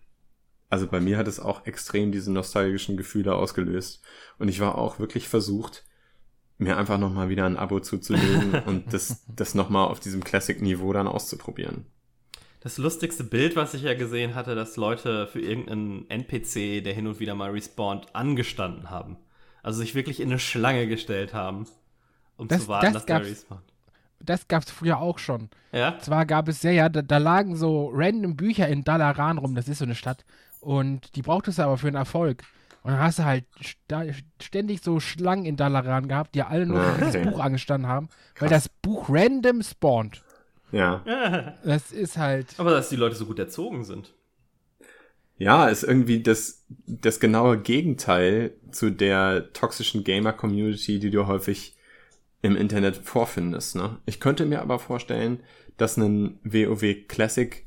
also 0.69 0.87
bei 0.87 1.01
mir 1.01 1.17
hat 1.17 1.29
es 1.29 1.41
auch 1.41 1.67
extrem 1.67 2.13
diese 2.13 2.31
nostalgischen 2.31 2.97
Gefühle 2.97 3.35
ausgelöst. 3.35 4.03
Und 4.39 4.49
ich 4.49 4.61
war 4.61 4.77
auch 4.77 4.99
wirklich 4.99 5.29
versucht, 5.29 5.85
mir 6.59 6.77
einfach 6.77 6.99
nochmal 6.99 7.31
wieder 7.31 7.47
ein 7.47 7.57
Abo 7.57 7.81
zuzulegen 7.81 8.55
und 8.67 8.93
das, 8.93 9.25
das 9.35 9.55
nochmal 9.55 9.89
auf 9.89 9.99
diesem 9.99 10.23
Classic-Niveau 10.23 10.93
dann 10.93 11.09
auszuprobieren. 11.09 11.87
Das 12.61 12.77
lustigste 12.77 13.25
Bild, 13.25 13.57
was 13.57 13.73
ich 13.73 13.83
ja 13.83 13.95
gesehen 13.95 14.35
hatte, 14.35 14.55
dass 14.55 14.77
Leute 14.77 15.27
für 15.27 15.41
irgendeinen 15.41 16.09
NPC, 16.11 16.83
der 16.85 16.93
hin 16.93 17.07
und 17.07 17.19
wieder 17.19 17.35
mal 17.35 17.51
respawnt, 17.51 18.15
angestanden 18.15 18.91
haben. 18.91 19.17
Also 19.63 19.81
sich 19.81 19.95
wirklich 19.95 20.21
in 20.21 20.29
eine 20.29 20.39
Schlange 20.39 20.87
gestellt 20.87 21.33
haben, 21.33 21.67
um 22.37 22.49
Das- 22.49 22.63
zu 22.63 22.69
warten, 22.69 22.87
das 22.87 22.93
dass 22.95 23.07
der 23.07 23.21
respawnt. 23.23 23.63
Das 24.23 24.49
gab 24.49 24.63
es 24.63 24.71
früher 24.71 24.99
auch 24.99 25.19
schon. 25.19 25.49
Ja? 25.73 25.99
Zwar 25.99 26.27
gab 26.27 26.49
es 26.49 26.63
ja, 26.63 26.71
ja, 26.71 26.89
da, 26.91 27.01
da 27.01 27.17
lagen 27.17 27.57
so 27.57 27.91
random 27.95 28.37
Bücher 28.37 28.69
in 28.69 28.85
Dalaran 28.85 29.39
rum, 29.39 29.55
das 29.55 29.67
ist 29.67 29.79
so 29.79 29.87
eine 29.87 29.95
Stadt. 29.95 30.27
Und 30.61 31.17
die 31.17 31.23
brauchtest 31.23 31.59
du 31.59 31.63
aber 31.63 31.79
für 31.79 31.87
einen 31.87 31.97
Erfolg. 31.97 32.43
Und 32.83 32.93
dann 32.93 33.01
hast 33.01 33.19
du 33.19 33.25
halt 33.25 33.45
ständig 34.43 34.83
so 34.83 35.01
Schlangen 35.01 35.47
in 35.47 35.57
Dalaran 35.57 36.09
gehabt, 36.09 36.35
die 36.35 36.43
alle 36.43 36.67
nur 36.67 36.83
für 36.83 36.99
dieses 36.99 37.17
okay. 37.17 37.31
Buch 37.31 37.41
angestanden 37.41 37.91
haben, 37.91 38.09
weil 38.39 38.49
Krass. 38.51 38.65
das 38.65 38.69
Buch 38.83 39.07
random 39.09 39.63
spawnt. 39.63 40.23
Ja. 40.73 41.03
Das 41.65 41.93
ist 41.93 42.17
halt. 42.17 42.47
Aber 42.59 42.71
dass 42.71 42.89
die 42.89 42.97
Leute 42.97 43.15
so 43.17 43.27
gut 43.27 43.39
erzogen 43.39 43.85
sind. 43.85 44.15
Ja, 45.39 45.69
ist 45.69 45.85
irgendwie 45.85 46.23
das, 46.23 46.65
das 46.87 47.19
genaue 47.19 47.59
Gegenteil 47.59 48.53
zu 48.71 48.91
der 48.91 49.53
toxischen 49.55 50.05
Gamer-Community, 50.05 50.99
die 50.99 51.11
du 51.11 51.27
häufig 51.27 51.77
im 52.43 52.57
Internet 52.57 52.97
vorfindest. 52.97 53.75
Ne? 53.77 53.99
Ich 54.07 54.21
könnte 54.21 54.45
mir 54.45 54.61
aber 54.61 54.79
vorstellen, 54.79 55.41
dass 55.79 55.97
ein 55.97 56.39
WoW 56.45 57.07
Classic 57.09 57.65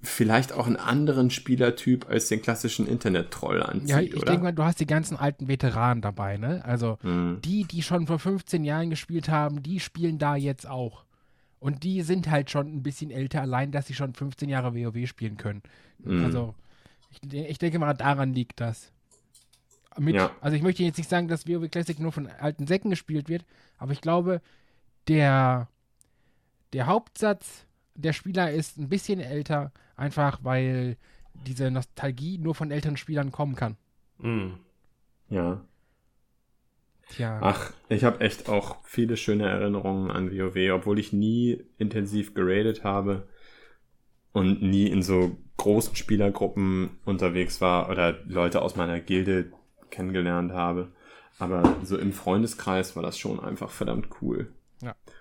vielleicht 0.00 0.52
auch 0.52 0.66
einen 0.66 0.76
anderen 0.76 1.30
Spielertyp 1.30 2.08
als 2.08 2.28
den 2.28 2.40
klassischen 2.42 2.86
Internet-Troll 2.86 3.62
anzieht, 3.62 3.88
Ja, 3.90 4.00
ich 4.00 4.14
oder? 4.16 4.26
denke 4.26 4.44
mal, 4.44 4.52
du 4.52 4.62
hast 4.62 4.78
die 4.78 4.86
ganzen 4.86 5.16
alten 5.16 5.48
Veteranen 5.48 6.02
dabei, 6.02 6.36
ne? 6.36 6.64
Also 6.64 6.98
Hm. 7.02 7.38
die, 7.44 7.64
die 7.64 7.82
schon 7.82 8.06
vor 8.06 8.18
15 8.20 8.64
Jahren 8.64 8.90
gespielt 8.90 9.28
haben, 9.28 9.62
die 9.62 9.80
spielen 9.80 10.18
da 10.18 10.36
jetzt 10.36 10.68
auch. 10.68 11.04
Und 11.60 11.82
die 11.82 12.02
sind 12.02 12.30
halt 12.30 12.50
schon 12.50 12.68
ein 12.68 12.82
bisschen 12.82 13.10
älter, 13.10 13.40
allein, 13.40 13.72
dass 13.72 13.86
sie 13.86 13.94
schon 13.94 14.14
15 14.14 14.48
Jahre 14.48 14.74
WoW 14.74 15.06
spielen 15.08 15.36
können. 15.36 15.62
Mhm. 15.98 16.24
Also, 16.24 16.54
ich, 17.10 17.32
ich 17.32 17.58
denke 17.58 17.78
mal, 17.78 17.94
daran 17.94 18.32
liegt 18.32 18.60
das. 18.60 18.92
Mit, 19.98 20.14
Ja. 20.14 20.30
Also, 20.40 20.56
ich 20.56 20.62
möchte 20.62 20.84
jetzt 20.84 20.98
nicht 20.98 21.10
sagen, 21.10 21.28
dass 21.28 21.48
WoW 21.48 21.68
Classic 21.68 21.98
nur 21.98 22.12
von 22.12 22.28
alten 22.28 22.66
Säcken 22.66 22.90
gespielt 22.90 23.28
wird, 23.28 23.44
aber 23.78 23.92
ich 23.92 24.00
glaube, 24.00 24.40
der, 25.08 25.68
der 26.72 26.86
Hauptsatz 26.86 27.64
der 27.98 28.12
Spieler 28.12 28.52
ist 28.52 28.78
ein 28.78 28.88
bisschen 28.88 29.20
älter, 29.20 29.72
einfach 29.96 30.38
weil 30.42 30.96
diese 31.34 31.70
Nostalgie 31.70 32.38
nur 32.38 32.54
von 32.54 32.70
älteren 32.70 32.96
Spielern 32.96 33.32
kommen 33.32 33.56
kann. 33.56 33.76
Mhm. 34.18 34.54
Ja. 35.28 35.60
Tja. 37.08 37.38
Ach, 37.42 37.72
ich 37.88 38.04
habe 38.04 38.20
echt 38.20 38.48
auch 38.48 38.76
viele 38.84 39.16
schöne 39.16 39.48
Erinnerungen 39.48 40.10
an 40.10 40.30
WoW, 40.30 40.72
obwohl 40.74 40.98
ich 40.98 41.12
nie 41.12 41.64
intensiv 41.78 42.34
geradet 42.34 42.84
habe 42.84 43.28
und 44.32 44.62
nie 44.62 44.86
in 44.86 45.02
so 45.02 45.36
großen 45.56 45.96
Spielergruppen 45.96 46.90
unterwegs 47.04 47.60
war 47.60 47.88
oder 47.90 48.18
Leute 48.26 48.62
aus 48.62 48.76
meiner 48.76 49.00
Gilde 49.00 49.52
kennengelernt 49.90 50.52
habe. 50.52 50.92
Aber 51.38 51.76
so 51.82 51.96
im 51.96 52.12
Freundeskreis 52.12 52.94
war 52.96 53.02
das 53.02 53.18
schon 53.18 53.40
einfach 53.40 53.70
verdammt 53.70 54.08
cool. 54.20 54.52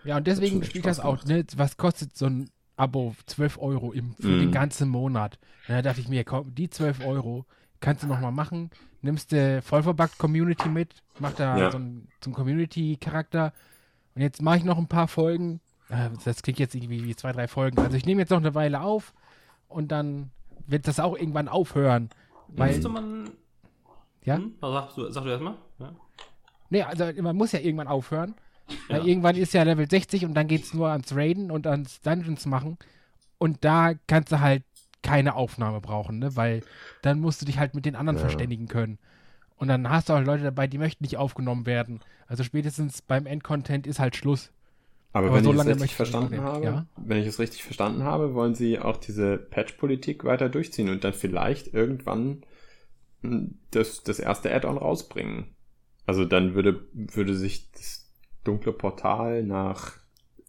Ja, 0.04 0.18
und 0.18 0.28
deswegen 0.28 0.64
spielt 0.64 0.86
das 0.86 1.00
auch, 1.00 1.24
ne? 1.26 1.44
Was 1.56 1.78
kostet 1.78 2.16
so 2.16 2.26
ein 2.28 2.50
Abo? 2.76 3.16
12 3.26 3.58
Euro 3.60 3.92
im, 3.92 4.14
für 4.16 4.28
Mhm. 4.28 4.40
den 4.40 4.52
ganzen 4.52 4.90
Monat. 4.90 5.40
Und 5.68 5.74
da 5.76 5.82
dachte 5.82 6.00
ich 6.02 6.08
mir, 6.10 6.24
komm, 6.24 6.54
die 6.54 6.70
12 6.70 7.04
Euro 7.04 7.46
kannst 7.80 8.04
du 8.04 8.08
nochmal 8.08 8.32
machen. 8.32 8.70
Nimmst 9.08 9.32
du 9.32 9.62
vollverbuggt 9.62 10.18
Community 10.18 10.68
mit, 10.68 11.02
mach 11.20 11.32
da 11.32 11.58
Ja. 11.58 11.72
so 11.72 11.78
einen, 11.78 12.10
so 12.22 12.30
einen 12.30 12.36
Community-Charakter. 12.36 13.54
Und 14.16 14.22
jetzt 14.22 14.42
mache 14.42 14.58
ich 14.58 14.64
noch 14.66 14.78
ein 14.78 14.88
paar 14.88 15.08
Folgen. 15.08 15.62
Äh, 15.90 16.10
Das 16.26 16.42
klingt 16.44 16.60
jetzt 16.60 16.76
irgendwie 16.76 17.06
wie 17.06 17.16
zwei, 17.16 17.32
drei 17.32 17.48
Folgen. 17.48 17.80
Also 17.80 17.96
ich 17.96 18.06
nehme 18.06 18.20
jetzt 18.22 18.32
noch 18.32 18.38
eine 18.40 18.54
Weile 18.54 18.82
auf 18.82 19.14
und 19.70 19.94
dann 19.94 20.30
wird 20.66 20.88
das 20.90 21.00
auch 21.00 21.16
irgendwann 21.18 21.48
aufhören. 21.48 22.10
Weil, 22.50 22.74
Müsste 22.74 22.90
man. 22.90 23.30
Ja? 24.26 24.36
Hm? 24.36 24.56
Was 24.60 24.74
sagst 24.74 24.98
du, 24.98 25.10
sag 25.12 25.24
du 25.24 25.30
erstmal? 25.30 25.56
Ja. 25.80 25.96
nee, 26.70 26.82
also 26.84 27.06
man 27.22 27.36
muss 27.38 27.54
ja 27.54 27.60
irgendwann 27.60 27.88
aufhören. 27.88 28.36
Ja. 28.68 28.76
Weil 28.98 29.08
irgendwann 29.08 29.38
ist 29.38 29.54
ja 29.54 29.64
Level 29.64 29.90
60 29.90 30.26
und 30.26 30.34
dann 30.34 30.48
geht 30.50 30.64
es 30.66 30.74
nur 30.74 30.90
ans 30.90 31.16
Raiden 31.16 31.50
und 31.52 31.66
ans 31.66 32.02
Dungeons 32.02 32.46
machen. 32.46 32.78
Und 33.38 33.64
da 33.64 33.94
kannst 34.08 34.34
du 34.34 34.42
halt 34.42 34.64
keine 35.02 35.36
Aufnahme 35.36 35.82
brauchen, 35.82 36.20
ne? 36.20 36.36
Weil 36.36 36.64
dann 37.02 37.20
musst 37.20 37.42
du 37.42 37.46
dich 37.46 37.60
halt 37.60 37.76
mit 37.76 37.86
den 37.86 37.96
anderen 37.96 38.18
Ja. 38.18 38.22
verständigen 38.22 38.68
können. 38.68 38.98
Und 39.58 39.70
dann 39.70 39.90
hast 39.90 40.10
du 40.10 40.14
auch 40.14 40.22
Leute 40.22 40.44
dabei, 40.44 40.68
die 40.68 40.78
möchten 40.78 41.04
nicht 41.04 41.18
aufgenommen 41.18 41.66
werden. 41.66 42.00
Also 42.28 42.44
spätestens 42.44 43.02
beim 43.02 43.26
Endcontent 43.26 43.88
ist 43.88 44.00
halt 44.00 44.16
Schluss. 44.16 44.52
Aber, 45.14 45.28
Aber 45.28 45.38
wenn 45.38 45.44
so 45.46 45.54
ich 45.54 45.60
es 45.60 45.68
richtig 45.68 45.96
verstanden 45.96 46.42
habe, 46.42 46.66
Ja. 46.66 46.86
wenn 46.98 47.18
ich 47.18 47.28
es 47.28 47.40
richtig 47.40 47.64
verstanden 47.64 48.04
habe, 48.04 48.36
wollen 48.36 48.54
sie 48.54 48.78
auch 48.80 48.98
diese 48.98 49.38
Patch-Politik 49.38 50.26
weiter 50.26 50.50
durchziehen 50.50 50.90
und 50.90 51.04
dann 51.04 51.14
vielleicht 51.14 51.74
irgendwann 51.74 52.44
mh, 53.22 53.48
das, 53.72 54.04
das 54.04 54.20
erste 54.20 54.54
Add-on 54.54 54.78
rausbringen. 54.78 55.56
Also 56.06 56.26
dann 56.26 56.56
würde, 56.56 56.86
würde 56.94 57.36
sich 57.36 57.72
das 57.72 58.12
dunkle 58.44 58.74
Portal 58.74 59.44
nach 59.44 59.94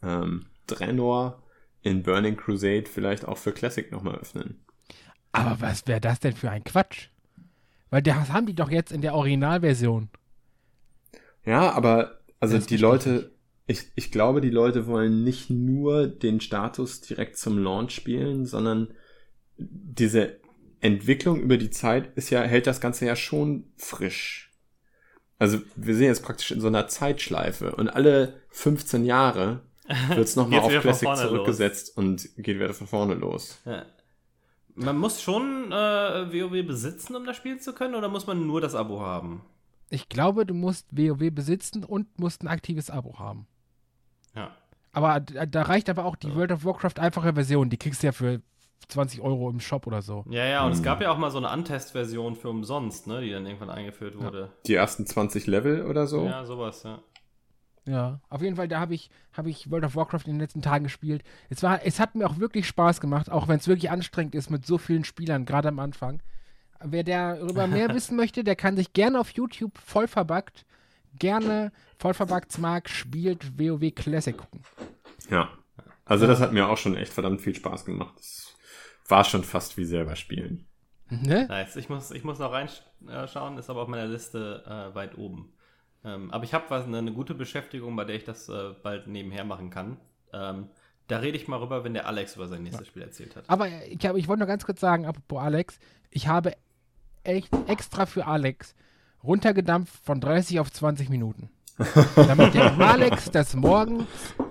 ähm, 0.02 0.46
Draenor 0.66 1.42
in 1.88 2.02
Burning 2.02 2.36
Crusade 2.36 2.84
vielleicht 2.86 3.26
auch 3.26 3.38
für 3.38 3.52
Classic 3.52 3.90
nochmal 3.90 4.16
öffnen. 4.16 4.60
Aber 5.32 5.60
was 5.60 5.86
wäre 5.86 6.00
das 6.00 6.20
denn 6.20 6.34
für 6.34 6.50
ein 6.50 6.64
Quatsch? 6.64 7.08
Weil 7.90 8.02
das 8.02 8.32
haben 8.32 8.46
die 8.46 8.54
doch 8.54 8.70
jetzt 8.70 8.92
in 8.92 9.00
der 9.00 9.14
Originalversion. 9.14 10.08
Ja, 11.44 11.72
aber 11.72 12.18
also 12.40 12.58
die 12.58 12.76
Leute, 12.76 13.32
ich, 13.66 13.90
ich 13.94 14.12
glaube, 14.12 14.40
die 14.40 14.50
Leute 14.50 14.86
wollen 14.86 15.24
nicht 15.24 15.50
nur 15.50 16.06
den 16.06 16.40
Status 16.40 17.00
direkt 17.00 17.38
zum 17.38 17.58
Launch 17.58 17.92
spielen, 17.94 18.46
sondern 18.46 18.88
diese 19.56 20.40
Entwicklung 20.80 21.40
über 21.40 21.56
die 21.56 21.70
Zeit 21.70 22.16
ist 22.16 22.30
ja, 22.30 22.42
hält 22.42 22.66
das 22.66 22.80
Ganze 22.80 23.06
ja 23.06 23.16
schon 23.16 23.72
frisch. 23.76 24.52
Also 25.38 25.58
wir 25.76 25.94
sind 25.94 26.06
jetzt 26.06 26.22
praktisch 26.22 26.50
in 26.50 26.60
so 26.60 26.66
einer 26.66 26.88
Zeitschleife 26.88 27.74
und 27.76 27.88
alle 27.88 28.40
15 28.50 29.04
Jahre 29.04 29.62
wird 30.08 30.18
es 30.18 30.36
nochmal 30.36 30.60
auf 30.60 30.80
Classic 30.80 31.08
zurückgesetzt 31.16 31.96
und 31.96 32.28
geht 32.36 32.56
wieder 32.58 32.74
von 32.74 32.86
vorne 32.86 33.14
los. 33.14 33.60
Ja. 33.64 33.84
Man 34.74 34.96
muss 34.98 35.20
schon 35.20 35.72
äh, 35.72 35.74
WoW 36.32 36.64
besitzen, 36.66 37.16
um 37.16 37.24
das 37.24 37.36
spielen 37.36 37.58
zu 37.58 37.72
können, 37.72 37.94
oder 37.96 38.08
muss 38.08 38.26
man 38.26 38.46
nur 38.46 38.60
das 38.60 38.74
Abo 38.74 39.00
haben? 39.00 39.42
Ich 39.90 40.08
glaube, 40.08 40.46
du 40.46 40.54
musst 40.54 40.86
WoW 40.92 41.30
besitzen 41.32 41.82
und 41.84 42.18
musst 42.18 42.42
ein 42.42 42.48
aktives 42.48 42.90
Abo 42.90 43.18
haben. 43.18 43.46
Ja. 44.36 44.54
Aber 44.92 45.20
da, 45.20 45.62
reicht 45.62 45.88
aber 45.88 46.04
auch 46.04 46.16
die 46.16 46.34
World 46.34 46.52
of 46.52 46.64
Warcraft 46.64 46.98
einfache 47.00 47.34
Version. 47.34 47.70
Die 47.70 47.76
kriegst 47.76 48.02
du 48.02 48.06
ja 48.08 48.12
für 48.12 48.40
20 48.88 49.20
Euro 49.20 49.50
im 49.50 49.60
Shop 49.60 49.86
oder 49.86 50.02
so. 50.02 50.24
Ja, 50.28 50.44
ja, 50.44 50.64
und 50.64 50.72
es 50.72 50.78
Hm. 50.78 50.84
gab 50.84 51.00
ja 51.00 51.10
auch 51.10 51.18
mal 51.18 51.30
so 51.30 51.38
eine 51.38 51.50
Untest-Version 51.50 52.36
für 52.36 52.48
umsonst, 52.48 53.06
ne, 53.06 53.20
die 53.20 53.30
dann 53.30 53.46
irgendwann 53.46 53.70
eingeführt 53.70 54.16
wurde. 54.20 54.50
Die 54.66 54.74
ersten 54.74 55.06
20 55.06 55.46
Level 55.46 55.86
oder 55.86 56.06
so. 56.06 56.24
Ja, 56.24 56.44
sowas, 56.44 56.84
ja. 56.84 57.00
Ja, 57.88 58.20
auf 58.28 58.42
jeden 58.42 58.56
Fall, 58.56 58.68
da 58.68 58.80
habe 58.80 58.94
ich, 58.94 59.10
hab 59.32 59.46
ich 59.46 59.70
World 59.70 59.84
of 59.84 59.96
Warcraft 59.96 60.26
in 60.26 60.34
den 60.34 60.40
letzten 60.40 60.60
Tagen 60.60 60.84
gespielt. 60.84 61.22
Es, 61.48 61.62
war, 61.62 61.80
es 61.86 61.98
hat 61.98 62.14
mir 62.14 62.28
auch 62.28 62.38
wirklich 62.38 62.66
Spaß 62.68 63.00
gemacht, 63.00 63.30
auch 63.30 63.48
wenn 63.48 63.58
es 63.58 63.66
wirklich 63.66 63.90
anstrengend 63.90 64.34
ist 64.34 64.50
mit 64.50 64.66
so 64.66 64.76
vielen 64.76 65.04
Spielern, 65.04 65.46
gerade 65.46 65.68
am 65.68 65.78
Anfang. 65.78 66.20
Wer 66.80 67.02
darüber 67.02 67.66
mehr 67.66 67.94
wissen 67.94 68.14
möchte, 68.14 68.44
der 68.44 68.56
kann 68.56 68.76
sich 68.76 68.92
gerne 68.92 69.18
auf 69.18 69.30
YouTube 69.30 69.78
voll 69.78 70.06
verbuggt, 70.06 70.66
gerne 71.18 71.72
voll 71.98 72.12
verbuggt 72.12 72.52
Smart 72.52 72.90
spielt 72.90 73.58
WoW 73.58 73.90
Classic 73.94 74.36
gucken. 74.36 74.60
Ja. 75.30 75.48
Also 76.04 76.26
das 76.26 76.40
hat 76.40 76.52
mir 76.52 76.68
auch 76.68 76.76
schon 76.76 76.94
echt 76.94 77.12
verdammt 77.12 77.40
viel 77.40 77.54
Spaß 77.54 77.86
gemacht. 77.86 78.14
Das 78.18 78.54
war 79.08 79.24
schon 79.24 79.44
fast 79.44 79.78
wie 79.78 79.84
selber 79.84 80.14
spielen. 80.14 80.66
Ne? 81.08 81.46
Nice. 81.48 81.76
Ich 81.76 81.88
muss, 81.88 82.10
ich 82.10 82.22
muss 82.22 82.38
noch 82.38 82.52
reinschauen, 82.52 83.56
ist 83.56 83.70
aber 83.70 83.80
auf 83.80 83.88
meiner 83.88 84.06
Liste 84.06 84.62
äh, 84.66 84.94
weit 84.94 85.16
oben. 85.16 85.54
Ähm, 86.14 86.30
aber 86.30 86.44
ich 86.44 86.54
habe 86.54 86.64
was 86.68 86.84
eine, 86.84 86.98
eine 86.98 87.12
gute 87.12 87.34
Beschäftigung, 87.34 87.94
bei 87.96 88.04
der 88.04 88.16
ich 88.16 88.24
das 88.24 88.48
äh, 88.48 88.70
bald 88.82 89.06
nebenher 89.06 89.44
machen 89.44 89.70
kann. 89.70 89.96
Ähm, 90.32 90.68
da 91.08 91.18
rede 91.18 91.36
ich 91.36 91.48
mal 91.48 91.56
rüber, 91.58 91.84
wenn 91.84 91.94
der 91.94 92.06
Alex 92.06 92.36
über 92.36 92.48
sein 92.48 92.62
nächstes 92.62 92.86
Spiel 92.86 93.02
erzählt 93.02 93.34
hat. 93.36 93.44
Aber 93.48 93.66
ich, 93.88 94.04
hab- 94.06 94.16
ich 94.16 94.28
wollte 94.28 94.40
noch 94.40 94.46
ganz 94.48 94.64
kurz 94.66 94.80
sagen, 94.80 95.06
apropos 95.06 95.40
Alex, 95.42 95.78
ich 96.10 96.28
habe 96.28 96.52
echt 97.24 97.50
extra 97.66 98.06
für 98.06 98.26
Alex 98.26 98.74
runtergedampft 99.24 99.94
von 100.04 100.20
30 100.20 100.60
auf 100.60 100.70
20 100.72 101.08
Minuten. 101.10 101.50
damit 102.16 102.54
der 102.54 102.72
Alex 102.80 103.30
das 103.30 103.54
morgens 103.54 104.04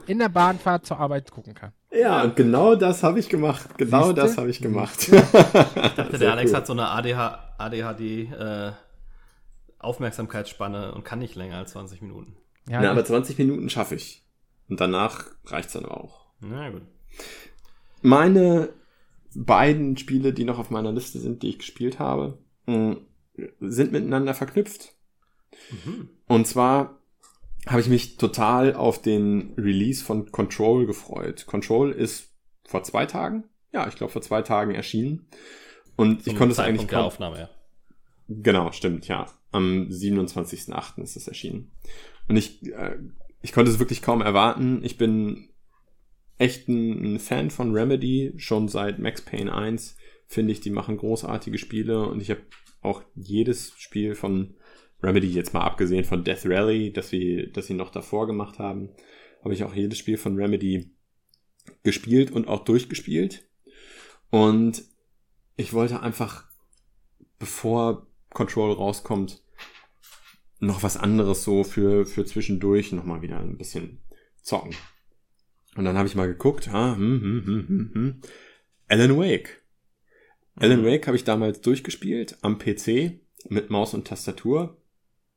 in 0.06 0.18
der 0.20 0.30
Bahnfahrt 0.30 0.86
zur 0.86 0.98
Arbeit 0.98 1.30
gucken 1.30 1.54
kann. 1.54 1.74
Ja, 1.92 2.24
und 2.24 2.38
genau 2.38 2.76
das 2.76 3.04
habe 3.04 3.20
ich 3.20 3.28
gemacht. 3.28 3.68
Genau 3.78 4.04
Siehste? 4.06 4.22
das 4.22 4.38
habe 4.38 4.50
ich 4.50 4.62
gemacht. 4.62 5.10
Ich 5.10 5.12
dachte, 5.12 6.08
Sehr 6.12 6.20
der 6.20 6.32
Alex 6.32 6.52
cool. 6.52 6.58
hat 6.58 6.68
so 6.68 6.74
eine 6.74 6.88
ADH, 6.88 7.54
ADHD 7.58 8.02
äh, 8.32 8.72
Aufmerksamkeitsspanne 9.80 10.94
und 10.94 11.04
kann 11.04 11.20
nicht 11.20 11.36
länger 11.36 11.58
als 11.58 11.72
20 11.72 12.02
Minuten. 12.02 12.36
Ja, 12.70 12.82
Na, 12.82 12.92
aber 12.92 13.02
das- 13.02 13.10
20 13.10 13.38
Minuten 13.38 13.70
schaffe 13.70 13.96
ich. 13.96 14.26
Und 14.70 14.82
danach 14.82 15.26
reicht's 15.46 15.74
dann 15.74 15.86
auch. 15.86 16.26
Na 16.42 16.70
gut. 16.70 16.82
Meine 18.02 18.70
beiden 19.36 19.98
Spiele, 19.98 20.34
die 20.34 20.44
noch 20.44 20.60
auf 20.60 20.70
meiner 20.70 20.92
Liste 20.92 21.20
sind, 21.20 21.44
die 21.44 21.50
ich 21.50 21.60
gespielt 21.60 22.00
habe, 22.00 22.38
mh, 22.66 22.98
sind 23.60 23.92
miteinander 23.92 24.34
verknüpft. 24.34 24.94
Mhm. 25.86 26.10
Und 26.28 26.48
zwar 26.48 27.00
habe 27.68 27.82
ich 27.82 27.88
mich 27.90 28.18
total 28.18 28.76
auf 28.76 29.02
den 29.02 29.54
Release 29.58 30.04
von 30.04 30.32
Control 30.32 30.86
gefreut. 30.86 31.46
Control 31.46 31.92
ist 31.92 32.34
vor 32.66 32.84
zwei 32.84 33.06
Tagen, 33.06 33.44
ja, 33.72 33.88
ich 33.88 33.96
glaube 33.96 34.12
vor 34.12 34.22
zwei 34.22 34.42
Tagen 34.42 34.74
erschienen. 34.76 35.28
Und 35.96 36.20
ich 36.20 36.26
Zum 36.26 36.38
konnte 36.38 36.52
es 36.52 36.58
Zeitpunkt 36.58 36.80
eigentlich 36.82 36.90
der 36.90 36.98
kaum, 37.00 37.08
Aufnahme, 37.08 37.40
ja. 37.40 37.50
Genau, 38.30 38.72
stimmt, 38.72 39.08
ja. 39.08 39.28
Am 39.52 39.88
27.08. 39.90 41.02
ist 41.02 41.16
es 41.16 41.28
erschienen. 41.28 41.72
Und 42.28 42.38
ich, 42.38 42.64
äh, 42.72 42.98
ich 43.42 43.54
konnte 43.54 43.72
es 43.72 43.80
wirklich 43.80 44.02
kaum 44.02 44.22
erwarten. 44.22 44.84
Ich 44.84 44.98
bin 44.98 45.50
echt 46.38 46.68
ein, 46.68 47.16
ein 47.16 47.20
Fan 47.20 47.50
von 47.50 47.74
Remedy, 47.74 48.34
schon 48.38 48.68
seit 48.68 49.00
Max 49.00 49.22
Payne 49.22 49.54
1. 49.54 49.96
Finde 50.28 50.52
ich, 50.52 50.60
die 50.60 50.70
machen 50.70 50.98
großartige 50.98 51.58
Spiele 51.58 52.08
und 52.08 52.22
ich 52.22 52.30
habe 52.30 52.42
auch 52.82 53.02
jedes 53.16 53.74
Spiel 53.78 54.16
von 54.16 54.56
Remedy, 55.02 55.28
jetzt 55.28 55.54
mal 55.54 55.62
abgesehen 55.62 56.04
von 56.04 56.24
Death 56.24 56.46
Rally, 56.46 56.92
das 56.92 57.10
sie, 57.10 57.50
das 57.54 57.68
sie 57.68 57.74
noch 57.74 57.92
davor 57.92 58.28
gemacht 58.28 58.60
haben, 58.60 58.90
habe 59.44 59.54
ich 59.54 59.64
auch 59.64 59.76
jedes 59.76 59.98
Spiel 59.98 60.18
von 60.18 60.36
Remedy 60.36 60.92
gespielt 61.84 62.32
und 62.32 62.48
auch 62.48 62.64
durchgespielt. 62.64 63.48
Und 64.30 64.84
ich 65.56 65.74
wollte 65.74 66.02
einfach, 66.02 66.46
bevor 67.40 68.07
Control 68.38 68.72
rauskommt, 68.72 69.42
noch 70.60 70.84
was 70.84 70.96
anderes 70.96 71.44
so 71.44 71.64
für, 71.64 72.06
für 72.06 72.24
zwischendurch 72.24 72.92
nochmal 72.92 73.24
wieder 73.24 73.40
ein 73.40 73.58
bisschen 73.58 73.98
zocken. 74.44 74.76
Und 75.76 75.86
dann 75.86 75.98
habe 75.98 76.08
ich 76.08 76.14
mal 76.14 76.28
geguckt, 76.28 76.70
ah, 76.70 76.96
hm, 76.96 77.20
hm, 77.20 77.46
hm, 77.46 77.68
hm, 77.68 77.92
hm. 77.94 78.22
Alan 78.88 79.18
Wake. 79.18 79.64
Alan 80.56 80.86
Wake 80.86 81.08
habe 81.08 81.18
ich 81.18 81.24
damals 81.24 81.62
durchgespielt 81.62 82.38
am 82.42 82.60
PC 82.60 83.20
mit 83.50 83.72
Maus 83.72 83.96
und 83.96 84.08
Tastatur. 84.08 84.78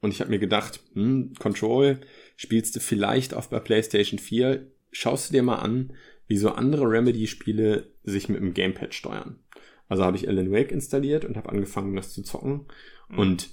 Und 0.03 0.13
ich 0.13 0.21
habe 0.21 0.31
mir 0.31 0.39
gedacht, 0.39 0.81
hm, 0.93 1.33
Control 1.39 2.03
spielst 2.37 2.77
du 2.77 2.81
vielleicht 2.81 3.33
auch 3.33 3.47
bei 3.47 3.61
PlayStation 3.61 4.19
4. 4.19 4.67
Schaust 4.93 5.31
du 5.31 5.33
dir 5.33 5.43
mal 5.43 5.57
an, 5.57 5.95
wie 6.27 6.37
so 6.37 6.51
andere 6.51 6.85
Remedy-Spiele 6.85 7.95
sich 8.05 8.29
mit 8.29 8.41
dem 8.41 8.53
Gamepad 8.53 8.93
steuern. 8.93 9.39
Also 9.91 10.05
habe 10.05 10.17
ich 10.17 10.27
Alan 10.29 10.51
Wake 10.51 10.73
installiert 10.73 11.27
und 11.27 11.37
habe 11.37 11.51
angefangen, 11.51 11.95
das 11.97 12.15
zu 12.15 12.23
zocken. 12.23 12.65
Und 13.15 13.51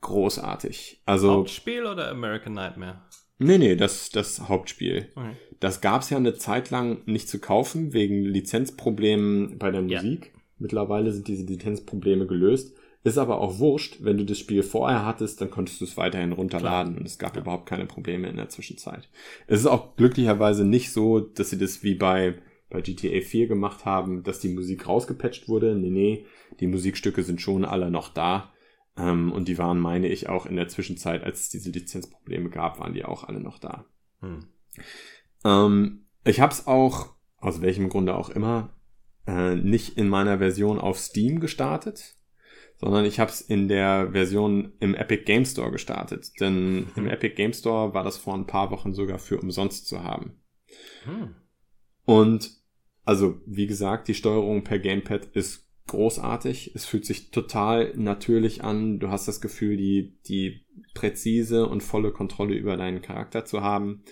großartig. 0.00 1.02
Also, 1.06 1.30
Hauptspiel 1.30 1.84
oder 1.84 2.10
American 2.10 2.54
Nightmare? 2.54 3.02
nee, 3.38 3.58
nee, 3.58 3.76
das, 3.76 4.10
das 4.10 4.48
Hauptspiel. 4.48 5.08
Okay. 5.14 5.36
Das 5.60 5.80
gab 5.80 6.02
es 6.02 6.10
ja 6.10 6.16
eine 6.16 6.34
Zeit 6.34 6.70
lang 6.70 7.02
nicht 7.06 7.28
zu 7.28 7.38
kaufen, 7.38 7.92
wegen 7.92 8.22
Lizenzproblemen 8.24 9.58
bei 9.58 9.70
der 9.70 9.82
Ja. 9.82 10.02
Musik. 10.02 10.32
Mittlerweile 10.58 11.12
sind 11.12 11.28
diese 11.28 11.44
Lizenzprobleme 11.44 12.26
gelöst. 12.26 12.74
Ist 13.04 13.18
aber 13.18 13.40
auch 13.40 13.58
wurscht, 13.58 13.98
wenn 14.00 14.16
du 14.18 14.24
das 14.24 14.38
Spiel 14.38 14.62
vorher 14.62 15.04
hattest, 15.04 15.40
dann 15.40 15.50
konntest 15.50 15.80
du 15.80 15.84
es 15.84 15.96
weiterhin 15.96 16.32
runterladen 16.32 16.98
und 16.98 17.06
es 17.06 17.18
gab 17.18 17.36
Ja. 17.36 17.42
überhaupt 17.42 17.66
keine 17.68 17.86
Probleme 17.86 18.28
in 18.28 18.36
der 18.36 18.48
Zwischenzeit. 18.48 19.08
Es 19.46 19.60
ist 19.60 19.66
auch 19.66 19.96
glücklicherweise 19.96 20.64
nicht 20.64 20.92
so, 20.92 21.20
dass 21.20 21.50
sie 21.50 21.58
das 21.58 21.82
wie 21.82 21.94
bei, 21.94 22.34
bei 22.68 22.80
GTA 22.80 23.20
4 23.20 23.46
gemacht 23.46 23.84
haben, 23.84 24.22
dass 24.22 24.40
die 24.40 24.48
Musik 24.48 24.86
rausgepatcht 24.86 25.48
wurde. 25.48 25.76
Nee, 25.76 25.90
nee, 25.90 26.26
die 26.60 26.66
Musikstücke 26.66 27.22
sind 27.22 27.40
schon 27.40 27.64
alle 27.64 27.90
noch 27.90 28.12
da. 28.12 28.52
Ähm, 28.96 29.32
und 29.32 29.48
die 29.48 29.58
waren, 29.58 29.78
meine 29.78 30.08
ich, 30.08 30.28
auch 30.28 30.46
in 30.46 30.56
der 30.56 30.68
Zwischenzeit, 30.68 31.22
als 31.22 31.42
es 31.42 31.48
diese 31.50 31.70
Lizenzprobleme 31.70 32.50
gab, 32.50 32.80
waren 32.80 32.94
die 32.94 33.04
auch 33.04 33.24
alle 33.24 33.40
noch 33.40 33.58
da. 33.58 33.86
Hm. 34.20 34.46
Ähm, 35.44 36.06
ich 36.24 36.40
habe 36.40 36.52
es 36.52 36.66
auch, 36.66 37.14
aus 37.38 37.60
welchem 37.60 37.88
Grunde 37.88 38.16
auch 38.16 38.30
immer, 38.30 38.74
äh, 39.26 39.54
nicht 39.54 39.98
in 39.98 40.08
meiner 40.08 40.38
Version 40.38 40.78
auf 40.78 40.98
Steam 40.98 41.40
gestartet, 41.40 42.16
sondern 42.78 43.04
ich 43.04 43.20
habe 43.20 43.30
es 43.30 43.40
in 43.40 43.68
der 43.68 44.12
Version 44.12 44.72
im 44.80 44.94
Epic 44.94 45.24
Game 45.24 45.44
Store 45.44 45.70
gestartet. 45.70 46.32
Denn 46.40 46.88
im 46.96 47.06
Epic 47.06 47.34
Game 47.34 47.52
Store 47.52 47.94
war 47.94 48.04
das 48.04 48.18
vor 48.18 48.34
ein 48.34 48.46
paar 48.46 48.70
Wochen 48.70 48.92
sogar 48.92 49.18
für 49.18 49.38
umsonst 49.38 49.86
zu 49.86 50.02
haben. 50.02 50.42
Hm. 51.04 51.36
Und 52.04 52.50
also, 53.06 53.40
wie 53.46 53.68
gesagt, 53.68 54.08
die 54.08 54.14
Steuerung 54.14 54.64
per 54.64 54.80
Gamepad 54.80 55.26
ist 55.32 55.64
großartig. 55.86 56.72
Es 56.74 56.84
fühlt 56.84 57.06
sich 57.06 57.30
total 57.30 57.92
natürlich 57.96 58.64
an. 58.64 58.98
Du 58.98 59.08
hast 59.10 59.28
das 59.28 59.40
Gefühl, 59.40 59.76
die, 59.76 60.18
die 60.26 60.66
präzise 60.92 61.68
und 61.68 61.84
volle 61.84 62.10
Kontrolle 62.10 62.56
über 62.56 62.76
deinen 62.76 63.02
Charakter 63.02 63.44
zu 63.44 63.62
haben. 63.62 64.02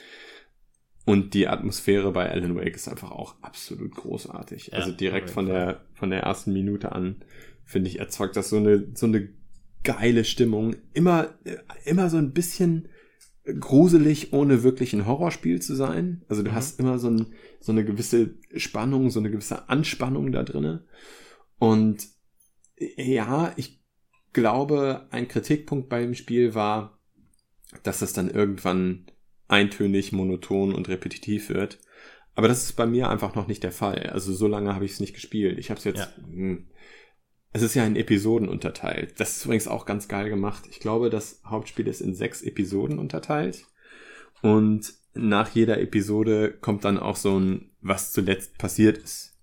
Und 1.04 1.34
die 1.34 1.48
Atmosphäre 1.48 2.12
bei 2.12 2.30
Alan 2.30 2.54
Wake 2.54 2.76
ist 2.76 2.88
einfach 2.88 3.10
auch 3.10 3.34
absolut 3.42 3.96
großartig. 3.96 4.68
Ja, 4.68 4.78
also 4.78 4.92
direkt 4.92 5.28
von 5.28 5.46
der, 5.46 5.84
von 5.94 6.10
der 6.10 6.20
ersten 6.20 6.52
Minute 6.52 6.92
an, 6.92 7.16
finde 7.64 7.90
ich, 7.90 7.98
erzeugt 7.98 8.36
das 8.36 8.48
so 8.48 8.58
eine, 8.58 8.86
so 8.94 9.06
eine 9.06 9.28
geile 9.82 10.24
Stimmung. 10.24 10.76
Immer, 10.94 11.34
immer 11.84 12.08
so 12.08 12.16
ein 12.16 12.32
bisschen 12.32 12.88
gruselig, 13.44 14.32
ohne 14.32 14.62
wirklich 14.62 14.92
ein 14.94 15.06
Horrorspiel 15.06 15.60
zu 15.60 15.74
sein. 15.74 16.22
Also 16.28 16.42
du 16.42 16.50
Mhm. 16.50 16.54
hast 16.54 16.80
immer 16.80 16.98
so, 16.98 17.10
ein, 17.10 17.34
so 17.60 17.72
eine 17.72 17.84
gewisse 17.84 18.34
Spannung, 18.56 19.10
so 19.10 19.20
eine 19.20 19.30
gewisse 19.30 19.68
Anspannung 19.68 20.32
da 20.32 20.42
drinne. 20.42 20.84
Und 21.58 22.08
ja, 22.96 23.52
ich 23.56 23.80
glaube, 24.32 25.06
ein 25.10 25.28
Kritikpunkt 25.28 25.88
bei 25.88 26.00
dem 26.02 26.14
Spiel 26.14 26.54
war, 26.54 26.98
dass 27.82 28.02
es 28.02 28.12
dann 28.12 28.30
irgendwann 28.30 29.06
eintönig, 29.48 30.12
monoton 30.12 30.74
und 30.74 30.88
repetitiv 30.88 31.50
wird. 31.50 31.78
Aber 32.34 32.48
das 32.48 32.64
ist 32.64 32.72
bei 32.72 32.86
mir 32.86 33.10
einfach 33.10 33.34
noch 33.34 33.46
nicht 33.46 33.62
der 33.62 33.72
Fall. 33.72 34.10
Also 34.10 34.32
so 34.32 34.48
lange 34.48 34.74
habe 34.74 34.84
ich 34.84 34.92
es 34.92 35.00
nicht 35.00 35.14
gespielt. 35.14 35.58
Ich 35.58 35.70
habe 35.70 35.78
es 35.78 35.84
jetzt. 35.84 35.98
Ja. 35.98 36.24
Hm, 36.24 36.66
es 37.54 37.62
ist 37.62 37.74
ja 37.74 37.86
in 37.86 37.94
Episoden 37.94 38.48
unterteilt. 38.48 39.14
Das 39.18 39.36
ist 39.36 39.44
übrigens 39.44 39.68
auch 39.68 39.86
ganz 39.86 40.08
geil 40.08 40.28
gemacht. 40.28 40.64
Ich 40.70 40.80
glaube, 40.80 41.08
das 41.08 41.40
Hauptspiel 41.46 41.86
ist 41.86 42.00
in 42.00 42.12
sechs 42.16 42.42
Episoden 42.42 42.98
unterteilt. 42.98 43.64
Und 44.42 44.92
nach 45.14 45.54
jeder 45.54 45.80
Episode 45.80 46.52
kommt 46.60 46.84
dann 46.84 46.98
auch 46.98 47.14
so 47.14 47.38
ein, 47.38 47.70
was 47.80 48.10
zuletzt 48.10 48.58
passiert 48.58 48.98
ist. 48.98 49.38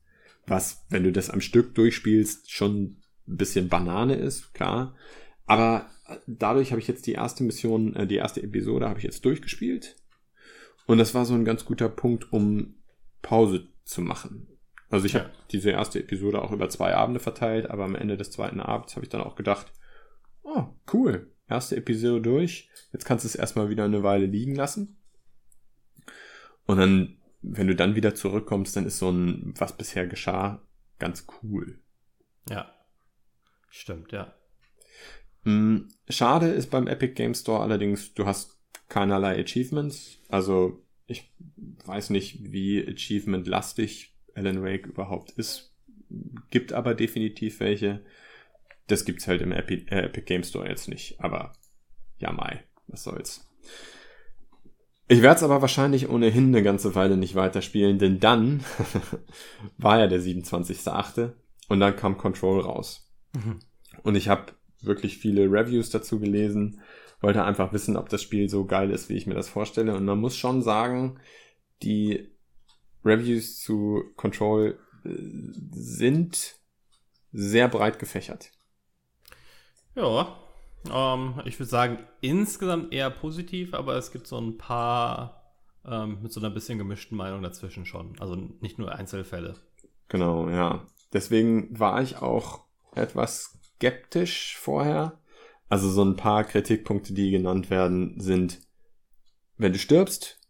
Was, 0.46 0.86
wenn 0.90 1.06
du 1.06 1.14
das 1.14 1.30
am 1.30 1.40
Stück 1.40 1.74
durchspielst, 1.74 2.52
schon 2.52 2.98
ein 3.28 3.38
bisschen 3.38 3.70
Banane 3.70 4.16
ist, 4.16 4.54
klar. 4.54 4.94
Aber 5.46 5.90
dadurch 6.28 6.72
habe 6.72 6.82
ich 6.82 6.90
jetzt 6.90 7.08
die 7.08 7.14
erste 7.14 7.46
Mission, 7.46 7.96
äh, 7.96 8.06
die 8.06 8.18
erste 8.18 8.44
Episode 8.44 8.90
habe 8.90 9.00
ich 9.00 9.06
jetzt 9.06 9.24
durchgespielt. 9.24 9.96
Und 10.86 10.98
das 10.98 11.16
war 11.16 11.24
so 11.24 11.34
ein 11.34 11.46
ganz 11.46 11.64
guter 11.64 11.88
Punkt, 11.88 12.34
um 12.34 12.76
Pause 13.22 13.70
zu 13.86 14.02
machen. 14.02 14.51
Also 14.92 15.06
ich 15.06 15.14
Ja. 15.14 15.22
habe 15.22 15.32
diese 15.52 15.72
erste 15.72 16.00
Episode 16.00 16.42
auch 16.42 16.52
über 16.52 16.70
zwei 16.70 16.94
Abende 16.94 17.20
verteilt, 17.20 17.70
aber 17.70 17.86
am 17.86 17.96
Ende 17.96 18.18
des 18.18 18.32
zweiten 18.32 18.60
Abends 18.60 18.96
habe 18.96 19.06
ich 19.06 19.10
dann 19.10 19.22
auch 19.22 19.36
gedacht, 19.36 19.72
oh, 20.44 20.66
cool, 20.94 21.32
erste 21.48 21.78
Episode 21.78 22.22
durch, 22.22 22.70
jetzt 22.92 23.06
kannst 23.06 23.26
du 23.26 23.28
es 23.28 23.36
erstmal 23.36 23.70
wieder 23.70 23.86
eine 23.86 24.04
Weile 24.04 24.26
liegen 24.26 24.56
lassen. 24.56 24.98
Und 26.66 26.78
dann, 26.78 27.18
wenn 27.42 27.68
du 27.68 27.76
dann 27.76 27.96
wieder 27.96 28.16
zurückkommst, 28.16 28.76
dann 28.76 28.86
ist 28.86 29.00
so 29.00 29.10
ein, 29.10 29.54
was 29.58 29.76
bisher 29.78 30.08
geschah, 30.08 30.62
ganz 31.00 31.26
cool. 31.42 31.80
Ja. 32.50 32.72
Stimmt, 33.70 34.12
ja. 34.12 34.34
Mm, 35.44 35.88
Schade 36.10 36.48
ist 36.48 36.70
beim 36.70 36.88
Epic 36.88 37.14
Game 37.14 37.34
Store 37.34 37.62
allerdings, 37.64 38.14
du 38.14 38.26
hast 38.26 38.60
keinerlei 38.90 39.40
Achievements. 39.40 40.20
Also 40.30 40.86
ich 41.08 41.34
weiß 41.86 42.10
nicht, 42.12 42.52
wie 42.52 42.86
achievement-lastig 42.88 44.11
Alan 44.36 44.64
Wake 44.64 44.88
überhaupt 44.88 45.32
ist. 45.32 45.74
Gibt 46.50 46.74
aber 46.74 46.94
definitiv 46.94 47.60
welche. 47.60 48.02
Das 48.88 49.06
gibt's 49.06 49.28
halt 49.28 49.42
im 49.42 49.52
Epi 49.52 49.86
äh, 49.90 50.06
Epic 50.06 50.26
Game 50.26 50.44
Store 50.44 50.68
jetzt 50.68 50.90
nicht. 50.90 51.20
Aber 51.22 51.54
ja, 52.20 52.32
Mai, 52.32 52.64
was 52.88 53.04
soll's. 53.04 53.48
Ich 55.08 55.22
werde 55.22 55.36
es 55.36 55.44
aber 55.44 55.62
wahrscheinlich 55.62 56.10
ohnehin 56.10 56.48
eine 56.48 56.64
ganze 56.64 56.96
Weile 56.96 57.18
nicht 57.18 57.36
weiterspielen, 57.36 58.00
denn 58.00 58.20
dann 58.20 58.64
war 59.78 60.00
ja 60.00 60.08
der 60.08 60.22
27.8. 60.22 61.34
und 61.68 61.80
dann 61.82 61.98
kam 61.98 62.18
Control 62.18 62.62
raus. 62.62 63.12
Mhm. 63.34 63.60
Und 64.04 64.16
ich 64.16 64.30
habe 64.30 64.54
wirklich 64.82 65.18
viele 65.18 65.52
Reviews 65.52 65.90
dazu 65.90 66.20
gelesen, 66.20 66.80
wollte 67.20 67.44
einfach 67.44 67.74
wissen, 67.74 67.98
ob 67.98 68.10
das 68.10 68.22
Spiel 68.22 68.50
so 68.50 68.66
geil 68.66 68.90
ist, 68.90 69.10
wie 69.10 69.18
ich 69.18 69.28
mir 69.28 69.36
das 69.36 69.50
vorstelle. 69.50 69.96
Und 69.96 70.06
man 70.06 70.20
muss 70.20 70.38
schon 70.38 70.62
sagen, 70.62 71.20
die 71.84 72.31
Reviews 73.04 73.60
zu 73.60 74.04
Control 74.16 74.80
äh, 75.04 75.10
sind 75.72 76.60
sehr 77.32 77.68
breit 77.68 78.00
gefächert. 78.00 78.52
Ja, 79.96 80.38
ähm, 80.90 81.42
ich 81.46 81.60
würde 81.60 81.70
sagen, 81.70 82.00
insgesamt 82.22 82.94
eher 82.94 83.10
positiv, 83.10 83.74
aber 83.74 83.96
es 83.96 84.12
gibt 84.12 84.28
so 84.28 84.38
ein 84.38 84.58
paar 84.58 85.42
ähm, 85.86 86.20
mit 86.22 86.32
so 86.32 86.40
einer 86.40 86.50
bisschen 86.50 86.78
gemischten 86.78 87.18
Meinung 87.18 87.42
dazwischen 87.42 87.86
schon. 87.86 88.20
Also 88.20 88.36
nicht 88.36 88.78
nur 88.80 88.94
Einzelfälle. 88.94 89.56
Genau, 90.08 90.50
ja. 90.50 90.86
Deswegen 91.14 91.78
war 91.78 92.02
ich 92.02 92.18
auch 92.18 92.66
etwas 92.96 93.60
skeptisch 93.76 94.58
vorher. 94.58 95.20
Also 95.70 95.90
so 95.90 96.04
ein 96.04 96.18
paar 96.18 96.44
Kritikpunkte, 96.44 97.14
die 97.14 97.32
genannt 97.32 97.70
werden, 97.70 98.20
sind, 98.20 98.60
wenn 99.58 99.74
du 99.74 99.80
stirbst, 99.80 100.41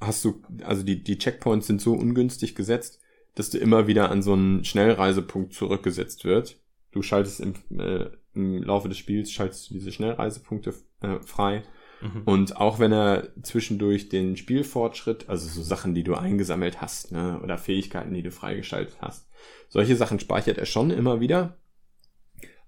hast 0.00 0.24
du, 0.24 0.42
also 0.62 0.82
die, 0.82 1.02
die 1.02 1.18
Checkpoints 1.18 1.66
sind 1.66 1.80
so 1.80 1.94
ungünstig 1.94 2.54
gesetzt, 2.54 3.00
dass 3.34 3.50
du 3.50 3.58
immer 3.58 3.86
wieder 3.86 4.10
an 4.10 4.22
so 4.22 4.32
einen 4.32 4.64
Schnellreisepunkt 4.64 5.54
zurückgesetzt 5.54 6.24
wird. 6.24 6.60
Du 6.92 7.02
schaltest 7.02 7.40
im, 7.40 7.54
äh, 7.78 8.10
im 8.34 8.62
Laufe 8.62 8.88
des 8.88 8.98
Spiels, 8.98 9.32
schaltest 9.32 9.70
du 9.70 9.74
diese 9.74 9.92
Schnellreisepunkte 9.92 10.74
äh, 11.00 11.18
frei. 11.20 11.62
Mhm. 12.00 12.22
Und 12.24 12.56
auch 12.56 12.78
wenn 12.78 12.92
er 12.92 13.28
zwischendurch 13.42 14.08
den 14.08 14.36
Spielfortschritt, 14.36 15.28
also 15.28 15.48
so 15.48 15.62
Sachen, 15.62 15.94
die 15.94 16.04
du 16.04 16.14
eingesammelt 16.14 16.80
hast, 16.80 17.12
ne, 17.12 17.40
oder 17.42 17.58
Fähigkeiten, 17.58 18.14
die 18.14 18.22
du 18.22 18.30
freigeschaltet 18.30 18.96
hast, 19.00 19.28
solche 19.68 19.96
Sachen 19.96 20.20
speichert 20.20 20.58
er 20.58 20.66
schon 20.66 20.90
immer 20.90 21.20
wieder. 21.20 21.58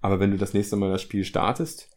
Aber 0.01 0.21
wenn 0.21 0.31
du 0.31 0.37
das 0.37 0.55
nächste 0.55 0.77
Mal 0.77 0.91
das 0.91 1.03
Spiel 1.03 1.25
startest, 1.25 1.91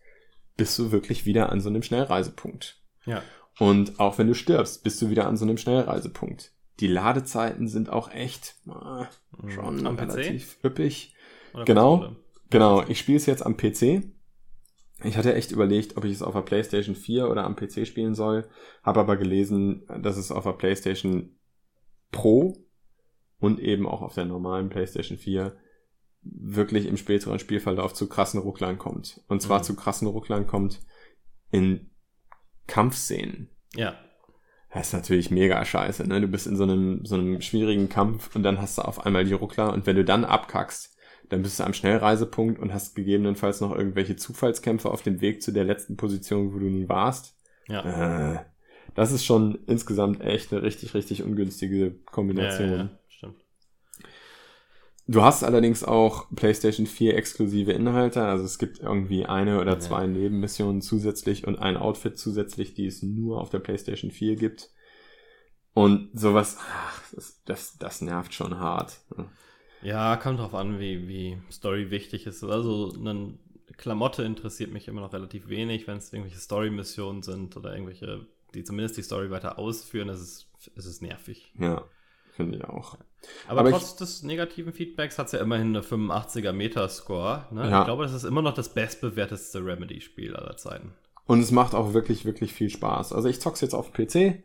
bist 0.58 0.78
du 0.78 0.92
wirklich 0.92 1.26
wieder 1.26 1.52
an 1.52 1.62
so 1.62 1.70
einem 1.70 1.84
Schnellreisepunkt. 1.84 2.82
Ja. 3.06 3.24
Und 3.60 4.00
auch 4.00 4.18
wenn 4.18 4.28
du 4.28 4.34
stirbst, 4.34 4.84
bist 4.84 5.02
du 5.02 5.10
wieder 5.10 5.28
an 5.28 5.38
so 5.38 5.46
einem 5.46 5.58
Schnellreisepunkt. 5.58 6.54
Die 6.80 6.88
Ladezeiten 6.88 7.68
sind 7.68 7.90
auch 7.90 8.10
echt 8.12 8.56
äh, 8.68 9.50
schon. 9.50 9.86
Am 9.86 9.98
PC? 9.98 10.02
relativ 10.02 10.58
üppig. 10.64 11.14
Oder 11.54 11.66
Genau. 11.66 12.16
Genau, 12.50 12.84
ich 12.88 13.00
spiele 13.00 13.18
es 13.18 13.26
jetzt 13.26 13.46
am 13.46 13.58
PC. 13.58 14.04
Ich 15.04 15.18
hatte 15.18 15.34
echt 15.36 15.52
überlegt, 15.52 15.98
ob 15.98 16.06
ich 16.06 16.14
es 16.14 16.22
auf 16.22 16.34
der 16.34 16.42
PlayStation 16.42 16.96
4 16.96 17.30
oder 17.30 17.44
am 17.46 17.56
PC 17.56 17.86
spielen 17.86 18.16
soll, 18.16 18.50
habe 18.84 19.00
aber 19.00 19.18
gelesen, 19.18 19.86
dass 20.02 20.18
es 20.18 20.32
auf 20.32 20.44
der 20.46 20.54
PlayStation 20.54 21.38
Pro 22.12 22.58
und 23.40 23.60
eben 23.60 23.88
auch 23.88 24.02
auf 24.02 24.16
der 24.16 24.26
normalen 24.26 24.70
PlayStation 24.70 25.18
4 25.18 25.56
wirklich 26.22 26.86
im 26.86 26.98
späteren 26.98 27.40
Spielverlauf 27.40 27.94
zu 27.94 28.10
krassen 28.10 28.42
Rucklern 28.42 28.78
kommt. 28.78 29.22
Und 29.28 29.42
zwar 29.42 29.60
Mhm. 29.60 29.64
zu 29.64 29.76
krassen 29.76 30.08
Rucklern 30.08 30.48
kommt 30.48 30.82
in 31.52 31.89
Kampfszenen. 32.70 33.50
Ja. 33.76 33.96
Das 34.74 34.88
ist 34.88 34.94
natürlich 34.94 35.32
mega 35.32 35.64
scheiße, 35.66 36.08
ne? 36.08 36.22
Du 36.22 36.28
bist 36.28 36.48
in 36.48 36.56
so 36.56 36.64
einem, 36.64 37.04
so 37.04 37.16
einem 37.16 37.42
schwierigen 37.42 37.90
Kampf 37.90 38.36
und 38.36 38.44
dann 38.44 38.62
hast 38.62 38.78
du 38.78 38.84
auf 38.84 39.06
einmal 39.06 39.26
die 39.26 39.34
Ruckler 39.34 39.74
und 39.74 39.86
wenn 39.88 39.96
du 39.96 40.06
dann 40.06 40.24
abkackst, 40.24 40.96
dann 41.30 41.42
bist 41.42 41.60
du 41.60 41.64
am 41.64 41.74
Schnellreisepunkt 41.74 42.60
und 42.60 42.74
hast 42.74 42.96
gegebenenfalls 42.96 43.62
noch 43.62 43.76
irgendwelche 43.76 44.16
Zufallskämpfe 44.16 44.90
auf 44.90 45.02
dem 45.02 45.22
Weg 45.22 45.42
zu 45.42 45.52
der 45.52 45.64
letzten 45.64 45.98
Position, 45.98 46.54
wo 46.54 46.60
du 46.60 46.66
nun 46.66 46.90
warst. 46.90 47.36
Ja. 47.68 48.36
Äh, 48.36 48.40
das 48.96 49.12
ist 49.12 49.26
schon 49.26 49.60
insgesamt 49.68 50.22
echt 50.22 50.52
eine 50.52 50.64
richtig, 50.64 50.94
richtig 50.94 51.24
ungünstige 51.24 51.86
ja, 51.86 51.92
Kombination. 52.06 52.70
ja, 52.70 52.76
ja, 52.76 52.84
stimmt. 52.86 52.99
Du 55.12 55.24
hast 55.24 55.44
allerdings 55.44 55.84
auch 55.84 56.28
PlayStation 56.36 56.86
4 56.86 57.18
exklusive 57.18 57.72
Inhalte, 57.72 58.24
also 58.24 58.46
es 58.46 58.60
gibt 58.60 58.80
irgendwie 58.80 59.26
eine 59.26 59.60
oder 59.60 59.74
Ja. 59.74 59.80
zwei 59.80 60.06
Nebenmissionen 60.06 60.84
zusätzlich 60.84 61.48
und 61.48 61.58
ein 61.58 61.78
Outfit 61.78 62.20
zusätzlich, 62.20 62.76
die 62.76 62.86
es 62.86 63.02
nur 63.02 63.42
auf 63.42 63.50
der 63.50 63.58
PlayStation 63.58 64.12
4 64.12 64.36
gibt. 64.36 64.70
Und 65.74 66.12
sowas, 66.14 66.58
ach, 66.60 67.02
das, 67.12 67.42
das, 67.46 67.78
das 67.80 68.02
nervt 68.02 68.36
schon 68.36 68.60
hart. 68.60 69.00
Ja, 69.82 70.16
kommt 70.16 70.40
drauf 70.40 70.54
an, 70.54 70.80
wie, 70.80 71.08
wie 71.08 71.42
Story 71.52 71.90
wichtig 71.90 72.28
ist. 72.28 72.44
Also 72.44 72.94
eine 72.96 73.34
Klamotte 73.78 74.22
interessiert 74.22 74.72
mich 74.72 74.88
immer 74.88 75.02
noch 75.02 75.14
relativ 75.14 75.48
wenig, 75.50 75.88
wenn 75.88 75.98
es 75.98 76.14
irgendwelche 76.14 76.40
Story-Missionen 76.40 77.24
sind 77.24 77.58
oder 77.58 77.74
irgendwelche, 77.74 78.28
die 78.54 78.64
zumindest 78.64 78.98
die 78.98 79.04
Story 79.04 79.32
weiter 79.32 79.58
ausführen, 79.58 80.10
ist 80.10 80.20
es, 80.20 80.52
ist 80.76 80.86
es 80.86 81.02
nervig. 81.02 81.52
Ja, 81.58 81.84
finde 82.40 82.58
ich 82.58 82.64
auch. 82.64 82.98
Aber, 83.50 83.60
Aber 83.60 83.70
ich- 83.70 83.76
trotz 83.76 83.96
des 83.98 84.24
negativen 84.24 84.72
Feedbacks 84.72 85.20
hat 85.20 85.26
es 85.28 85.34
ja 85.34 85.40
immerhin 85.42 85.68
eine 85.76 85.82
85er 85.82 86.54
Metascore. 86.54 87.46
Ne? 87.52 87.70
Ja. 87.70 87.80
Ich 87.80 87.86
glaube, 87.86 88.04
das 88.04 88.14
ist 88.14 88.24
immer 88.24 88.42
noch 88.42 88.54
das 88.54 88.74
bestbewertetste 88.74 89.60
Remedy-Spiel 89.66 90.36
aller 90.36 90.56
Zeiten. 90.56 90.94
Und 91.26 91.42
es 91.42 91.52
macht 91.52 91.76
auch 91.76 91.94
wirklich, 91.94 92.24
wirklich 92.24 92.54
viel 92.54 92.70
Spaß. 92.70 93.12
Also 93.14 93.28
ich 93.28 93.42
zock's 93.42 93.60
jetzt 93.62 93.76
auf 93.76 93.92
dem 93.92 94.06
PC. 94.08 94.44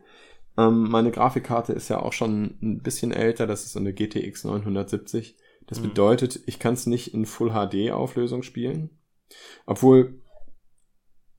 Ähm, 0.57 0.89
meine 0.89 1.11
Grafikkarte 1.11 1.71
ist 1.73 1.89
ja 1.89 1.99
auch 1.99 2.13
schon 2.13 2.57
ein 2.61 2.81
bisschen 2.81 3.11
älter. 3.11 3.47
Das 3.47 3.63
ist 3.63 3.73
so 3.73 3.79
eine 3.79 3.93
GTX 3.93 4.43
970. 4.43 5.37
Das 5.67 5.79
Mhm. 5.79 5.83
bedeutet, 5.83 6.41
ich 6.45 6.59
kann 6.59 6.73
es 6.73 6.85
nicht 6.85 7.13
in 7.13 7.25
Full 7.25 7.51
HD 7.51 7.91
Auflösung 7.91 8.43
spielen. 8.43 8.89
Obwohl 9.65 10.21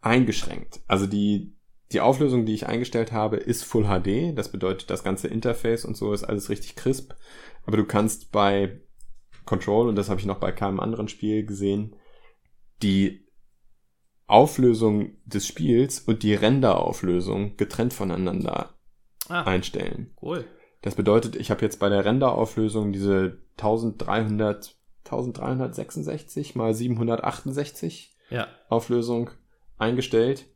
eingeschränkt. 0.01 0.81
Also 0.87 1.07
die, 1.07 1.56
die 1.93 2.01
Auflösung, 2.01 2.47
die 2.47 2.55
ich 2.55 2.67
eingestellt 2.67 3.13
habe, 3.13 3.37
ist 3.37 3.65
Full 3.65 3.85
HD. 3.85 4.37
Das 4.37 4.51
bedeutet, 4.51 4.91
das 4.91 5.05
ganze 5.05 5.29
Interface 5.29 5.85
und 5.85 5.97
so 5.97 6.13
ist 6.13 6.25
alles 6.25 6.49
richtig 6.51 6.75
crisp. 6.77 7.13
Aber 7.65 7.77
du 7.77 7.85
kannst 7.85 8.33
bei 8.33 8.81
Control, 9.45 9.89
und 9.89 9.97
das 9.97 10.09
habe 10.09 10.19
ich 10.21 10.27
noch 10.27 10.41
bei 10.41 10.51
keinem 10.53 10.81
anderen 10.81 11.09
Spiel 11.09 11.47
gesehen, 11.47 11.95
die 12.83 13.27
Auflösung 14.27 15.13
des 15.25 15.47
Spiels 15.47 16.01
und 16.01 16.23
die 16.25 16.35
Renderauflösung 16.35 17.57
getrennt 17.57 17.93
voneinander 17.93 18.75
Ah, 19.29 19.43
einstellen. 19.43 20.15
cool. 20.23 20.45
Das 20.83 20.95
bedeutet, 20.95 21.35
ich 21.37 21.51
habe 21.51 21.63
jetzt 21.63 21.79
bei 21.81 21.89
der 21.89 22.05
Renderauflösung 22.05 22.93
diese 22.93 23.39
1300, 23.59 24.77
1366 25.05 26.55
mal 26.55 26.75
768 26.75 28.17
Ja, 28.31 28.47
Auflösung 28.69 29.31
eingestellt. 29.79 30.47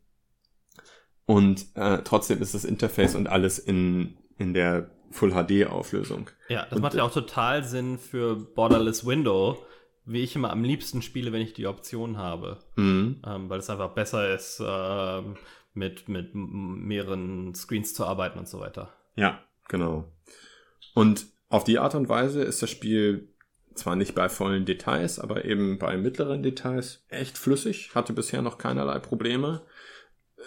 Und 1.25 1.65
äh, 1.75 1.99
trotzdem 2.03 2.41
ist 2.41 2.53
das 2.53 2.65
Interface 2.65 3.15
und 3.15 3.27
alles 3.27 3.59
in, 3.59 4.17
in 4.37 4.53
der 4.53 4.89
Full 5.11 5.31
HD 5.31 5.67
Auflösung. 5.67 6.29
Ja, 6.49 6.63
das 6.63 6.73
Und, 6.73 6.81
macht 6.81 6.93
ja 6.93 7.03
auch 7.03 7.11
total 7.11 7.63
Sinn 7.63 7.97
für 7.97 8.35
Borderless 8.35 9.05
Window, 9.05 9.57
wie 10.05 10.21
ich 10.21 10.35
immer 10.35 10.51
am 10.51 10.63
liebsten 10.63 11.01
spiele, 11.01 11.31
wenn 11.31 11.41
ich 11.41 11.53
die 11.53 11.67
Option 11.67 12.17
habe. 12.17 12.59
Mhm. 12.75 13.21
Ähm, 13.25 13.49
weil 13.49 13.59
es 13.59 13.69
einfach 13.69 13.93
besser 13.93 14.33
ist, 14.33 14.61
ähm, 14.65 15.35
mit, 15.73 16.09
mit 16.09 16.31
mehreren 16.33 17.53
Screens 17.55 17.93
zu 17.93 18.05
arbeiten 18.05 18.39
und 18.39 18.47
so 18.47 18.59
weiter. 18.59 18.93
Ja, 19.15 19.39
genau. 19.67 20.11
Und 20.93 21.27
auf 21.49 21.63
die 21.63 21.79
Art 21.79 21.95
und 21.95 22.09
Weise 22.09 22.41
ist 22.41 22.61
das 22.61 22.69
Spiel 22.69 23.29
zwar 23.73 23.95
nicht 23.95 24.15
bei 24.15 24.27
vollen 24.29 24.65
Details, 24.65 25.19
aber 25.19 25.45
eben 25.45 25.79
bei 25.79 25.97
mittleren 25.97 26.43
Details 26.43 27.05
echt 27.09 27.37
flüssig, 27.37 27.95
hatte 27.95 28.13
bisher 28.13 28.41
noch 28.41 28.57
keinerlei 28.57 28.99
Probleme. 28.99 29.61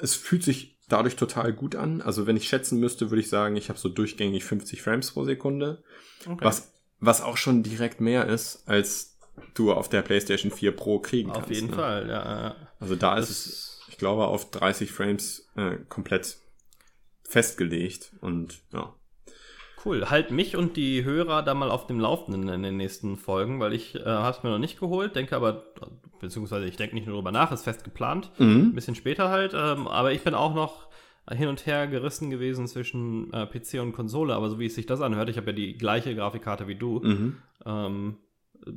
Es 0.03 0.15
fühlt 0.15 0.43
sich 0.43 0.79
dadurch 0.89 1.17
total 1.17 1.53
gut 1.53 1.77
an. 1.77 2.03
Also 2.03 2.27
wenn 2.27 2.37
ich 2.37 2.49
schätzen 2.49 2.79
müsste, 2.79 3.11
würde 3.11 3.21
ich 3.21 3.29
sagen, 3.29 3.57
ich 3.57 3.69
habe 3.69 3.79
so 3.79 3.89
durchgängig 3.89 4.45
50 4.45 4.83
Frames 4.83 5.11
pro 5.13 5.25
Sekunde, 5.25 5.83
Okay. 6.27 6.45
was, 6.45 6.73
was 7.01 7.21
auch 7.23 7.37
schon 7.37 7.63
direkt 7.63 8.01
mehr 8.01 8.27
ist, 8.27 8.63
als 8.67 9.19
du 9.55 9.73
auf 9.73 9.89
der 9.89 10.03
PlayStation 10.03 10.53
4 10.53 10.77
Pro 10.77 10.99
kriegen 11.01 11.31
Auf 11.31 11.37
kannst. 11.45 11.51
jeden 11.51 11.69
ne? 11.71 11.75
Fall, 11.77 12.09
ja. 12.09 12.57
Also 12.81 12.97
da 12.97 13.17
ist 13.19 13.29
Das- 13.31 13.47
es, 13.47 13.81
ich 13.89 13.99
glaube, 13.99 14.27
auf 14.27 14.51
30 14.51 14.93
Frames 14.93 15.49
äh, 15.57 15.77
komplett 15.89 16.39
festgelegt 17.23 18.13
und 18.21 18.63
ja. 18.73 18.95
Cool. 19.85 20.09
Halt 20.11 20.31
mich 20.31 20.57
und 20.57 20.77
die 20.77 21.05
Hörer 21.05 21.43
da 21.43 21.53
mal 21.55 21.71
auf 21.71 21.87
dem 21.87 22.01
Laufenden 22.01 22.49
in 22.49 22.63
den 22.63 22.77
nächsten 22.77 23.17
Folgen, 23.17 23.61
weil 23.61 23.73
ich 23.75 23.95
äh, 23.97 24.05
habe 24.05 24.37
es 24.37 24.43
mir 24.43 24.51
noch 24.51 24.59
nicht 24.59 24.81
geholt, 24.81 25.15
denke 25.15 25.37
aber, 25.37 25.65
beziehungsweise 26.21 26.67
ich 26.67 26.77
denke 26.77 26.95
nicht 26.95 27.07
nur 27.07 27.17
drüber 27.17 27.33
nach, 27.33 27.53
ist 27.53 27.65
fest 27.65 27.85
geplant. 27.85 28.31
Mhm. 28.39 28.69
Ein 28.71 28.75
bisschen 28.75 28.95
später 28.95 29.29
halt. 29.29 29.53
Ähm, 29.55 29.87
aber 29.87 30.13
ich 30.13 30.23
bin 30.23 30.35
auch 30.35 30.55
noch 30.55 30.89
hin 31.31 31.49
und 31.49 31.65
her 31.67 31.87
gerissen 31.87 32.31
gewesen 32.31 32.67
zwischen 32.67 33.33
äh, 33.33 33.47
PC 33.47 33.81
und 33.81 33.93
Konsole. 33.93 34.35
Aber 34.35 34.49
so 34.51 34.59
wie 34.59 34.67
es 34.67 34.75
sich 34.75 34.87
das 34.87 35.01
anhört, 35.01 35.29
ich 35.31 35.37
habe 35.37 35.49
ja 35.49 35.53
die 35.57 35.77
gleiche 35.77 36.15
Grafikkarte 36.15 36.67
wie 36.69 36.75
du, 36.77 37.01
Mhm. 37.01 37.37
ähm, 37.67 38.17
äh, 38.67 38.71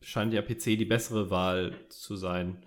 scheint 0.00 0.32
ja 0.34 0.42
PC 0.42 0.76
die 0.78 0.84
bessere 0.84 1.30
Wahl 1.30 1.74
zu 1.88 2.16
sein. 2.16 2.58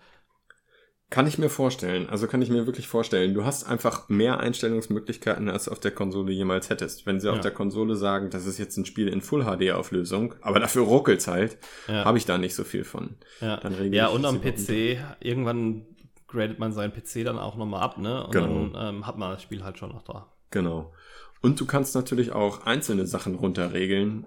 Kann 1.12 1.28
ich 1.28 1.38
mir 1.38 1.50
vorstellen. 1.50 2.10
Also 2.10 2.26
kann 2.28 2.42
ich 2.42 2.50
mir 2.50 2.66
wirklich 2.66 2.88
vorstellen. 2.88 3.34
Du 3.36 3.46
hast 3.46 3.64
einfach 3.66 4.10
mehr 4.10 4.40
Einstellungsmöglichkeiten, 4.40 5.50
als 5.50 5.66
du 5.66 5.72
auf 5.72 5.80
der 5.80 5.92
Konsole 5.92 6.32
jemals 6.34 6.70
hättest. 6.70 7.06
Wenn 7.06 7.20
sie 7.20 7.30
auf 7.30 7.36
Ja. 7.38 7.42
der 7.44 7.52
Konsole 7.52 7.96
sagen, 7.96 8.32
das 8.32 8.46
ist 8.48 8.58
jetzt 8.58 8.76
ein 8.78 8.86
Spiel 8.86 9.08
in 9.08 9.22
Full 9.22 9.44
HD 9.46 9.72
Auflösung, 9.72 10.34
aber 10.42 10.60
dafür 10.60 10.84
ruckelt's 10.84 11.28
halt, 11.28 11.58
Ja, 11.88 12.06
habe 12.06 12.18
ich 12.18 12.26
da 12.26 12.38
nicht 12.40 12.56
so 12.56 12.64
viel 12.64 12.84
von. 12.84 13.18
ja. 13.40 13.60
ja 13.92 14.08
und 14.08 14.26
am 14.26 14.42
PC, 14.42 14.98
irgendwann 15.20 15.86
gradet 16.28 16.58
man 16.60 16.74
seinen 16.74 16.92
PC 16.92 17.24
dann 17.24 17.38
auch 17.38 17.56
nochmal 17.56 17.82
ab, 17.84 17.98
ne? 18.00 18.26
Und 18.26 18.32
Genau. 18.32 18.68
dann 18.70 18.96
ähm, 18.96 19.08
hat 19.08 19.18
man 19.18 19.32
das 19.32 19.44
Spiel 19.44 19.64
halt 19.64 19.78
schon 19.78 19.90
noch 19.90 20.02
da. 20.04 20.34
Genau. 20.50 20.92
Und 21.42 21.60
du 21.60 21.66
kannst 21.68 21.94
natürlich 21.94 22.32
auch 22.32 22.66
einzelne 22.66 23.06
Sachen 23.06 23.36
runterregeln, 23.36 24.26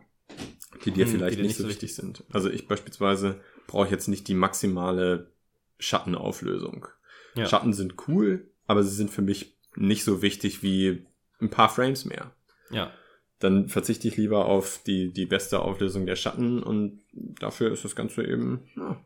die 0.85 0.93
dir 0.93 1.05
Hm, 1.07 1.13
die 1.13 1.19
vielleicht 1.19 1.39
dir 1.39 1.43
nicht 1.43 1.57
so 1.57 1.69
wichtig 1.69 1.95
sind. 1.97 2.23
Also 2.33 2.49
ich 2.49 2.69
beispielsweise 2.69 3.41
brauche 3.67 3.89
jetzt 3.91 4.07
nicht 4.07 4.29
die 4.29 4.35
maximale 4.35 5.33
Schattenauflösung. 5.79 6.87
Ja. 7.35 7.47
Schatten 7.47 7.73
sind 7.73 7.95
cool, 8.09 8.49
aber 8.67 8.83
sie 8.83 8.95
sind 8.95 9.11
für 9.11 9.23
mich 9.23 9.57
nicht 9.77 10.05
so 10.05 10.23
wichtig 10.23 10.63
wie 10.63 11.07
ein 11.41 11.51
paar 11.51 11.69
Frames 11.69 12.05
mehr. 12.05 12.33
Ja. 12.71 12.91
Dann 13.39 13.69
verzichte 13.69 14.09
ich 14.09 14.17
lieber 14.17 14.47
auf 14.47 14.81
die, 14.87 15.13
die 15.13 15.27
beste 15.27 15.61
Auflösung 15.61 16.07
der 16.07 16.17
Schatten 16.17 16.63
und 16.63 17.01
dafür 17.13 17.71
ist 17.73 17.85
das 17.85 17.95
Ganze 17.95 18.25
eben 18.25 18.69
ja, 18.77 18.91
ein 18.91 18.97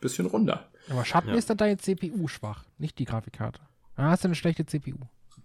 bisschen 0.00 0.26
runder. 0.26 0.68
Aber 0.90 1.04
Schatten 1.04 1.30
Ja. 1.30 1.34
ist 1.36 1.48
dann 1.48 1.56
deine 1.56 1.78
CPU 1.78 2.28
schwach, 2.28 2.64
nicht 2.78 2.98
die 2.98 3.06
Grafikkarte. 3.06 3.60
Dann 3.96 4.06
hast 4.06 4.24
du 4.24 4.28
eine 4.28 4.34
schlechte 4.34 4.66
CPU. 4.66 4.98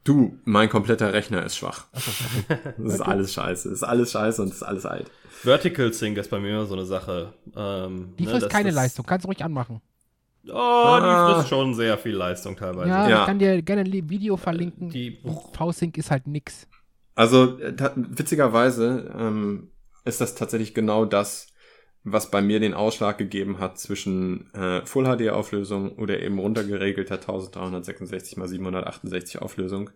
Du, 0.03 0.37
mein 0.43 0.69
kompletter 0.69 1.13
Rechner 1.13 1.43
ist 1.43 1.55
schwach. 1.57 1.87
Das 2.77 2.93
ist 2.95 3.01
alles 3.01 3.33
scheiße. 3.33 3.69
Das 3.69 3.77
ist 3.79 3.83
alles 3.83 4.11
scheiße 4.11 4.41
und 4.41 4.49
das 4.49 4.57
ist 4.57 4.63
alles 4.63 4.85
alt. 4.85 5.09
Vertical 5.41 5.91
Sync 5.93 6.17
ist 6.17 6.29
bei 6.29 6.39
mir 6.39 6.49
immer 6.51 6.65
so 6.65 6.75
eine 6.75 6.85
Sache. 6.85 7.33
Ähm, 7.55 8.13
Die 8.19 8.25
ne, 8.25 8.31
frisst 8.31 8.49
keine 8.49 8.69
das- 8.69 8.75
Leistung, 8.75 9.05
kannst 9.05 9.23
du 9.23 9.27
ruhig 9.29 9.43
anmachen. 9.43 9.81
Oh, 10.49 10.53
Ah. 10.55 11.27
die 11.29 11.33
frisst 11.35 11.49
schon 11.49 11.73
sehr 11.73 11.97
viel 11.97 12.15
Leistung 12.15 12.55
teilweise. 12.55 12.89
Ja, 12.89 13.09
Ja. 13.09 13.19
ich 13.21 13.25
kann 13.25 13.39
dir 13.39 13.61
gerne 13.61 13.81
ein 13.81 14.09
Video 14.09 14.37
verlinken. 14.37 14.89
Die, 14.89 15.19
V-Sync 15.53 15.97
ist 15.97 16.11
halt 16.11 16.27
nix. 16.27 16.67
Also 17.15 17.57
äh, 17.59 17.73
witzigerweise 17.95 19.13
ähm, 19.17 19.71
ist 20.03 20.21
das 20.21 20.35
tatsächlich 20.35 20.73
genau 20.73 21.05
das, 21.05 21.47
was 22.03 22.29
bei 22.29 22.41
mir 22.41 22.59
den 22.59 22.73
Ausschlag 22.73 23.17
gegeben 23.17 23.59
hat 23.59 23.79
zwischen 23.79 24.53
äh, 24.53 24.85
Full 24.85 25.05
HD 25.05 25.29
Auflösung 25.29 25.93
oder 25.97 26.19
eben 26.21 26.37
runtergeregelter 26.39 27.15
1366 27.15 28.37
x 28.37 28.49
768 28.49 29.41
Auflösung. 29.41 29.89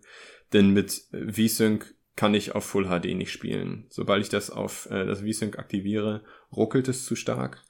Denn 0.52 0.70
mit 0.70 1.04
V-Sync 1.12 1.94
kann 2.16 2.34
ich 2.34 2.54
auf 2.54 2.64
Full 2.64 2.86
HD 2.86 3.14
nicht 3.16 3.30
spielen. 3.30 3.86
Sobald 3.90 4.22
ich 4.22 4.28
das 4.28 4.50
auf 4.50 4.88
äh, 4.90 5.06
das 5.06 5.20
V-Sync 5.20 5.58
aktiviere, 5.58 6.22
ruckelt 6.54 6.88
es 6.88 7.04
zu 7.04 7.14
stark. 7.14 7.62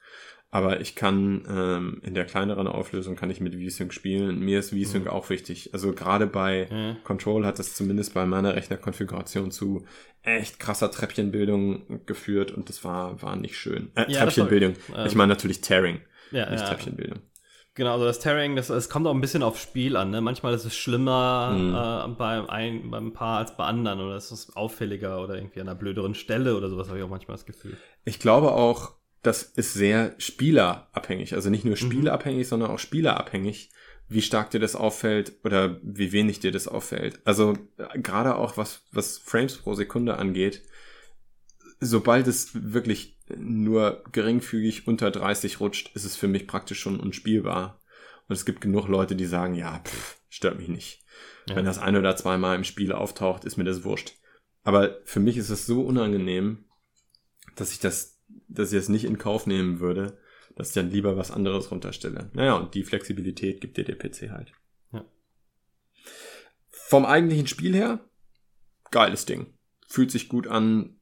Aber 0.53 0.81
ich 0.81 0.95
kann 0.95 1.45
ähm, 1.49 2.01
in 2.03 2.13
der 2.13 2.25
kleineren 2.25 2.67
Auflösung 2.67 3.15
kann 3.15 3.29
ich 3.29 3.39
mit 3.39 3.55
V-Sync 3.55 3.93
spielen. 3.93 4.39
Mir 4.41 4.59
ist 4.59 4.71
V-Sync 4.71 5.07
auch 5.07 5.29
wichtig. 5.29 5.69
Also 5.73 5.93
gerade 5.93 6.27
bei 6.27 6.67
Ja. 6.69 6.97
Control 7.05 7.45
hat 7.45 7.57
das 7.57 7.73
zumindest 7.73 8.13
bei 8.13 8.25
meiner 8.25 8.53
Rechnerkonfiguration 8.55 9.51
zu 9.51 9.85
echt 10.23 10.59
krasser 10.59 10.91
Treppchenbildung 10.91 12.05
geführt 12.05 12.51
und 12.51 12.67
das 12.69 12.83
war, 12.83 13.21
war 13.21 13.35
nicht 13.37 13.57
schön. 13.57 13.91
Äh, 13.95 14.01
Ja, 14.11 14.25
das 14.25 14.35
Treppchenbildung. 14.35 14.75
war- 14.89 15.05
ich 15.05 15.13
ähm, 15.13 15.17
meine 15.17 15.29
natürlich 15.33 15.61
Tearing, 15.61 16.01
ja, 16.31 16.49
nicht 16.49 16.59
ja. 16.61 16.67
Treppchenbildung. 16.67 17.19
Genau, 17.73 17.93
also 17.93 18.03
das 18.03 18.19
Tearing, 18.19 18.57
das, 18.57 18.69
es 18.69 18.89
kommt 18.89 19.07
auch 19.07 19.13
ein 19.15 19.21
bisschen 19.21 19.43
aufs 19.43 19.61
Spiel 19.61 19.95
an. 19.95 20.09
Ne? 20.09 20.19
Manchmal 20.19 20.53
ist 20.53 20.65
es 20.65 20.75
schlimmer 20.75 21.51
Mhm. 21.57 22.11
äh, 22.13 22.15
bei 22.17 22.49
ein, 22.49 22.91
beim 22.91 23.13
Paar 23.13 23.37
als 23.39 23.55
bei 23.55 23.63
anderen 23.63 24.01
oder 24.01 24.15
es 24.15 24.29
ist 24.33 24.57
auffälliger 24.57 25.23
oder 25.23 25.35
irgendwie 25.35 25.61
an 25.61 25.69
einer 25.69 25.79
blöderen 25.79 26.13
Stelle 26.13 26.57
oder 26.57 26.69
sowas 26.69 26.89
habe 26.89 26.97
ich 26.97 27.03
auch 27.05 27.09
manchmal 27.09 27.37
das 27.37 27.45
Gefühl. 27.45 27.77
Ich 28.03 28.19
glaube 28.19 28.51
auch, 28.51 28.91
das 29.21 29.43
ist 29.43 29.73
sehr 29.73 30.15
spielerabhängig. 30.17 31.33
Also 31.35 31.49
nicht 31.49 31.65
nur 31.65 31.77
spielabhängig, 31.77 32.47
sondern 32.47 32.71
auch 32.71 32.79
spielerabhängig, 32.79 33.71
wie 34.07 34.21
stark 34.21 34.49
dir 34.51 34.59
das 34.59 34.75
auffällt 34.75 35.33
oder 35.43 35.79
wie 35.83 36.11
wenig 36.11 36.39
dir 36.39 36.51
das 36.51 36.67
auffällt. 36.67 37.19
Also 37.23 37.57
äh, 37.77 37.99
gerade 37.99 38.35
auch 38.35 38.57
was, 38.57 38.83
was 38.91 39.17
Frames 39.17 39.57
pro 39.57 39.73
Sekunde 39.73 40.17
angeht, 40.17 40.63
sobald 41.79 42.27
es 42.27 42.49
wirklich 42.53 43.17
nur 43.37 44.03
geringfügig 44.11 44.87
unter 44.87 45.11
30 45.11 45.59
rutscht, 45.59 45.95
ist 45.95 46.03
es 46.03 46.15
für 46.15 46.27
mich 46.27 46.47
praktisch 46.47 46.79
schon 46.79 46.99
unspielbar. 46.99 47.79
Und 48.27 48.33
es 48.33 48.45
gibt 48.45 48.61
genug 48.61 48.87
Leute, 48.87 49.15
die 49.15 49.25
sagen, 49.25 49.55
ja, 49.55 49.79
pff, 49.83 50.17
stört 50.29 50.57
mich 50.57 50.67
nicht. 50.67 51.03
Ja. 51.47 51.55
Wenn 51.55 51.65
das 51.65 51.79
ein 51.79 51.95
oder 51.95 52.15
zweimal 52.15 52.55
im 52.55 52.63
Spiel 52.63 52.91
auftaucht, 52.91 53.45
ist 53.45 53.57
mir 53.57 53.63
das 53.63 53.83
wurscht. 53.83 54.13
Aber 54.63 54.97
für 55.05 55.19
mich 55.19 55.37
ist 55.37 55.49
es 55.49 55.65
so 55.65 55.81
unangenehm, 55.81 56.65
dass 57.55 57.71
ich 57.71 57.79
das, 57.79 58.20
dass 58.53 58.71
ich 58.71 58.79
das 58.79 58.89
nicht 58.89 59.05
in 59.05 59.17
Kauf 59.17 59.47
nehmen 59.47 59.79
würde, 59.79 60.17
dass 60.55 60.69
ich 60.69 60.73
dann 60.73 60.91
lieber 60.91 61.17
was 61.17 61.31
anderes 61.31 61.71
runterstelle. 61.71 62.29
Naja, 62.33 62.55
und 62.55 62.73
die 62.73 62.83
Flexibilität 62.83 63.61
gibt 63.61 63.77
dir 63.77 63.85
der 63.85 63.95
PC 63.95 64.31
halt. 64.31 64.53
Ja. 64.91 65.05
Vom 66.69 67.05
eigentlichen 67.05 67.47
Spiel 67.47 67.75
her, 67.75 67.99
geiles 68.91 69.25
Ding. 69.25 69.53
Fühlt 69.87 70.11
sich 70.11 70.29
gut 70.29 70.47
an, 70.47 70.97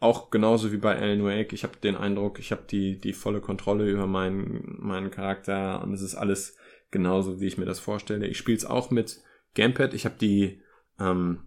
auch 0.00 0.30
genauso 0.30 0.72
wie 0.72 0.78
bei 0.78 0.96
Alan 0.96 1.24
Wake. 1.24 1.52
Ich 1.52 1.64
habe 1.64 1.78
den 1.78 1.96
Eindruck, 1.96 2.38
ich 2.38 2.52
habe 2.52 2.64
die, 2.68 2.98
die 2.98 3.12
volle 3.12 3.40
Kontrolle 3.40 3.88
über 3.88 4.06
meinen, 4.06 4.76
meinen 4.78 5.10
Charakter 5.10 5.82
und 5.82 5.92
es 5.92 6.02
ist 6.02 6.14
alles 6.14 6.56
genauso, 6.90 7.40
wie 7.40 7.46
ich 7.46 7.58
mir 7.58 7.64
das 7.64 7.80
vorstelle. 7.80 8.26
Ich 8.26 8.38
spiele 8.38 8.56
es 8.56 8.66
auch 8.66 8.90
mit 8.90 9.22
Gamepad. 9.54 9.94
Ich 9.94 10.04
habe 10.04 10.16
die, 10.20 10.62
ähm, 11.00 11.44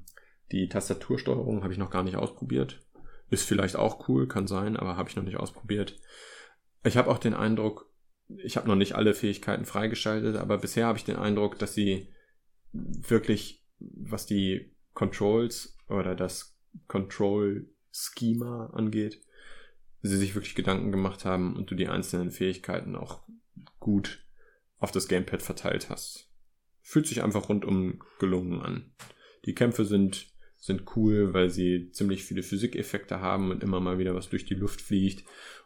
die 0.51 0.70
Tastatursteuerung 0.70 1.64
habe 1.64 1.74
ich 1.74 1.80
noch 1.80 1.91
gar 1.91 2.03
nicht 2.03 2.16
ausprobiert. 2.16 2.82
Ist 3.30 3.48
vielleicht 3.48 3.76
auch 3.76 4.08
cool, 4.08 4.28
kann 4.28 4.48
sein, 4.48 4.78
aber 4.78 4.96
habe 4.96 5.10
ich 5.10 5.16
noch 5.16 5.24
nicht 5.24 5.38
ausprobiert. 5.38 6.00
Ich 6.84 6.98
habe 6.98 7.10
auch 7.10 7.18
den 7.18 7.34
Eindruck, 7.34 7.92
ich 8.30 8.58
habe 8.58 8.68
noch 8.68 8.76
nicht 8.76 8.94
alle 8.96 9.14
Fähigkeiten 9.14 9.66
freigeschaltet, 9.66 10.38
aber 10.38 10.58
bisher 10.58 10.86
habe 10.86 10.98
ich 10.98 11.06
den 11.06 11.18
Eindruck, 11.18 11.60
dass 11.60 11.74
sie 11.74 12.14
wirklich, 12.72 13.66
was 13.80 14.26
die 14.26 14.74
Controls 14.94 15.78
oder 15.90 16.16
das 16.16 16.58
Control-Schema 16.88 18.68
angeht, 18.74 19.22
sie 20.02 20.18
sich 20.18 20.36
wirklich 20.36 20.56
Gedanken 20.56 20.92
gemacht 20.92 21.26
haben 21.26 21.56
und 21.56 21.70
du 21.70 21.76
die 21.76 21.88
einzelnen 21.88 22.32
Fähigkeiten 22.32 22.96
auch 22.96 23.22
gut 23.80 24.26
auf 24.80 24.92
das 24.92 25.08
Gamepad 25.08 25.42
verteilt 25.42 25.90
hast. 25.90 26.30
Fühlt 26.82 27.08
sich 27.08 27.24
einfach 27.24 27.50
rundum 27.50 28.02
gelungen 28.20 28.62
an. 28.62 28.94
Die 29.46 29.56
Kämpfe 29.56 29.86
sind, 29.86 30.28
sind 30.68 30.84
cool, 30.95 31.34
weil 31.34 31.49
sie 31.49 31.89
ziemlich 31.91 32.24
viele 32.24 32.43
Physikeffekte 32.43 33.20
haben 33.20 33.49
und 33.51 33.63
immer 33.63 33.80
mal 33.80 33.97
wieder 33.97 34.13
was 34.13 34.30
durch 34.30 34.45
die 34.45 34.53
Luft 34.53 34.82
fliegt 34.82 35.24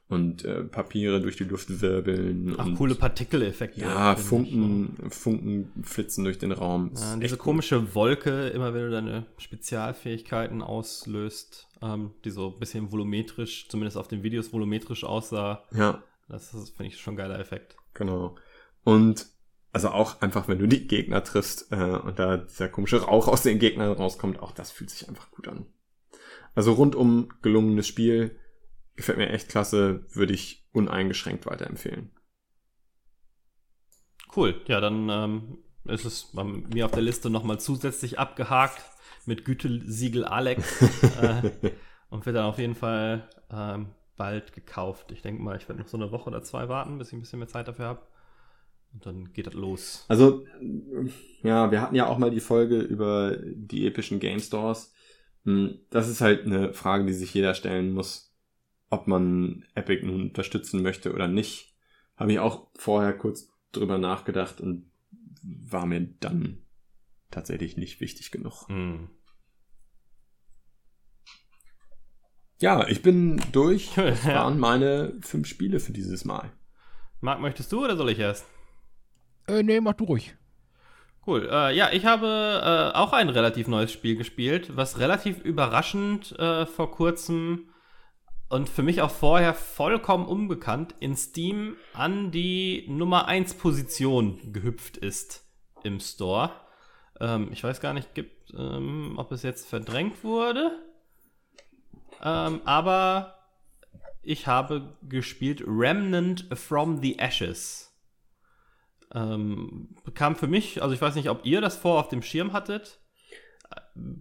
und 0.08 0.44
äh, 0.46 0.64
Papiere 0.64 1.22
durch 1.22 1.38
die 1.38 1.46
Luft 1.46 1.82
wirbeln. 1.82 2.56
Ach, 2.58 2.66
und, 2.66 2.76
coole 2.76 2.96
Partikeleffekte. 2.96 3.82
Ja, 3.82 4.14
ich. 4.14 4.20
Funken, 4.20 5.10
Funken 5.10 5.72
flitzen 5.84 6.24
durch 6.24 6.38
den 6.38 6.52
Raum. 6.52 6.92
Ja, 6.96 7.16
diese 7.18 7.38
komische 7.38 7.96
Wolke, 7.96 8.48
immer 8.50 8.74
wenn 8.74 8.84
du 8.84 8.92
deine 8.92 9.26
Spezialfähigkeiten 9.38 10.62
auslöst, 10.62 11.68
ähm, 11.82 12.12
die 12.26 12.30
so 12.30 12.54
ein 12.54 12.60
bisschen 12.60 12.92
volumetrisch, 12.92 13.68
zumindest 13.70 13.98
auf 13.98 14.08
den 14.08 14.24
Videos 14.24 14.54
volumetrisch 14.54 15.04
aussah, 15.04 15.64
Ja, 15.74 16.04
das 16.30 16.54
ist, 16.54 16.76
finde 16.76 16.92
ich, 16.92 17.00
schon 17.00 17.14
ein 17.16 17.18
geiler 17.18 17.40
Effekt. 17.40 17.76
genau. 17.94 18.36
Und 18.84 19.28
Also 19.74 19.90
auch 19.90 20.22
einfach, 20.22 20.48
wenn 20.48 20.60
du 20.60 20.68
die 20.68 20.88
Gegner 20.88 21.24
triffst 21.24 21.72
äh, 21.72 21.76
und 21.76 22.20
da 22.20 22.38
dieser 22.38 22.68
komische 22.68 23.04
Rauch 23.04 23.28
aus 23.28 23.44
den 23.44 23.60
Gegnern 23.60 23.94
rauskommt, 23.94 24.40
auch 24.40 24.52
das 24.52 24.72
fühlt 24.72 24.90
sich 24.90 25.08
einfach 25.08 25.32
gut 25.32 25.48
an. 25.48 25.66
Also 26.56 26.74
rundum 26.74 27.30
gelungenes 27.42 27.88
Spiel, 27.88 28.38
gefällt 28.96 29.18
mir 29.18 29.30
echt 29.30 29.48
klasse, 29.48 30.06
würde 30.14 30.34
ich 30.34 30.68
uneingeschränkt 30.74 31.46
weiterempfehlen. 31.46 32.12
Cool, 34.36 34.62
ja, 34.68 34.82
dann 34.82 35.10
ähm, 35.10 35.58
ist 35.86 36.06
es 36.06 36.32
bei 36.34 36.44
mir 36.44 36.86
auf 36.86 36.92
der 36.92 37.02
Liste 37.02 37.30
nochmal 37.30 37.60
zusätzlich 37.60 38.20
abgehakt 38.20 38.84
mit 39.26 39.46
Gütesiegel 39.46 40.26
Alex 40.26 40.82
äh, 41.22 41.52
und 42.10 42.26
wird 42.26 42.36
dann 42.36 42.46
auf 42.46 42.58
jeden 42.58 42.76
Fall 42.76 43.30
ähm, 43.50 43.94
bald 44.18 44.54
gekauft. 44.54 45.12
Ich 45.12 45.22
denke 45.22 45.42
mal, 45.42 45.58
ich 45.58 45.68
werde 45.68 45.82
noch 45.82 45.88
so 45.88 45.98
eine 45.98 46.12
Woche 46.12 46.30
oder 46.30 46.44
zwei 46.44 46.70
warten, 46.70 46.98
bis 46.98 47.08
ich 47.08 47.14
ein 47.14 47.22
bisschen 47.22 47.40
mehr 47.40 47.48
Zeit 47.48 47.68
dafür 47.68 47.86
habe. 47.86 48.02
Und 48.94 49.06
dann 49.06 49.32
geht 49.34 49.48
das 49.48 49.54
los. 49.54 50.06
Also, 50.08 50.46
ja, 51.44 51.72
wir 51.72 51.82
hatten 51.82 51.96
ja 51.96 52.08
auch 52.08 52.18
mal 52.18 52.32
die 52.32 52.42
Folge 52.42 52.80
über 52.80 53.38
die 53.38 53.88
epischen 53.88 54.20
Game 54.20 54.40
Stores. 54.40 54.94
Hm, 55.46 55.80
das 55.90 56.10
ist 56.10 56.22
halt 56.22 56.46
eine 56.46 56.74
Frage, 56.74 57.06
die 57.06 57.14
sich 57.14 57.34
jeder 57.34 57.54
stellen 57.54 57.94
muss, 57.94 58.36
ob 58.90 59.08
man 59.08 59.66
Epic 59.76 60.06
nun 60.06 60.22
unterstützen 60.22 60.84
möchte 60.84 61.14
oder 61.14 61.28
nicht. 61.28 61.74
Habe 62.18 62.34
ich 62.34 62.40
auch 62.40 62.68
vorher 62.76 63.14
kurz 63.18 63.50
drüber 63.72 63.98
nachgedacht 63.98 64.60
und 64.60 64.92
war 65.44 65.86
mir 65.86 66.02
dann 66.20 66.62
tatsächlich 67.32 67.78
nicht 67.78 68.02
wichtig 68.02 68.32
genug. 68.32 68.68
Hm. 68.68 69.10
Ja, 72.60 72.88
ich 72.88 73.02
bin 73.02 73.42
durch. 73.52 73.92
Das 73.96 74.26
waren 74.26 74.60
meine 74.60 75.18
fünf 75.22 75.48
Spiele 75.48 75.80
für 75.80 75.94
dieses 75.94 76.26
Mal. 76.26 76.52
Marc, 77.22 77.40
möchtest 77.40 77.72
du 77.72 77.84
oder 77.84 77.96
soll 77.96 78.10
ich 78.10 78.20
erst? 78.20 78.46
Äh, 79.48 79.64
nee, 79.64 79.80
mach 79.80 79.94
du 79.94 80.06
ruhig. 80.06 80.36
Cool. 81.26 81.48
Äh, 81.52 81.76
ja, 81.76 81.90
ich 81.92 82.06
habe 82.06 82.92
äh, 82.94 82.98
auch 82.98 83.14
ein 83.14 83.30
relativ 83.30 83.68
neues 83.68 83.92
Spiel 83.92 84.16
gespielt, 84.16 84.76
was 84.76 85.00
relativ 85.00 85.40
überraschend 85.40 86.38
äh, 86.40 86.66
vor 86.66 86.92
kurzem 86.92 87.70
und 88.50 88.68
für 88.68 88.84
mich 88.84 89.02
auch 89.02 89.12
vorher 89.12 89.54
vollkommen 89.54 90.26
unbekannt 90.26 90.96
in 91.00 91.16
Steam 91.16 91.78
an 91.94 92.32
die 92.32 92.86
Nummer 92.90 93.28
1 93.28 93.54
Position 93.54 94.52
gehüpft 94.52 94.98
ist 94.98 95.46
im 95.84 96.00
Store. 96.00 96.52
Ähm, 97.20 97.50
ich 97.54 97.64
weiß 97.64 97.80
gar 97.82 97.94
nicht, 97.94 98.14
gibt, 98.14 98.54
ähm, 98.54 99.14
ob 99.18 99.32
es 99.32 99.44
jetzt 99.44 99.70
verdrängt 99.70 100.24
wurde. 100.24 100.72
Ähm, 102.22 102.62
aber 102.66 103.38
ich 104.22 104.48
habe 104.48 104.98
gespielt 105.08 105.64
Remnant 105.66 106.48
from 106.54 107.02
the 107.02 107.20
Ashes. 107.20 107.91
Ähm, 109.14 109.90
kam 110.14 110.36
für 110.36 110.48
mich, 110.48 110.82
also 110.82 110.94
ich 110.94 111.02
weiß 111.02 111.16
nicht, 111.16 111.30
ob 111.30 111.46
ihr 111.46 111.62
das 111.62 111.78
vor 111.78 112.00
auf 112.00 112.08
dem 112.10 112.22
Schirm 112.22 112.54
hattet. 112.54 113.00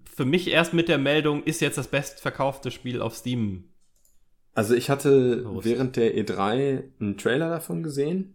Für 0.05 0.25
mich 0.25 0.49
erst 0.49 0.75
mit 0.75 0.89
der 0.89 0.99
Meldung, 0.99 1.43
ist 1.45 1.61
jetzt 1.61 1.79
das 1.79 1.89
bestverkaufte 1.89 2.71
Spiel 2.71 3.01
auf 3.01 3.15
Steam. 3.17 3.73
Also 4.55 4.75
ich 4.75 4.91
hatte 4.91 5.35
Los. 5.37 5.65
während 5.65 5.97
der 5.97 6.17
E3 6.17 6.83
einen 7.01 7.17
Trailer 7.17 7.49
davon 7.51 7.83
gesehen 7.85 8.35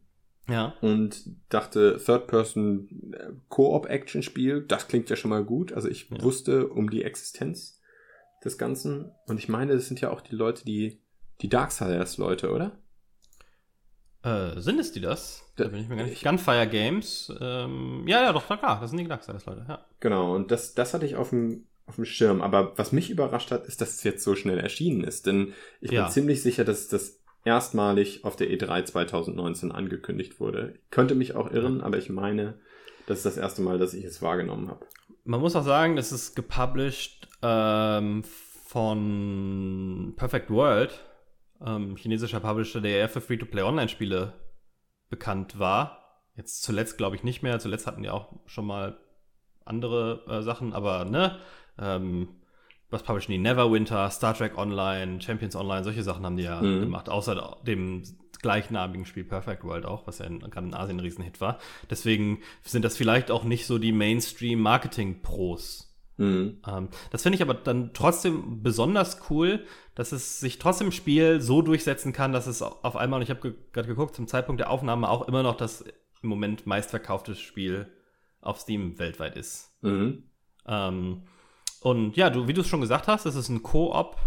Ja. 0.49 0.74
und 0.82 1.30
dachte, 1.49 1.99
Third-Person 2.03 3.14
äh, 3.14 3.32
Koop-Action-Spiel, 3.49 4.62
das 4.62 4.88
klingt 4.88 5.10
ja 5.10 5.16
schon 5.18 5.30
mal 5.30 5.43
gut. 5.43 5.74
Also 5.74 5.89
ich 5.89 6.10
Ja. 6.10 6.22
wusste 6.24 6.68
um 6.70 6.89
die 6.89 7.03
Existenz 7.03 7.82
des 8.45 8.58
Ganzen. 8.58 9.12
Und 9.28 9.39
ich 9.39 9.49
meine, 9.49 9.74
das 9.74 9.88
sind 9.88 9.99
ja 10.01 10.10
auch 10.12 10.22
die 10.22 10.36
Leute, 10.36 10.64
die, 10.66 11.01
die 11.41 11.49
Darksiders-Leute, 11.49 12.51
oder? 12.51 12.78
Äh, 14.26 14.59
sind 14.59 14.80
es 14.80 14.91
die 14.91 15.01
das? 15.01 15.43
Da 15.55 15.65
Da- 15.65 15.69
bin 15.69 15.82
ich 15.82 15.88
mir 15.89 15.95
gar 15.97 16.03
nicht. 16.05 16.13
ich- 16.13 16.23
Gunfire 16.23 16.67
Games. 16.67 17.32
Ähm, 17.39 18.03
ja, 18.07 18.23
ja, 18.23 18.34
doch, 18.34 18.43
na 18.49 18.57
klar, 18.57 18.80
das 18.82 18.89
sind 18.89 18.99
die 18.99 19.07
Darksiders, 19.07 19.45
Leute. 19.45 19.65
Ja. 19.69 19.86
Genau, 19.99 20.34
und 20.36 20.49
das, 20.51 20.73
das 20.73 20.93
hatte 20.93 21.05
ich 21.05 21.15
auf 21.15 21.30
dem, 21.30 21.65
auf 21.88 21.95
dem 21.95 22.05
Schirm. 22.05 22.41
Aber 22.41 22.78
was 22.78 22.91
mich 22.91 23.09
überrascht 23.09 23.51
hat, 23.51 23.65
ist, 23.67 23.80
dass 23.82 23.93
es 23.95 24.03
jetzt 24.03 24.23
so 24.23 24.36
schnell 24.36 24.57
erschienen 24.59 25.03
ist. 25.03 25.26
Denn 25.28 25.53
ich 25.82 25.91
Ja. 25.91 26.03
bin 26.03 26.11
ziemlich 26.11 26.41
sicher, 26.41 26.65
dass 26.65 26.88
das 26.88 27.19
erstmalig 27.43 28.26
auf 28.26 28.36
der 28.36 28.49
E3 28.49 28.84
2019 28.86 29.71
angekündigt 29.71 30.39
wurde. 30.39 30.73
Ich 30.84 30.89
könnte 30.89 31.13
mich 31.13 31.36
auch 31.36 31.51
irren, 31.51 31.82
aber 31.82 31.97
ich 31.99 32.09
meine, 32.09 32.55
das 33.05 33.19
ist 33.19 33.26
das 33.28 33.38
erste 33.38 33.61
Mal, 33.61 33.78
dass 33.78 33.93
ich 33.93 34.03
es 34.03 34.23
wahrgenommen 34.23 34.67
habe. 34.69 34.84
Man 35.26 35.39
muss 35.39 35.55
auch 35.55 35.63
sagen, 35.63 35.95
das 35.95 36.11
ist 36.11 36.36
gepublished 36.36 37.28
ähm, 37.43 38.23
von 38.65 40.13
Perfect 40.15 40.49
World, 40.49 40.91
ähm, 41.64 41.95
chinesischer 41.97 42.39
Publisher, 42.39 42.82
der 42.82 42.97
eher 42.97 43.10
für 43.10 43.22
Free-to-Play-Online-Spiele 43.22 44.34
bekannt 45.10 45.60
war. 45.60 46.01
Jetzt 46.36 46.64
zuletzt 46.64 46.97
glaube 46.97 47.16
ich 47.16 47.24
nicht 47.24 47.43
mehr. 47.43 47.60
Zuletzt 47.60 47.88
hatten 47.88 48.03
die 48.03 48.10
auch 48.10 48.34
schon 48.45 48.66
mal 48.66 48.97
andere 49.64 50.26
äh, 50.28 50.41
Sachen, 50.41 50.74
aber 50.74 51.06
ne, 51.06 51.39
ähm, 51.80 52.30
was 52.89 53.03
publishen 53.03 53.32
die? 53.32 53.38
Neverwinter, 53.39 54.10
Star 54.12 54.36
Trek 54.36 54.58
Online, 54.58 55.22
Champions 55.22 55.56
Online, 55.56 55.84
solche 55.84 56.03
Sachen 56.03 56.26
haben 56.26 56.38
die 56.38 56.43
ja 56.43 56.62
Mhm. 56.62 56.82
gemacht, 56.82 57.10
außer 57.10 57.58
dem 57.66 58.03
gleichnamigen 58.41 59.06
Spiel 59.06 59.24
Perfect 59.24 59.64
World 59.64 59.86
auch, 59.86 60.06
was 60.06 60.20
ja 60.20 60.26
in, 60.26 60.39
gerade 60.39 60.68
in 60.68 60.74
Asien 60.76 60.97
ein 60.97 61.01
Riesenhit 61.01 61.41
war. 61.41 61.58
Deswegen 61.89 62.41
sind 62.62 62.86
das 62.86 62.95
vielleicht 62.95 63.32
auch 63.32 63.43
nicht 63.43 63.66
so 63.66 63.80
die 63.80 63.91
Mainstream-Marketing-Pros. 63.91 65.94
Mhm. 66.18 66.61
Ähm, 66.68 66.89
das 67.11 67.24
finde 67.24 67.36
ich 67.36 67.41
aber 67.41 67.53
dann 67.53 67.93
trotzdem 67.93 68.63
besonders 68.63 69.20
cool, 69.30 69.66
dass 69.95 70.11
es 70.11 70.39
sich 70.39 70.59
trotzdem 70.59 70.88
im 70.88 70.91
Spiel 70.91 71.41
so 71.41 71.61
durchsetzen 71.61 72.13
kann, 72.13 72.32
dass 72.32 72.47
es 72.47 72.61
auf 72.61 72.95
einmal, 72.95 73.20
und 73.20 73.24
ich 73.24 73.30
habe 73.30 73.41
ge 73.41 73.53
gerade 73.74 73.88
geguckt, 73.88 74.16
zum 74.16 74.28
Zeitpunkt 74.28 74.59
der 74.59 74.70
Aufnahme 74.70 75.09
auch 75.09 75.28
immer 75.28 75.43
noch 75.43 75.55
das 75.55 75.84
im 76.22 76.30
Moment 76.30 76.66
meistverkaufte 76.66 77.36
Spiel 77.36 77.91
auf 78.41 78.59
Steam 78.59 78.97
weltweit 78.99 79.36
ist. 79.36 79.76
Mhm. 79.82 80.24
Ähm, 80.68 81.24
und 81.82 82.16
ja, 82.18 82.30
du, 82.30 82.47
wie 82.47 82.53
du 82.53 82.61
es 82.61 82.68
schon 82.68 82.82
gesagt 82.82 83.07
hast, 83.07 83.26
es 83.26 83.36
ist 83.36 83.49
ein 83.49 83.63
Co-op 83.63 84.18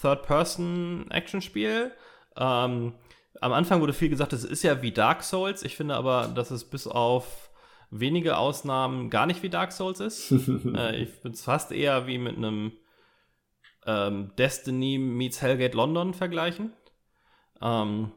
Third-Person-Action-Spiel. 0.00 1.92
Ähm, 2.36 2.94
am 3.40 3.52
Anfang 3.52 3.80
wurde 3.80 3.92
viel 3.92 4.08
gesagt, 4.08 4.32
es 4.32 4.44
ist 4.44 4.62
ja 4.62 4.82
wie 4.82 4.92
Dark 4.92 5.22
Souls. 5.22 5.62
Ich 5.62 5.76
finde 5.76 5.94
aber, 5.94 6.28
dass 6.28 6.50
es 6.50 6.64
bis 6.68 6.86
auf 6.86 7.47
wenige 7.90 8.36
Ausnahmen 8.36 9.10
gar 9.10 9.26
nicht 9.26 9.42
wie 9.42 9.48
Dark 9.48 9.72
Souls 9.72 10.00
ist. 10.00 10.30
äh, 10.76 11.02
ich 11.02 11.10
finde 11.10 11.36
es 11.36 11.44
fast 11.44 11.72
eher 11.72 12.06
wie 12.06 12.18
mit 12.18 12.36
einem 12.36 12.72
ähm, 13.86 14.32
Destiny 14.36 14.98
meets 14.98 15.40
Hellgate 15.40 15.76
London 15.76 16.14
vergleichen. 16.14 16.72
Ähm, 17.60 18.12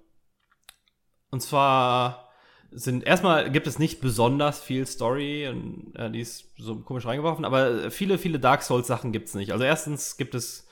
und 1.32 1.42
zwar 1.42 2.30
sind 2.72 3.06
erstmal 3.06 3.52
gibt 3.52 3.68
es 3.68 3.80
nicht 3.80 4.00
besonders 4.00 4.62
viel 4.62 4.86
Story 4.86 5.48
und 5.48 5.94
äh, 5.96 6.10
die 6.10 6.22
ist 6.22 6.54
so 6.58 6.78
komisch 6.80 7.06
reingeworfen, 7.06 7.44
aber 7.44 7.92
viele, 7.92 8.18
viele 8.18 8.40
Dark 8.40 8.64
Souls 8.64 8.88
Sachen 8.88 9.12
gibt 9.12 9.28
es 9.28 9.36
nicht. 9.36 9.52
Also 9.52 9.64
erstens 9.64 10.18
gibt 10.18 10.36
es 10.36 10.68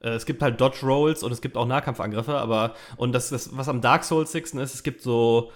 äh, 0.00 0.10
es 0.10 0.26
gibt 0.26 0.42
halt 0.42 0.60
Dodge 0.60 0.84
Rolls 0.86 1.22
und 1.22 1.32
es 1.32 1.40
gibt 1.40 1.56
auch 1.56 1.66
Nahkampfangriffe, 1.66 2.36
aber 2.36 2.74
und 2.96 3.12
das, 3.12 3.30
das 3.30 3.56
was 3.56 3.68
am 3.68 3.80
Dark 3.80 4.04
Souls 4.04 4.34
ist, 4.34 4.54
es 4.54 4.82
gibt 4.82 5.02
so 5.02 5.52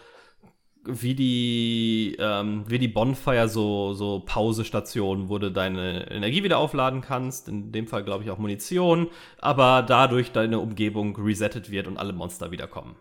wie 0.89 1.15
die 1.15 2.17
ähm, 2.19 2.65
wie 2.69 2.79
die 2.79 2.89
Bonfire 2.89 3.49
so 3.49 3.93
so 3.93 4.23
Pausestationen, 4.25 5.29
wo 5.29 5.39
du 5.39 5.51
deine 5.51 6.11
Energie 6.11 6.45
wieder 6.45 6.59
aufladen 6.59 7.01
kannst, 7.01 7.49
in 7.49 7.73
dem 7.73 7.87
Fall 7.87 8.05
glaube 8.05 8.25
ich 8.25 8.31
auch 8.31 8.39
Munition, 8.39 9.09
aber 9.39 9.83
dadurch 9.83 10.33
deine 10.33 10.59
Umgebung 10.59 11.17
resettet 11.17 11.71
wird 11.71 11.87
und 11.87 11.99
alle 11.99 12.13
Monster 12.13 12.51
wiederkommen. 12.51 12.97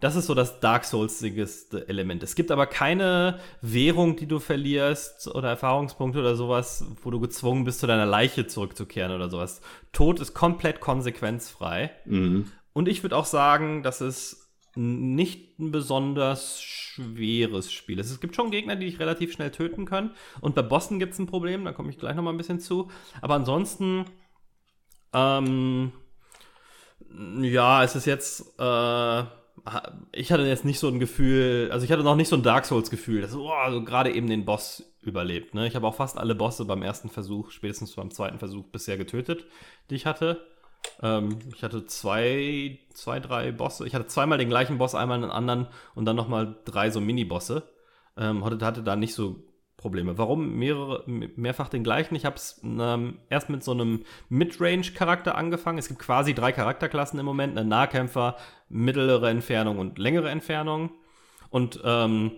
Das 0.00 0.16
ist 0.16 0.26
so 0.26 0.34
das 0.34 0.60
Dark 0.60 0.86
Souls-igste 0.86 1.86
Element. 1.88 2.22
Es 2.22 2.34
gibt 2.34 2.50
aber 2.50 2.66
keine 2.66 3.38
Währung, 3.60 4.16
die 4.16 4.26
du 4.26 4.38
verlierst 4.38 5.28
oder 5.28 5.50
Erfahrungspunkte 5.50 6.20
oder 6.20 6.36
sowas, 6.36 6.86
wo 7.02 7.10
du 7.10 7.20
gezwungen 7.20 7.64
bist, 7.64 7.80
zu 7.80 7.86
deiner 7.86 8.06
Leiche 8.06 8.46
zurückzukehren 8.46 9.12
oder 9.12 9.28
sowas. 9.28 9.60
Tod 9.92 10.18
ist 10.18 10.32
komplett 10.32 10.80
konsequenzfrei. 10.80 11.90
Mhm. 12.06 12.50
Und 12.72 12.88
ich 12.88 13.02
würde 13.02 13.16
auch 13.16 13.26
sagen, 13.26 13.82
dass 13.82 14.00
es 14.00 14.49
nicht 14.76 15.58
ein 15.58 15.72
besonders 15.72 16.62
schweres 16.62 17.72
Spiel 17.72 17.98
ist. 17.98 18.10
Es 18.10 18.20
gibt 18.20 18.36
schon 18.36 18.50
Gegner, 18.50 18.76
die 18.76 18.86
dich 18.86 19.00
relativ 19.00 19.32
schnell 19.32 19.50
töten 19.50 19.84
können. 19.84 20.12
Und 20.40 20.54
bei 20.54 20.62
Bossen 20.62 20.98
gibt 20.98 21.14
es 21.14 21.18
ein 21.18 21.26
Problem, 21.26 21.64
da 21.64 21.72
komme 21.72 21.90
ich 21.90 21.98
gleich 21.98 22.14
noch 22.14 22.22
mal 22.22 22.30
ein 22.30 22.36
bisschen 22.36 22.60
zu. 22.60 22.90
Aber 23.20 23.34
ansonsten, 23.34 24.04
ähm, 25.12 25.92
ja, 27.40 27.82
es 27.82 27.96
ist 27.96 28.06
jetzt, 28.06 28.58
äh, 28.58 29.22
ich 30.12 30.32
hatte 30.32 30.42
jetzt 30.44 30.64
nicht 30.64 30.78
so 30.78 30.88
ein 30.88 31.00
Gefühl, 31.00 31.68
also 31.72 31.84
ich 31.84 31.92
hatte 31.92 32.02
noch 32.02 32.16
nicht 32.16 32.28
so 32.28 32.36
ein 32.36 32.42
Dark 32.42 32.64
Souls-Gefühl, 32.64 33.22
dass 33.22 33.34
oh, 33.34 33.50
also 33.50 33.82
gerade 33.84 34.12
eben 34.12 34.28
den 34.28 34.44
Boss 34.44 34.84
überlebt. 35.02 35.54
Ne? 35.54 35.66
Ich 35.66 35.74
habe 35.74 35.86
auch 35.86 35.94
fast 35.94 36.18
alle 36.18 36.34
Bosse 36.34 36.64
beim 36.64 36.82
ersten 36.82 37.08
Versuch, 37.08 37.50
spätestens 37.50 37.94
beim 37.94 38.10
zweiten 38.10 38.38
Versuch 38.38 38.66
bisher 38.68 38.96
getötet, 38.96 39.46
die 39.90 39.96
ich 39.96 40.06
hatte. 40.06 40.46
Ähm, 41.02 41.38
ich 41.54 41.62
hatte 41.62 41.86
zwei, 41.86 42.78
zwei, 42.94 43.20
drei 43.20 43.52
Bosse. 43.52 43.86
Ich 43.86 43.94
hatte 43.94 44.06
zweimal 44.06 44.38
den 44.38 44.48
gleichen 44.48 44.78
Boss, 44.78 44.94
einmal 44.94 45.22
einen 45.22 45.30
anderen 45.30 45.68
und 45.94 46.04
dann 46.04 46.16
nochmal 46.16 46.56
drei 46.64 46.90
so 46.90 47.00
Mini-Bosse. 47.00 47.62
Ähm, 48.16 48.44
hatte, 48.44 48.82
da 48.82 48.96
nicht 48.96 49.14
so 49.14 49.44
Probleme. 49.76 50.18
Warum 50.18 50.56
mehrere, 50.56 51.04
mehrfach 51.06 51.70
den 51.70 51.82
gleichen? 51.82 52.14
Ich 52.14 52.26
habe 52.26 52.36
es 52.36 52.60
ähm, 52.62 53.18
erst 53.30 53.48
mit 53.48 53.64
so 53.64 53.72
einem 53.72 54.04
Midrange-Charakter 54.28 55.36
angefangen. 55.36 55.78
Es 55.78 55.88
gibt 55.88 56.00
quasi 56.00 56.34
drei 56.34 56.52
Charakterklassen 56.52 57.18
im 57.18 57.24
Moment: 57.24 57.56
einen 57.56 57.70
Nahkämpfer, 57.70 58.36
mittlere 58.68 59.30
Entfernung 59.30 59.78
und 59.78 59.98
längere 59.98 60.28
Entfernung. 60.28 60.90
Und 61.48 61.80
ähm, 61.82 62.32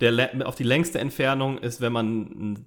der, 0.00 0.46
auf 0.46 0.54
die 0.54 0.62
längste 0.62 1.00
Entfernung 1.00 1.58
ist, 1.58 1.80
wenn 1.80 1.92
man 1.92 2.06
ein 2.06 2.66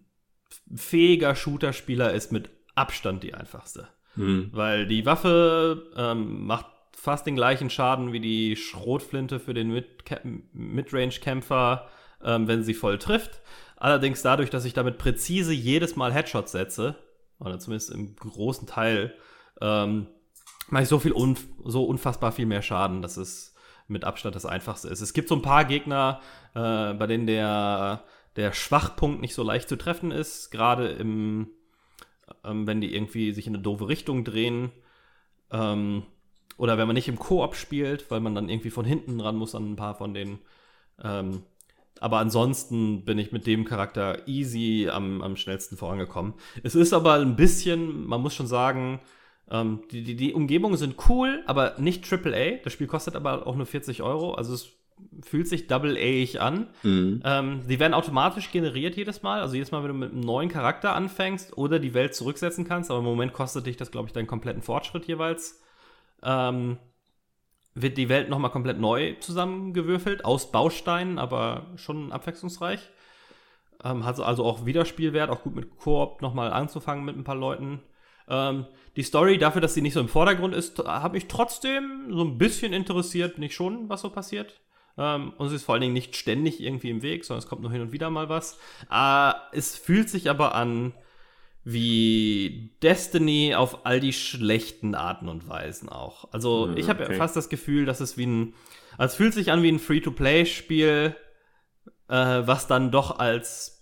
fähiger 0.75 1.33
Shooter-Spieler 1.33 2.11
ist, 2.11 2.31
mit 2.31 2.49
Abstand 2.75 3.23
die 3.23 3.33
einfachste. 3.33 3.87
Hm. 4.15 4.49
Weil 4.51 4.87
die 4.87 5.05
Waffe 5.05 5.91
ähm, 5.95 6.45
macht 6.45 6.65
fast 6.95 7.25
den 7.25 7.35
gleichen 7.35 7.69
Schaden 7.69 8.11
wie 8.13 8.19
die 8.19 8.55
Schrotflinte 8.55 9.39
für 9.39 9.53
den 9.53 9.71
Mid- 9.71 10.21
Midrange-Kämpfer, 10.53 11.87
ähm, 12.23 12.47
wenn 12.47 12.63
sie 12.63 12.73
voll 12.73 12.97
trifft. 12.97 13.41
Allerdings 13.77 14.21
dadurch, 14.21 14.49
dass 14.49 14.65
ich 14.65 14.73
damit 14.73 14.97
präzise 14.97 15.53
jedes 15.53 15.95
Mal 15.95 16.13
Headshots 16.13 16.51
setze, 16.51 16.95
oder 17.39 17.57
zumindest 17.57 17.89
im 17.89 18.15
großen 18.15 18.67
Teil, 18.67 19.15
ähm, 19.59 20.07
mache 20.69 20.83
ich 20.83 20.89
so 20.89 20.99
viel 20.99 21.11
unf 21.11 21.43
so 21.65 21.83
unfassbar 21.85 22.31
viel 22.31 22.45
mehr 22.45 22.61
Schaden, 22.61 23.01
dass 23.01 23.17
es 23.17 23.55
mit 23.87 24.03
Abstand 24.03 24.35
das 24.35 24.45
einfachste 24.45 24.87
ist. 24.87 25.01
Es 25.01 25.13
gibt 25.13 25.27
so 25.27 25.35
ein 25.35 25.41
paar 25.41 25.65
Gegner, 25.65 26.21
äh, 26.53 26.93
bei 26.93 27.07
denen 27.07 27.25
der, 27.25 28.03
der 28.35 28.53
Schwachpunkt 28.53 29.21
nicht 29.21 29.33
so 29.33 29.43
leicht 29.43 29.67
zu 29.67 29.75
treffen 29.75 30.11
ist, 30.11 30.51
gerade 30.51 30.89
im, 30.89 31.49
ähm, 32.43 32.67
wenn 32.67 32.81
die 32.81 32.93
irgendwie 32.93 33.31
sich 33.31 33.47
in 33.47 33.55
eine 33.55 33.63
doofe 33.63 33.87
Richtung 33.87 34.23
drehen. 34.23 34.71
Ähm, 35.51 36.03
oder 36.57 36.77
wenn 36.77 36.87
man 36.87 36.95
nicht 36.95 37.07
im 37.07 37.19
Koop 37.19 37.55
spielt, 37.55 38.11
weil 38.11 38.19
man 38.19 38.35
dann 38.35 38.49
irgendwie 38.49 38.69
von 38.69 38.85
hinten 38.85 39.19
ran 39.19 39.35
muss 39.35 39.55
an 39.55 39.71
ein 39.71 39.75
paar 39.75 39.95
von 39.95 40.13
denen. 40.13 40.39
Ähm, 41.03 41.43
aber 41.99 42.17
ansonsten 42.17 43.05
bin 43.05 43.19
ich 43.19 43.31
mit 43.31 43.45
dem 43.47 43.65
Charakter 43.65 44.27
easy 44.27 44.89
am, 44.91 45.21
am 45.21 45.35
schnellsten 45.35 45.77
vorangekommen. 45.77 46.33
Es 46.63 46.75
ist 46.75 46.93
aber 46.93 47.15
ein 47.15 47.35
bisschen, 47.35 48.05
man 48.05 48.21
muss 48.21 48.33
schon 48.33 48.47
sagen, 48.47 48.99
ähm, 49.49 49.83
die, 49.91 50.03
die, 50.03 50.15
die 50.15 50.33
Umgebungen 50.33 50.77
sind 50.77 50.95
cool, 51.09 51.43
aber 51.45 51.75
nicht 51.77 52.11
AAA. 52.11 52.63
Das 52.63 52.73
Spiel 52.73 52.87
kostet 52.87 53.15
aber 53.15 53.45
auch 53.45 53.55
nur 53.55 53.65
40 53.65 54.01
Euro. 54.01 54.33
Also 54.33 54.53
es 54.53 54.69
fühlt 55.23 55.47
sich 55.47 55.67
double-A-ig 55.67 56.39
an. 56.39 56.67
Mhm. 56.83 57.21
Ähm, 57.23 57.61
die 57.67 57.79
werden 57.79 57.93
automatisch 57.93 58.51
generiert 58.51 58.95
jedes 58.95 59.23
Mal. 59.23 59.41
Also 59.41 59.55
jedes 59.55 59.71
Mal, 59.71 59.83
wenn 59.83 59.89
du 59.89 59.97
mit 59.97 60.11
einem 60.11 60.21
neuen 60.21 60.49
Charakter 60.49 60.95
anfängst 60.95 61.57
oder 61.57 61.79
die 61.79 61.93
Welt 61.93 62.15
zurücksetzen 62.15 62.67
kannst. 62.67 62.89
Aber 62.91 62.99
im 62.99 63.05
Moment 63.05 63.33
kostet 63.33 63.65
dich 63.65 63.77
das, 63.77 63.91
glaube 63.91 64.07
ich, 64.07 64.13
deinen 64.13 64.27
kompletten 64.27 64.61
Fortschritt 64.61 65.05
jeweils. 65.05 65.61
Ähm, 66.23 66.77
wird 67.73 67.97
die 67.97 68.09
Welt 68.09 68.29
nochmal 68.29 68.51
komplett 68.51 68.79
neu 68.79 69.13
zusammengewürfelt, 69.19 70.25
aus 70.25 70.51
Bausteinen, 70.51 71.17
aber 71.17 71.67
schon 71.75 72.11
abwechslungsreich. 72.11 72.81
Ähm, 73.83 74.05
hat 74.05 74.19
also 74.19 74.43
auch 74.43 74.65
Wiederspielwert, 74.65 75.29
auch 75.29 75.43
gut 75.43 75.55
mit 75.55 75.77
Koop 75.77 76.21
nochmal 76.21 76.51
anzufangen 76.51 77.05
mit 77.05 77.15
ein 77.15 77.23
paar 77.23 77.35
Leuten. 77.35 77.81
Ähm, 78.27 78.65
die 78.95 79.03
Story, 79.03 79.37
dafür, 79.37 79.61
dass 79.61 79.73
sie 79.73 79.81
nicht 79.81 79.93
so 79.93 79.99
im 79.99 80.09
Vordergrund 80.09 80.53
ist, 80.53 80.79
hat 80.79 81.13
mich 81.13 81.27
trotzdem 81.27 82.07
so 82.09 82.23
ein 82.23 82.37
bisschen 82.37 82.73
interessiert, 82.73 83.37
nicht 83.37 83.55
schon, 83.55 83.89
was 83.89 84.01
so 84.01 84.09
passiert. 84.09 84.61
Ähm, 84.97 85.33
und 85.37 85.47
es 85.47 85.53
ist 85.53 85.63
vor 85.63 85.73
allen 85.73 85.81
Dingen 85.81 85.93
nicht 85.93 86.15
ständig 86.15 86.61
irgendwie 86.61 86.89
im 86.89 87.01
Weg, 87.01 87.25
sondern 87.25 87.43
es 87.43 87.49
kommt 87.49 87.61
nur 87.61 87.71
hin 87.71 87.81
und 87.81 87.91
wieder 87.91 88.09
mal 88.09 88.29
was. 88.29 88.57
Äh, 88.91 89.33
es 89.53 89.77
fühlt 89.77 90.09
sich 90.09 90.29
aber 90.29 90.55
an 90.55 90.93
wie 91.63 92.71
Destiny 92.81 93.53
auf 93.55 93.85
all 93.85 93.99
die 93.99 94.13
schlechten 94.13 94.95
Arten 94.95 95.29
und 95.29 95.47
Weisen 95.47 95.89
auch. 95.89 96.31
Also 96.31 96.67
Hm, 96.67 96.77
ich 96.77 96.89
habe 96.89 97.03
okay. 97.03 97.15
fast 97.15 97.35
das 97.35 97.49
Gefühl, 97.49 97.85
dass 97.85 97.99
es 97.99 98.17
wie 98.17 98.25
ein, 98.25 98.53
also 98.97 99.11
es 99.11 99.15
fühlt 99.15 99.33
sich 99.33 99.51
an 99.51 99.61
wie 99.61 99.71
ein 99.71 99.79
Free-to-Play-Spiel, 99.79 101.15
äh, 102.07 102.15
was 102.15 102.67
dann 102.67 102.91
doch 102.91 103.19
als 103.19 103.77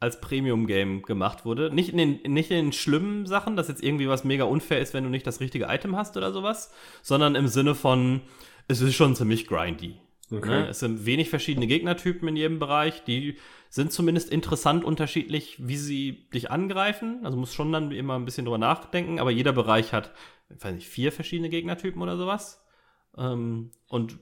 als 0.00 0.20
Premium-Game 0.20 1.02
gemacht 1.02 1.44
wurde. 1.44 1.74
Nicht 1.74 1.88
in, 1.88 1.98
den, 1.98 2.32
nicht 2.32 2.52
in 2.52 2.66
den 2.66 2.72
schlimmen 2.72 3.26
Sachen, 3.26 3.56
dass 3.56 3.66
jetzt 3.66 3.82
irgendwie 3.82 4.08
was 4.08 4.22
mega 4.22 4.44
unfair 4.44 4.80
ist, 4.80 4.94
wenn 4.94 5.02
du 5.02 5.10
nicht 5.10 5.26
das 5.26 5.40
richtige 5.40 5.64
Item 5.64 5.96
hast 5.96 6.16
oder 6.16 6.32
sowas, 6.32 6.72
sondern 7.02 7.34
im 7.34 7.48
Sinne 7.48 7.74
von, 7.74 8.20
es 8.68 8.80
ist 8.80 8.94
schon 8.94 9.16
ziemlich 9.16 9.48
grindy. 9.48 9.96
Okay. 10.30 10.48
Ne? 10.48 10.68
Es 10.68 10.80
sind 10.80 11.06
wenig 11.06 11.30
verschiedene 11.30 11.66
Gegnertypen 11.66 12.28
in 12.28 12.36
jedem 12.36 12.58
Bereich, 12.58 13.02
die 13.04 13.38
sind 13.70 13.92
zumindest 13.92 14.30
interessant 14.30 14.84
unterschiedlich, 14.84 15.66
wie 15.66 15.76
sie 15.76 16.28
dich 16.32 16.50
angreifen. 16.50 17.20
Also 17.24 17.36
muss 17.36 17.54
schon 17.54 17.72
dann 17.72 17.92
immer 17.92 18.16
ein 18.16 18.24
bisschen 18.24 18.44
drüber 18.44 18.58
nachdenken, 18.58 19.20
aber 19.20 19.30
jeder 19.30 19.52
Bereich 19.52 19.92
hat, 19.92 20.12
ich 20.50 20.62
weiß 20.62 20.74
nicht, 20.74 20.88
vier 20.88 21.12
verschiedene 21.12 21.48
Gegnertypen 21.48 22.00
oder 22.00 22.16
sowas. 22.16 22.64
Ähm, 23.16 23.70
und 23.88 24.18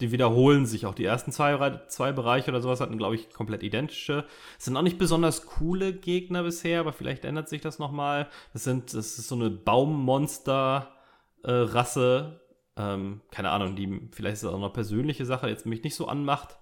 die 0.00 0.10
wiederholen 0.10 0.66
sich 0.66 0.86
auch. 0.86 0.96
Die 0.96 1.04
ersten 1.04 1.30
zwei, 1.30 1.78
zwei 1.86 2.10
Bereiche 2.10 2.50
oder 2.50 2.60
sowas 2.60 2.80
hatten, 2.80 2.98
glaube 2.98 3.14
ich, 3.14 3.30
komplett 3.30 3.62
identische. 3.62 4.26
Es 4.58 4.64
sind 4.64 4.76
auch 4.76 4.82
nicht 4.82 4.98
besonders 4.98 5.46
coole 5.46 5.92
Gegner 5.92 6.42
bisher, 6.42 6.80
aber 6.80 6.92
vielleicht 6.92 7.24
ändert 7.24 7.48
sich 7.48 7.60
das 7.60 7.78
nochmal. 7.78 8.28
Das 8.52 8.64
sind, 8.64 8.92
das 8.94 9.16
ist 9.18 9.28
so 9.28 9.36
eine 9.36 9.50
Baummonster-Rasse. 9.50 12.41
Ähm, 12.76 13.20
keine 13.30 13.50
Ahnung, 13.50 13.76
die 13.76 14.08
vielleicht 14.12 14.34
ist 14.34 14.44
das 14.44 14.52
auch 14.52 14.58
eine 14.58 14.70
persönliche 14.70 15.26
Sache, 15.26 15.48
jetzt 15.48 15.66
mich 15.66 15.82
nicht 15.82 15.94
so 15.94 16.08
anmacht. 16.08 16.58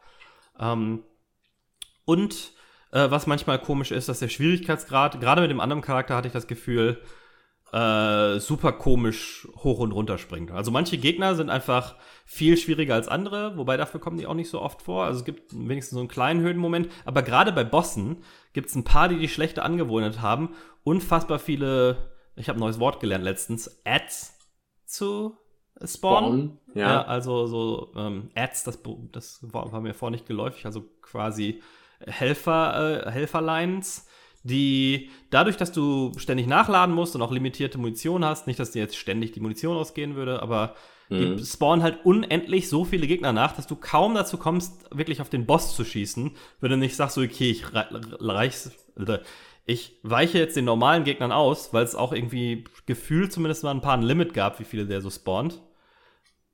Ähm, 0.59 1.05
und 2.05 2.53
äh, 2.93 3.11
was 3.11 3.27
manchmal 3.27 3.61
komisch 3.61 3.91
ist, 3.91 4.09
dass 4.09 4.19
der 4.19 4.29
Schwierigkeitsgrad, 4.29 5.21
gerade 5.21 5.43
mit 5.43 5.51
dem 5.51 5.61
anderen 5.61 5.83
Charakter 5.83 6.17
hatte 6.17 6.29
ich 6.29 6.33
das 6.33 6.47
Gefühl, 6.47 7.01
äh, 7.73 8.41
super 8.41 8.73
komisch 8.73 9.47
hoch 9.59 9.79
und 9.79 9.93
runter 9.93 10.19
springt. 10.19 10.51
Also 10.51 10.73
manche 10.73 10.99
Gegner 10.99 11.37
sind 11.37 11.51
einfach 11.51 11.95
viel 12.27 12.57
schwieriger 12.57 12.95
als 12.95 13.07
andere, 13.07 13.57
wobei 13.57 13.77
dafür 13.77 14.01
kommen 14.01 14.19
die 14.19 14.27
auch 14.27 14.35
nicht 14.35 14.51
so 14.51 14.61
oft 14.61 14.83
vor. 14.83 15.05
Also 15.05 15.21
es 15.21 15.25
gibt 15.25 15.53
wenigstens 15.53 15.95
so 15.95 16.01
einen 16.01 16.09
kleinen 16.09 16.41
Höhenmoment. 16.41 16.89
Aber 17.05 17.23
gerade 17.23 17.53
bei 17.53 17.63
Bossen 17.63 18.25
gibt 18.53 18.71
es 18.71 18.75
ein 18.75 18.83
paar, 18.83 19.09
die 19.09 19.19
die 19.19 19.29
schlechte 19.29 19.63
Angewohnheit 19.63 20.21
haben, 20.21 20.55
unfassbar 20.83 21.39
viele, 21.39 22.11
ich 22.35 22.49
habe 22.49 22.59
ein 22.59 22.61
neues 22.61 22.81
Wort 22.81 22.99
gelernt 22.99 23.23
letztens, 23.23 23.81
Ads 23.85 24.37
zu 24.85 25.37
spawnen. 25.85 26.59
Spawn, 26.59 26.59
Ja, 26.75 27.03
ja. 27.03 27.03
also 27.03 27.47
so 27.47 27.93
ähm, 27.97 28.31
Ads, 28.35 28.65
das, 28.65 28.79
das 29.13 29.39
war, 29.43 29.81
mir 29.81 29.95
vorher 29.95 30.13
nicht 30.13 30.27
geläufig, 30.27 30.67
also 30.67 30.83
quasi 31.03 31.63
Helfer, 32.07 33.07
äh, 33.07 33.11
Helferlines, 33.11 34.07
die 34.43 35.11
dadurch, 35.31 35.57
dass 35.57 35.73
du 35.73 36.13
ständig 36.17 36.47
nachladen 36.47 36.95
musst 36.95 37.15
und 37.15 37.23
auch 37.23 37.31
limitierte 37.33 37.79
Munition 37.79 38.25
hast, 38.25 38.47
nicht, 38.47 38.59
dass 38.59 38.71
dir 38.71 38.81
jetzt 38.81 38.97
ständig 38.97 39.33
die 39.33 39.41
Munition 39.41 39.77
ausgehen 39.77 40.17
würde, 40.17 40.43
aber 40.43 40.75
Mhm. 41.11 41.37
die 41.39 41.45
spawnen 41.45 41.83
halt 41.83 42.05
unendlich 42.05 42.69
so 42.69 42.85
viele 42.85 43.07
Gegner 43.09 43.33
nach, 43.33 43.53
dass 43.57 43.67
du 43.67 43.75
kaum 43.77 44.15
dazu 44.15 44.39
kommst, 44.39 44.85
wirklich 44.97 45.21
auf 45.21 45.29
den 45.29 45.45
Boss 45.45 45.75
zu 45.75 45.85
schießen, 45.85 46.31
wenn 46.61 46.71
du 46.71 46.77
nicht 46.77 46.95
sagst, 46.97 47.17
so, 47.17 47.21
okay, 47.23 47.51
ich 47.51 47.75
rei- 47.75 47.89
reich's, 48.21 48.71
oder 48.97 49.21
ich 49.67 49.99
weiche 50.03 50.39
jetzt 50.39 50.57
den 50.57 50.65
normalen 50.65 51.05
Gegnern 51.05 51.33
aus, 51.33 51.73
weil 51.73 51.85
es 51.85 51.95
auch 51.95 52.13
irgendwie 52.13 52.65
gefühlt 52.87 53.33
zumindest 53.33 53.65
mal 53.65 53.73
ein 53.73 53.81
paar 53.81 53.95
ein 53.97 54.03
Limit 54.03 54.35
gab, 54.35 54.59
wie 54.61 54.65
viele 54.65 54.87
der 54.87 55.01
so 55.01 55.11
spawnt. 55.11 55.61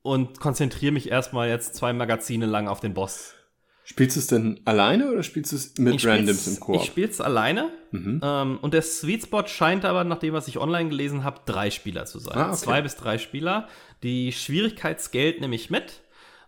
Und 0.07 0.39
konzentriere 0.39 0.93
mich 0.93 1.11
erstmal 1.11 1.49
jetzt 1.49 1.75
zwei 1.75 1.91
Magazine 1.91 2.45
lang 2.45 2.67
auf 2.69 2.79
den 2.79 2.93
Boss. 2.93 3.33
Spielst 3.83 4.15
du 4.15 4.19
es 4.19 4.27
denn 4.27 4.59
alleine 4.65 5.11
oder 5.11 5.21
spielst 5.23 5.51
du 5.51 5.55
es 5.57 5.77
mit 5.77 5.95
Ich 5.95 6.07
Randoms 6.07 6.47
im 6.47 6.59
Koop? 6.59 6.75
Ich 6.75 6.85
spiele 6.85 7.07
es 7.09 7.19
alleine. 7.21 7.69
Mhm. 7.91 8.21
Ähm, 8.23 8.57
und 8.61 8.73
der 8.73 8.81
Sweet 8.81 9.23
Spot 9.23 9.45
scheint 9.47 9.85
aber, 9.85 10.03
nach 10.03 10.19
dem, 10.19 10.33
was 10.33 10.47
ich 10.47 10.59
online 10.59 10.89
gelesen 10.89 11.23
habe, 11.23 11.41
drei 11.45 11.71
Spieler 11.71 12.05
zu 12.05 12.19
sein. 12.19 12.37
Ah, 12.37 12.47
okay. 12.49 12.57
Zwei 12.57 12.81
bis 12.81 12.95
drei 12.95 13.17
Spieler. 13.17 13.67
Die 14.03 14.31
Schwierigkeitsgeld 14.31 15.41
nehme 15.41 15.55
ich 15.55 15.69
mit. 15.69 16.01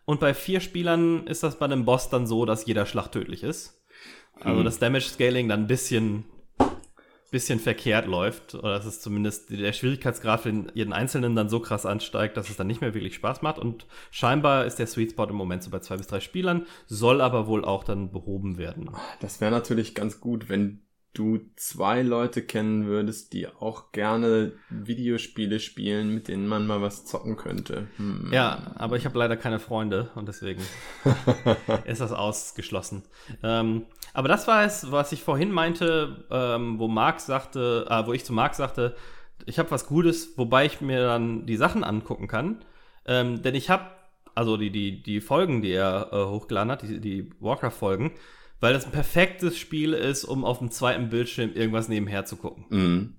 Und 0.05 0.19
bei 0.19 0.33
vier 0.33 0.59
Spielern 0.59 1.27
ist 1.27 1.43
das 1.43 1.59
bei 1.59 1.65
einem 1.65 1.85
Boss 1.85 2.09
dann 2.09 2.27
so, 2.27 2.45
dass 2.45 2.65
jeder 2.65 2.85
Schlag 2.85 3.09
tödlich 3.11 3.43
ist. 3.43 3.81
Also 4.39 4.61
Mhm. 4.61 4.65
das 4.65 4.79
Damage 4.79 5.09
Scaling 5.09 5.47
dann 5.49 5.61
ein 5.63 5.67
bisschen, 5.67 6.23
bisschen 7.31 7.59
verkehrt 7.59 8.07
läuft. 8.07 8.55
Oder 8.55 8.73
dass 8.75 8.85
es 8.85 9.01
zumindest 9.01 9.49
der 9.51 9.73
Schwierigkeitsgrad 9.73 10.41
für 10.41 10.49
den- 10.51 10.71
jeden 10.73 10.93
Einzelnen 10.93 11.35
dann 11.35 11.49
so 11.49 11.59
krass 11.59 11.85
ansteigt, 11.85 12.37
dass 12.37 12.49
es 12.49 12.57
dann 12.57 12.67
nicht 12.67 12.81
mehr 12.81 12.93
wirklich 12.93 13.15
Spaß 13.15 13.41
macht. 13.41 13.59
Und 13.59 13.85
scheinbar 14.11 14.65
ist 14.65 14.77
der 14.79 14.87
Sweet 14.87 15.11
Spot 15.11 15.25
im 15.25 15.35
Moment 15.35 15.63
so 15.63 15.69
bei 15.69 15.79
zwei 15.79 15.97
bis 15.97 16.07
drei 16.07 16.19
Spielern, 16.19 16.65
soll 16.87 17.21
aber 17.21 17.47
wohl 17.47 17.63
auch 17.65 17.83
dann 17.83 18.11
behoben 18.11 18.57
werden. 18.57 18.89
Das 19.19 19.41
wäre 19.41 19.51
natürlich 19.51 19.95
ganz 19.95 20.19
gut, 20.19 20.49
wenn 20.49 20.81
du 21.15 21.39
zwei 21.55 22.03
Leute 22.03 22.43
kennen 22.43 22.85
würdest, 22.85 23.33
die 23.33 23.47
auch 23.47 23.91
gerne 23.91 24.53
Videospiele 24.69 25.59
spielen, 25.59 26.13
mit 26.13 26.27
denen 26.27 26.47
man 26.47 26.67
mal 26.67 26.83
was 26.83 27.03
zocken 27.05 27.35
könnte. 27.35 27.87
Hm. 27.97 28.29
Ja, 28.31 28.73
aber 28.75 28.95
ich 28.95 29.05
habe 29.05 29.17
leider 29.17 29.35
keine 29.35 29.57
Freunde 29.59 30.11
und 30.13 30.27
deswegen 30.27 30.61
ist 31.85 32.01
das 32.01 32.11
ausgeschlossen. 32.11 33.03
Ähm, 33.43 33.85
aber 34.19 34.27
das 34.27 34.49
war 34.49 34.65
es, 34.65 34.91
was 34.91 35.13
ich 35.13 35.23
vorhin 35.23 35.49
meinte, 35.49 36.25
ähm, 36.29 36.77
wo 36.77 36.89
Marc 36.89 37.21
sagte, 37.21 37.85
äh, 37.89 38.05
wo 38.05 38.11
ich 38.11 38.25
zu 38.25 38.33
Marc 38.33 38.53
sagte, 38.53 38.93
ich 39.45 39.57
habe 39.57 39.71
was 39.71 39.87
Gutes, 39.87 40.37
wobei 40.37 40.65
ich 40.65 40.81
mir 40.81 41.01
dann 41.01 41.45
die 41.45 41.55
Sachen 41.55 41.85
angucken 41.85 42.27
kann. 42.27 42.65
Ähm, 43.05 43.41
denn 43.41 43.55
ich 43.55 43.69
habe, 43.69 43.85
also 44.35 44.57
die, 44.57 44.71
die, 44.71 45.01
die 45.01 45.21
Folgen, 45.21 45.61
die 45.61 45.71
er 45.71 46.09
äh, 46.11 46.25
hochgeladen 46.25 46.69
hat, 46.69 46.81
die, 46.81 46.99
die 46.99 47.29
Warcraft-Folgen, 47.39 48.11
weil 48.59 48.73
das 48.73 48.83
ein 48.85 48.91
perfektes 48.91 49.57
Spiel 49.57 49.93
ist, 49.93 50.25
um 50.25 50.43
auf 50.43 50.57
dem 50.59 50.69
zweiten 50.69 51.07
Bildschirm 51.07 51.53
irgendwas 51.53 51.87
nebenher 51.87 52.25
zu 52.25 52.35
gucken. 52.35 52.65
Mhm. 52.67 53.15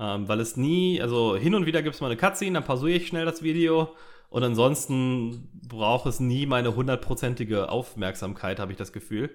Ähm, 0.00 0.26
weil 0.26 0.40
es 0.40 0.56
nie, 0.56 1.00
also 1.00 1.36
hin 1.36 1.54
und 1.54 1.64
wieder 1.64 1.80
gibt 1.80 1.94
es 1.94 2.00
mal 2.00 2.08
eine 2.08 2.16
Cutscene, 2.16 2.54
dann 2.54 2.64
pausiere 2.64 2.96
ich 2.96 3.06
schnell 3.06 3.24
das 3.24 3.44
Video 3.44 3.94
und 4.30 4.42
ansonsten 4.42 5.48
braucht 5.68 6.06
es 6.06 6.18
nie 6.18 6.44
meine 6.44 6.74
hundertprozentige 6.74 7.68
Aufmerksamkeit, 7.68 8.58
habe 8.58 8.72
ich 8.72 8.78
das 8.78 8.92
Gefühl. 8.92 9.30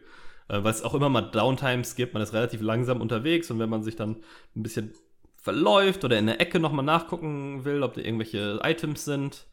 Äh, 0.50 0.64
weil 0.64 0.72
es 0.74 0.84
auch 0.84 0.94
immer 0.94 1.08
mal 1.10 1.22
Downtimes 1.22 1.96
gibt, 1.96 2.14
man 2.14 2.22
ist 2.24 2.34
relativ 2.34 2.62
langsam 2.62 3.00
unterwegs 3.02 3.50
und 3.52 3.60
wenn 3.60 3.70
man 3.70 3.84
sich 3.84 3.96
dann 3.96 4.18
ein 4.56 4.64
bisschen 4.64 4.94
verläuft 5.38 6.04
oder 6.04 6.18
in 6.20 6.26
der 6.26 6.42
Ecke 6.42 6.60
nochmal 6.60 6.84
nachgucken 6.84 7.64
will, 7.64 7.82
ob 7.84 7.94
da 7.94 8.02
irgendwelche 8.02 8.60
Items 8.64 9.06
sind, 9.06 9.46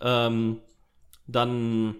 ähm, 0.00 0.60
dann 1.26 1.96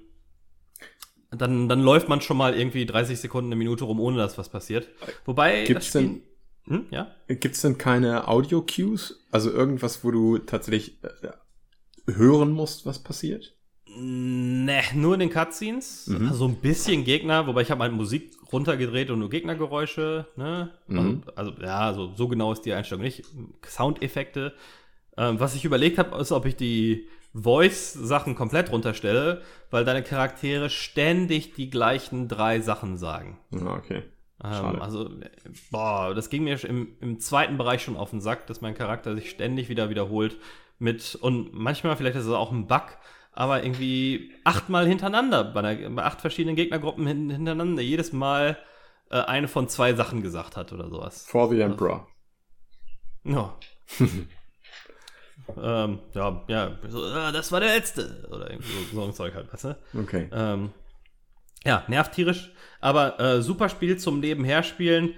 dann, 1.34 1.66
dann 1.66 1.80
läuft 1.80 2.10
man 2.10 2.20
schon 2.20 2.36
mal 2.36 2.54
irgendwie 2.54 2.84
30 2.84 3.18
Sekunden, 3.18 3.48
eine 3.48 3.56
Minute 3.56 3.84
rum, 3.84 4.00
ohne 4.00 4.18
dass 4.18 4.36
was 4.36 4.50
passiert. 4.50 4.88
Wobei, 5.24 5.64
Gibt's 5.64 5.86
Spiel- 5.86 6.02
denn- 6.02 6.22
Hm, 6.66 6.86
ja? 6.90 7.10
Gibt's 7.26 7.62
denn 7.62 7.78
keine 7.78 8.28
Audio-Cues? 8.28 9.24
Also 9.32 9.50
irgendwas, 9.50 10.04
wo 10.04 10.10
du 10.10 10.38
tatsächlich 10.38 11.02
äh, 11.02 12.12
hören 12.12 12.52
musst, 12.52 12.84
was 12.86 12.98
passiert? 13.02 13.56
Ne, 13.94 14.80
nur 14.94 15.14
in 15.14 15.20
den 15.20 15.30
Cutscenes. 15.30 16.06
Mhm. 16.06 16.28
Also 16.28 16.46
ein 16.46 16.56
bisschen 16.56 17.04
Gegner, 17.04 17.46
wobei 17.46 17.62
ich 17.62 17.70
habe 17.70 17.82
halt 17.82 17.92
Musik 17.92 18.32
runtergedreht 18.52 19.10
und 19.10 19.18
nur 19.18 19.30
Gegnergeräusche. 19.30 20.26
Ne? 20.36 20.70
Mhm. 20.86 21.22
Also, 21.34 21.50
also 21.50 21.62
ja, 21.62 21.92
so, 21.92 22.12
so 22.14 22.28
genau 22.28 22.52
ist 22.52 22.62
die 22.62 22.72
Einstellung 22.72 23.04
nicht. 23.04 23.24
Soundeffekte. 23.66 24.54
Ähm, 25.16 25.38
was 25.40 25.54
ich 25.54 25.64
überlegt 25.64 25.98
habe, 25.98 26.16
ist, 26.18 26.32
ob 26.32 26.46
ich 26.46 26.56
die 26.56 27.08
Voice-Sachen 27.34 28.34
komplett 28.34 28.72
runterstelle, 28.72 29.42
weil 29.70 29.84
deine 29.84 30.02
Charaktere 30.02 30.70
ständig 30.70 31.54
die 31.54 31.70
gleichen 31.70 32.28
drei 32.28 32.60
Sachen 32.60 32.96
sagen. 32.96 33.38
Ah, 33.52 33.74
okay. 33.76 34.02
Ähm, 34.44 34.80
also, 34.80 35.10
boah, 35.70 36.14
das 36.14 36.30
ging 36.30 36.44
mir 36.44 36.62
im, 36.64 36.96
im 37.00 37.20
zweiten 37.20 37.58
Bereich 37.58 37.82
schon 37.82 37.96
auf 37.96 38.10
den 38.10 38.20
Sack, 38.20 38.46
dass 38.46 38.60
mein 38.60 38.74
Charakter 38.74 39.14
sich 39.14 39.30
ständig 39.30 39.68
wieder 39.68 39.90
wiederholt 39.90 40.36
mit, 40.78 41.14
und 41.14 41.54
manchmal, 41.54 41.96
vielleicht 41.96 42.16
ist 42.16 42.26
es 42.26 42.32
auch 42.32 42.52
ein 42.52 42.66
Bug, 42.66 42.98
aber 43.32 43.64
irgendwie 43.64 44.32
achtmal 44.44 44.86
hintereinander, 44.86 45.44
bei, 45.44 45.60
einer, 45.60 45.90
bei 45.90 46.04
acht 46.04 46.20
verschiedenen 46.20 46.56
Gegnergruppen 46.56 47.06
hin, 47.06 47.30
hintereinander, 47.30 47.82
jedes 47.82 48.12
Mal 48.12 48.58
äh, 49.10 49.20
eine 49.20 49.48
von 49.48 49.68
zwei 49.68 49.94
Sachen 49.94 50.22
gesagt 50.22 50.56
hat 50.56 50.72
oder 50.72 50.88
sowas. 50.88 51.24
For 51.26 51.48
the 51.48 51.60
Emperor. 51.60 52.06
Ja. 53.24 53.56
ähm, 55.56 55.98
ja, 56.14 56.44
ja, 56.48 56.78
so, 56.88 57.06
äh, 57.06 57.32
das 57.32 57.52
war 57.52 57.60
der 57.60 57.74
letzte. 57.74 58.28
Oder 58.30 58.50
irgendwie 58.50 58.70
so, 58.90 58.96
so 58.96 59.04
ein 59.04 59.12
Zeug 59.12 59.34
halt, 59.34 59.52
weißt 59.52 59.64
du? 59.64 59.78
Okay. 59.98 60.28
Ähm, 60.32 60.70
ja, 61.64 61.84
nervt 61.88 62.12
tierisch, 62.12 62.52
aber 62.80 63.20
äh, 63.20 63.42
super 63.42 63.68
Spiel 63.68 63.96
zum 63.96 64.20
Nebenher 64.20 64.62
spielen. 64.62 65.14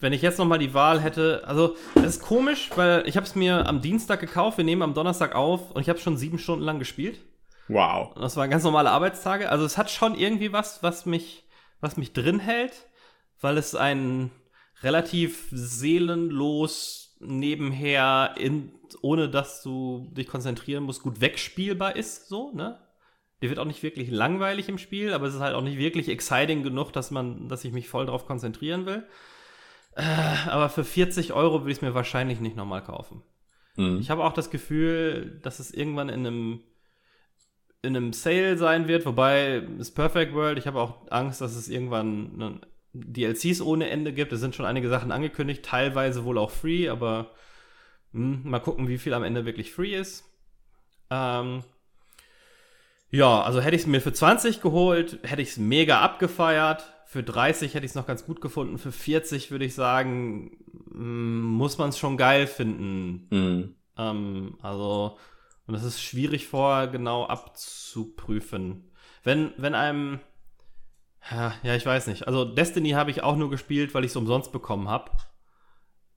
Wenn 0.00 0.12
ich 0.12 0.22
jetzt 0.22 0.38
noch 0.38 0.46
mal 0.46 0.58
die 0.58 0.74
Wahl 0.74 1.00
hätte, 1.00 1.42
also 1.44 1.74
es 1.96 2.16
ist 2.16 2.22
komisch, 2.22 2.70
weil 2.76 3.08
ich 3.08 3.16
habe 3.16 3.26
es 3.26 3.34
mir 3.34 3.66
am 3.66 3.80
Dienstag 3.80 4.20
gekauft, 4.20 4.58
wir 4.58 4.64
nehmen 4.64 4.82
am 4.82 4.94
Donnerstag 4.94 5.34
auf 5.34 5.72
und 5.72 5.80
ich 5.80 5.88
habe 5.88 5.98
schon 5.98 6.16
sieben 6.16 6.38
Stunden 6.38 6.64
lang 6.64 6.78
gespielt. 6.78 7.18
Wow. 7.68 8.14
Und 8.14 8.22
das 8.22 8.36
waren 8.36 8.50
ganz 8.50 8.64
normale 8.64 8.90
Arbeitstage. 8.90 9.50
Also 9.50 9.64
es 9.64 9.76
hat 9.78 9.90
schon 9.90 10.14
irgendwie 10.14 10.52
was, 10.52 10.82
was 10.82 11.06
mich, 11.06 11.44
was 11.80 11.96
mich 11.96 12.12
drin 12.12 12.40
hält, 12.40 12.86
weil 13.40 13.58
es 13.58 13.74
ein 13.74 14.30
relativ 14.82 15.48
seelenlos 15.50 17.16
nebenher, 17.20 18.34
in, 18.38 18.72
ohne 19.02 19.28
dass 19.28 19.62
du 19.62 20.08
dich 20.12 20.28
konzentrieren 20.28 20.84
musst, 20.84 21.02
gut 21.02 21.20
wegspielbar 21.20 21.96
ist, 21.96 22.28
so, 22.28 22.52
ne? 22.52 22.78
Der 23.40 23.50
wird 23.50 23.60
auch 23.60 23.64
nicht 23.66 23.84
wirklich 23.84 24.10
langweilig 24.10 24.68
im 24.68 24.78
Spiel, 24.78 25.12
aber 25.12 25.26
es 25.26 25.34
ist 25.34 25.40
halt 25.40 25.54
auch 25.54 25.62
nicht 25.62 25.78
wirklich 25.78 26.08
exciting 26.08 26.64
genug, 26.64 26.92
dass 26.92 27.12
man, 27.12 27.48
dass 27.48 27.64
ich 27.64 27.72
mich 27.72 27.88
voll 27.88 28.06
drauf 28.06 28.26
konzentrieren 28.26 28.84
will. 28.84 29.06
Äh, 29.94 30.02
aber 30.48 30.68
für 30.68 30.84
40 30.84 31.32
Euro 31.32 31.60
würde 31.60 31.70
ich 31.70 31.78
es 31.78 31.82
mir 31.82 31.94
wahrscheinlich 31.94 32.40
nicht 32.40 32.56
nochmal 32.56 32.82
kaufen. 32.82 33.22
Mhm. 33.76 34.00
Ich 34.00 34.10
habe 34.10 34.24
auch 34.24 34.32
das 34.32 34.50
Gefühl, 34.50 35.38
dass 35.42 35.60
es 35.60 35.72
irgendwann 35.72 36.08
in 36.08 36.26
einem 36.26 36.60
in 37.82 37.96
einem 37.96 38.12
Sale 38.12 38.56
sein 38.58 38.88
wird, 38.88 39.06
wobei 39.06 39.62
es 39.78 39.92
Perfect 39.92 40.34
World, 40.34 40.58
ich 40.58 40.66
habe 40.66 40.80
auch 40.80 41.10
Angst, 41.10 41.40
dass 41.40 41.54
es 41.54 41.68
irgendwann 41.68 42.36
ne, 42.36 42.60
DLCs 42.92 43.60
ohne 43.60 43.88
Ende 43.90 44.12
gibt. 44.12 44.32
Es 44.32 44.40
sind 44.40 44.54
schon 44.54 44.66
einige 44.66 44.88
Sachen 44.88 45.12
angekündigt, 45.12 45.64
teilweise 45.64 46.24
wohl 46.24 46.38
auch 46.38 46.50
free, 46.50 46.88
aber 46.88 47.32
hm, 48.12 48.42
mal 48.44 48.58
gucken, 48.58 48.88
wie 48.88 48.98
viel 48.98 49.14
am 49.14 49.22
Ende 49.22 49.44
wirklich 49.44 49.72
free 49.72 49.94
ist. 49.94 50.24
Ähm, 51.10 51.62
ja, 53.10 53.42
also 53.42 53.60
hätte 53.60 53.76
ich 53.76 53.82
es 53.82 53.86
mir 53.86 54.00
für 54.00 54.12
20 54.12 54.60
geholt, 54.60 55.20
hätte 55.22 55.42
ich 55.42 55.50
es 55.50 55.56
mega 55.56 56.00
abgefeiert. 56.00 56.92
Für 57.06 57.22
30 57.22 57.72
hätte 57.72 57.86
ich 57.86 57.92
es 57.92 57.94
noch 57.94 58.06
ganz 58.06 58.26
gut 58.26 58.42
gefunden. 58.42 58.76
Für 58.76 58.92
40 58.92 59.50
würde 59.50 59.64
ich 59.64 59.74
sagen, 59.74 60.58
hm, 60.90 61.42
muss 61.42 61.78
man 61.78 61.90
es 61.90 61.98
schon 61.98 62.16
geil 62.16 62.46
finden. 62.46 63.28
Mhm. 63.30 63.74
Ähm, 63.96 64.58
also, 64.60 65.16
und 65.68 65.74
das 65.74 65.84
ist 65.84 66.02
schwierig 66.02 66.48
vorher 66.48 66.88
genau 66.88 67.26
abzuprüfen. 67.26 68.90
Wenn, 69.22 69.52
wenn 69.58 69.74
einem, 69.74 70.18
ja, 71.30 71.74
ich 71.74 71.84
weiß 71.84 72.06
nicht. 72.06 72.26
Also 72.26 72.46
Destiny 72.46 72.92
habe 72.92 73.10
ich 73.10 73.22
auch 73.22 73.36
nur 73.36 73.50
gespielt, 73.50 73.92
weil 73.92 74.02
ich 74.04 74.12
es 74.12 74.16
umsonst 74.16 74.50
bekommen 74.50 74.88
habe. 74.88 75.10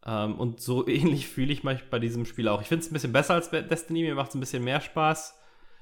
Ähm, 0.06 0.40
und 0.40 0.62
so 0.62 0.88
ähnlich 0.88 1.28
fühle 1.28 1.52
ich 1.52 1.66
mich 1.66 1.90
bei 1.90 2.00
diesem 2.00 2.26
Spiel 2.26 2.48
auch. 2.48 2.62
Ich 2.62 2.70
finde 2.70 2.86
es 2.86 2.90
ein 2.90 2.94
bisschen 2.94 3.12
besser 3.12 3.34
als 3.34 3.52
Destiny, 3.52 4.04
mir 4.04 4.16
macht 4.16 4.30
es 4.30 4.36
ein 4.36 4.40
bisschen 4.40 4.64
mehr 4.64 4.80
Spaß. 4.80 5.38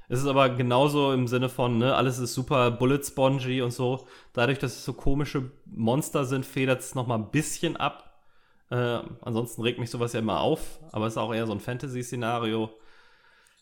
Es 0.08 0.20
ist 0.20 0.26
aber 0.26 0.50
genauso 0.50 1.14
im 1.14 1.28
Sinne 1.28 1.50
von, 1.50 1.78
ne, 1.78 1.94
alles 1.94 2.18
ist 2.18 2.34
super 2.34 2.72
bullet 2.72 3.04
spongy 3.04 3.62
und 3.62 3.70
so. 3.70 4.08
Dadurch, 4.34 4.58
dass 4.58 4.78
es 4.78 4.84
so 4.84 4.94
komische 4.94 5.52
Monster 5.68 6.26
sind, 6.26 6.44
federt 6.44 6.80
es 6.80 6.96
nochmal 6.96 7.20
ein 7.20 7.30
bisschen 7.30 7.78
ab. 7.78 8.20
Äh, 8.72 9.02
ansonsten 9.22 9.62
regt 9.62 9.78
mich 9.78 9.92
sowas 9.92 10.14
ja 10.14 10.20
immer 10.22 10.40
auf, 10.40 10.80
aber 10.92 11.06
es 11.06 11.14
ist 11.14 11.18
auch 11.18 11.32
eher 11.32 11.46
so 11.46 11.54
ein 11.54 11.60
Fantasy-Szenario. 11.60 12.72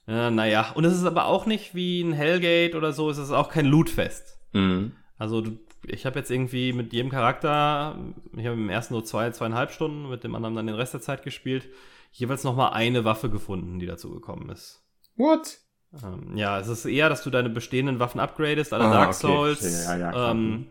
Ja, 0.08 0.32
naja, 0.32 0.72
und 0.74 0.86
es 0.86 0.94
ist 0.96 1.04
aber 1.06 1.26
auch 1.26 1.46
nicht 1.46 1.76
wie 1.76 2.02
ein 2.02 2.14
Hellgate 2.14 2.76
oder 2.78 2.94
so, 2.94 3.10
es 3.10 3.18
ist 3.18 3.32
auch 3.32 3.50
kein 3.50 3.66
Lootfest. 3.66 4.40
Mhm. 4.54 4.94
Also 5.18 5.42
du, 5.42 5.60
ich 5.86 6.06
habe 6.06 6.18
jetzt 6.20 6.32
irgendwie 6.32 6.72
mit 6.74 6.94
jedem 6.94 7.12
Charakter, 7.12 7.98
ich 8.36 8.46
habe 8.46 8.56
im 8.56 8.70
ersten 8.70 8.94
nur 8.94 9.04
zwei, 9.04 9.30
zweieinhalb 9.32 9.72
Stunden, 9.72 10.10
mit 10.10 10.24
dem 10.24 10.34
anderen 10.36 10.56
dann 10.56 10.68
den 10.68 10.76
Rest 10.76 10.94
der 10.94 11.02
Zeit 11.02 11.24
gespielt, 11.24 11.68
jeweils 12.12 12.44
nochmal 12.44 12.72
eine 12.74 13.04
Waffe 13.04 13.30
gefunden, 13.30 13.80
die 13.80 13.86
dazu 13.86 14.10
gekommen 14.12 14.50
ist. 14.50 14.82
What? 15.18 15.58
Ähm, 16.04 16.38
ja, 16.38 16.60
es 16.60 16.68
ist 16.68 16.86
eher, 16.86 17.10
dass 17.10 17.24
du 17.24 17.30
deine 17.30 17.50
bestehenden 17.50 18.00
Waffen 18.00 18.20
upgradest, 18.22 18.74
alle 18.74 18.86
Ah, 18.86 18.92
Dark 18.94 19.10
okay. 19.10 19.18
Souls. 19.28 19.86
Ja, 19.88 19.98
ja, 19.98 20.12
klar. 20.12 20.32
ähm, 20.32 20.68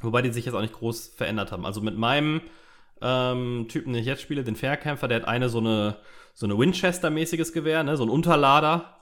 wobei 0.00 0.22
die 0.22 0.30
sich 0.32 0.44
jetzt 0.46 0.54
auch 0.54 0.60
nicht 0.60 0.72
groß 0.74 1.14
verändert 1.16 1.52
haben. 1.52 1.66
Also 1.66 1.80
mit 1.80 1.96
meinem 1.96 2.40
ähm, 3.02 3.66
Typen, 3.68 3.92
den 3.92 4.00
ich 4.00 4.06
jetzt 4.06 4.22
spiele, 4.22 4.42
den 4.44 4.56
Fairkämpfer, 4.56 5.08
der 5.08 5.20
hat 5.20 5.28
eine 5.28 5.48
so 5.48 5.58
eine, 5.58 5.96
so 6.40 6.46
eine 6.46 6.58
Winchester-mäßiges 6.58 7.52
Gewehr, 7.52 7.82
ne, 7.82 7.98
so 7.98 8.02
ein 8.02 8.08
Unterlader, 8.08 8.96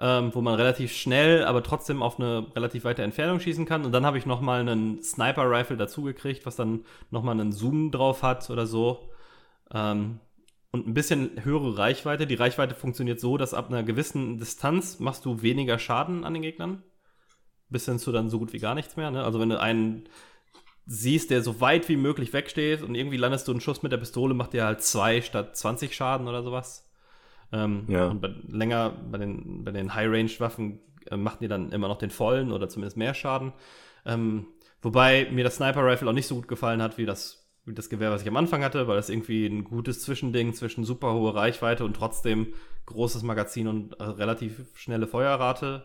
ähm, 0.00 0.34
wo 0.34 0.40
man 0.40 0.56
relativ 0.56 0.92
schnell, 0.92 1.44
aber 1.44 1.62
trotzdem 1.62 2.02
auf 2.02 2.18
eine 2.18 2.48
relativ 2.56 2.82
weite 2.82 3.04
Entfernung 3.04 3.38
schießen 3.38 3.66
kann. 3.66 3.84
Und 3.84 3.92
dann 3.92 4.04
habe 4.04 4.18
ich 4.18 4.26
noch 4.26 4.40
mal 4.40 4.58
einen 4.58 5.00
Sniper-Rifle 5.00 5.76
dazugekriegt, 5.76 6.44
was 6.44 6.56
dann 6.56 6.84
noch 7.12 7.22
mal 7.22 7.30
einen 7.30 7.52
Zoom 7.52 7.92
drauf 7.92 8.24
hat 8.24 8.50
oder 8.50 8.66
so. 8.66 9.10
Ähm, 9.72 10.18
und 10.72 10.88
ein 10.88 10.94
bisschen 10.94 11.44
höhere 11.44 11.78
Reichweite. 11.78 12.26
Die 12.26 12.34
Reichweite 12.34 12.74
funktioniert 12.74 13.20
so, 13.20 13.36
dass 13.36 13.54
ab 13.54 13.68
einer 13.68 13.84
gewissen 13.84 14.38
Distanz 14.38 14.98
machst 14.98 15.24
du 15.24 15.40
weniger 15.40 15.78
Schaden 15.78 16.24
an 16.24 16.34
den 16.34 16.42
Gegnern. 16.42 16.82
Bis 17.68 17.84
hin 17.84 18.00
zu 18.00 18.10
dann 18.10 18.28
so 18.28 18.40
gut 18.40 18.52
wie 18.52 18.58
gar 18.58 18.74
nichts 18.74 18.96
mehr. 18.96 19.12
Ne? 19.12 19.22
Also 19.22 19.38
wenn 19.38 19.50
du 19.50 19.60
einen 19.60 20.08
siehst, 20.86 21.30
der 21.30 21.42
so 21.42 21.60
weit 21.60 21.88
wie 21.88 21.96
möglich 21.96 22.32
wegsteht 22.32 22.82
und 22.82 22.94
irgendwie 22.94 23.16
landest 23.16 23.46
du 23.46 23.52
einen 23.52 23.60
Schuss 23.60 23.82
mit 23.82 23.92
der 23.92 23.98
Pistole, 23.98 24.34
macht 24.34 24.52
der 24.52 24.66
halt 24.66 24.82
zwei 24.82 25.20
statt 25.20 25.56
20 25.56 25.94
Schaden 25.94 26.28
oder 26.28 26.42
sowas. 26.42 26.90
Ähm, 27.52 27.84
Ja. 27.88 28.08
Und 28.08 28.20
bei, 28.20 28.34
länger 28.48 28.90
bei 29.10 29.18
den, 29.18 29.64
bei 29.64 29.70
den 29.70 29.94
High-Range-Waffen 29.94 30.80
äh, 31.10 31.16
machten 31.16 31.44
die 31.44 31.48
dann 31.48 31.70
immer 31.70 31.88
noch 31.88 31.98
den 31.98 32.10
vollen 32.10 32.50
oder 32.52 32.68
zumindest 32.68 32.96
mehr 32.96 33.14
Schaden. 33.14 33.52
Ähm, 34.04 34.46
wobei 34.80 35.28
mir 35.30 35.44
das 35.44 35.56
Sniper-Rifle 35.56 36.08
auch 36.08 36.14
nicht 36.14 36.26
so 36.26 36.34
gut 36.34 36.48
gefallen 36.48 36.82
hat 36.82 36.98
wie 36.98 37.06
das, 37.06 37.48
wie 37.64 37.74
das 37.74 37.88
Gewehr, 37.88 38.10
was 38.10 38.22
ich 38.22 38.28
am 38.28 38.36
Anfang 38.36 38.64
hatte, 38.64 38.88
weil 38.88 38.96
das 38.96 39.08
irgendwie 39.08 39.46
ein 39.46 39.64
gutes 39.64 40.00
Zwischending 40.02 40.54
zwischen 40.54 40.84
super 40.84 41.12
hohe 41.14 41.34
Reichweite 41.34 41.84
und 41.84 41.94
trotzdem 41.94 42.54
großes 42.86 43.22
Magazin 43.22 43.68
und 43.68 44.00
äh, 44.00 44.04
relativ 44.04 44.66
schnelle 44.74 45.06
Feuerrate 45.06 45.84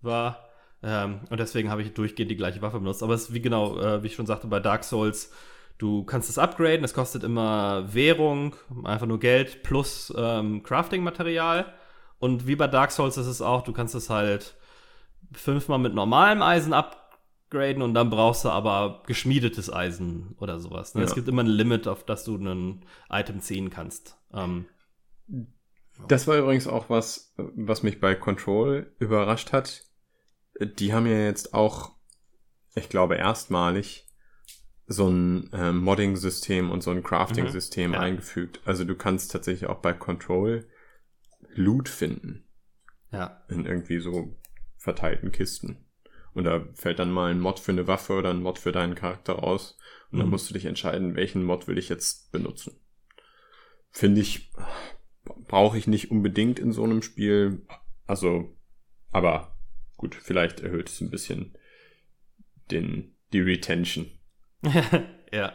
war. 0.00 0.48
Ähm, 0.82 1.20
und 1.30 1.40
deswegen 1.40 1.70
habe 1.70 1.82
ich 1.82 1.94
durchgehend 1.94 2.30
die 2.30 2.36
gleiche 2.36 2.62
Waffe 2.62 2.78
benutzt. 2.78 3.02
Aber 3.02 3.14
es 3.14 3.28
ist 3.28 3.34
wie 3.34 3.40
genau, 3.40 3.78
äh, 3.78 4.02
wie 4.02 4.08
ich 4.08 4.14
schon 4.14 4.26
sagte, 4.26 4.46
bei 4.46 4.60
Dark 4.60 4.84
Souls, 4.84 5.32
du 5.78 6.04
kannst 6.04 6.28
es 6.28 6.38
upgraden, 6.38 6.84
es 6.84 6.94
kostet 6.94 7.24
immer 7.24 7.92
Währung, 7.92 8.54
einfach 8.84 9.06
nur 9.06 9.18
Geld 9.18 9.62
plus 9.62 10.12
ähm, 10.16 10.62
Crafting-Material. 10.62 11.72
Und 12.18 12.46
wie 12.46 12.56
bei 12.56 12.68
Dark 12.68 12.92
Souls 12.92 13.16
ist 13.16 13.26
es 13.26 13.42
auch, 13.42 13.62
du 13.62 13.72
kannst 13.72 13.94
es 13.94 14.10
halt 14.10 14.56
fünfmal 15.32 15.78
mit 15.78 15.94
normalem 15.94 16.42
Eisen 16.42 16.72
upgraden 16.72 17.82
und 17.82 17.94
dann 17.94 18.10
brauchst 18.10 18.44
du 18.44 18.50
aber 18.50 19.02
geschmiedetes 19.06 19.72
Eisen 19.72 20.36
oder 20.38 20.58
sowas. 20.58 20.94
Ne? 20.94 21.00
Ja. 21.00 21.06
Es 21.06 21.14
gibt 21.14 21.28
immer 21.28 21.42
ein 21.42 21.48
Limit, 21.48 21.88
auf 21.88 22.04
das 22.04 22.24
du 22.24 22.36
ein 22.36 22.84
Item 23.10 23.40
ziehen 23.40 23.70
kannst. 23.70 24.16
Ähm, 24.32 24.66
Das 26.08 26.26
war 26.26 26.36
übrigens 26.36 26.66
auch 26.66 26.90
was, 26.90 27.34
was 27.36 27.82
mich 27.82 28.00
bei 28.00 28.14
Control 28.14 28.92
überrascht 28.98 29.52
hat. 29.52 29.84
Die 30.60 30.92
haben 30.92 31.06
ja 31.06 31.18
jetzt 31.18 31.54
auch, 31.54 31.92
ich 32.74 32.88
glaube, 32.88 33.16
erstmalig 33.16 34.06
so 34.86 35.08
ein 35.08 35.50
äh, 35.52 35.72
Modding-System 35.72 36.70
und 36.70 36.82
so 36.82 36.90
ein 36.90 37.02
Crafting-System 37.02 37.88
Mhm. 37.90 37.94
Ja. 37.94 38.00
eingefügt. 38.00 38.60
Also 38.64 38.84
du 38.84 38.94
kannst 38.94 39.32
tatsächlich 39.32 39.68
auch 39.68 39.80
bei 39.80 39.92
Control 39.92 40.68
Loot 41.54 41.88
finden 41.88 42.44
ja. 43.10 43.44
in 43.48 43.64
irgendwie 43.64 43.98
so 44.00 44.36
verteilten 44.76 45.32
Kisten. 45.32 45.86
Und 46.34 46.44
da 46.44 46.66
fällt 46.74 46.98
dann 46.98 47.12
mal 47.12 47.30
ein 47.30 47.40
Mod 47.40 47.60
für 47.60 47.72
eine 47.72 47.86
Waffe 47.86 48.14
oder 48.14 48.30
ein 48.30 48.42
Mod 48.42 48.58
für 48.58 48.72
deinen 48.72 48.94
Charakter 48.96 49.34
raus. 49.34 49.78
Und 50.10 50.18
dann 50.18 50.26
Mhm. 50.26 50.32
musst 50.32 50.50
du 50.50 50.54
dich 50.54 50.64
entscheiden, 50.66 51.14
welchen 51.16 51.44
Mod 51.44 51.66
will 51.68 51.78
ich 51.78 51.88
jetzt 51.88 52.30
benutzen. 52.32 52.78
Finde 53.90 54.20
ich, 54.20 54.52
brauche 55.46 55.78
ich 55.78 55.86
nicht 55.86 56.10
unbedingt 56.10 56.58
in 56.58 56.72
so 56.72 56.82
einem 56.84 57.02
Spiel. 57.02 57.64
Also, 58.06 58.56
aber 59.12 59.53
gut, 59.96 60.14
vielleicht 60.14 60.60
erhöht 60.60 60.88
es 60.88 61.00
ein 61.00 61.10
bisschen 61.10 61.56
den, 62.70 63.14
die 63.32 63.40
Retention. 63.40 64.06
ja. 65.32 65.52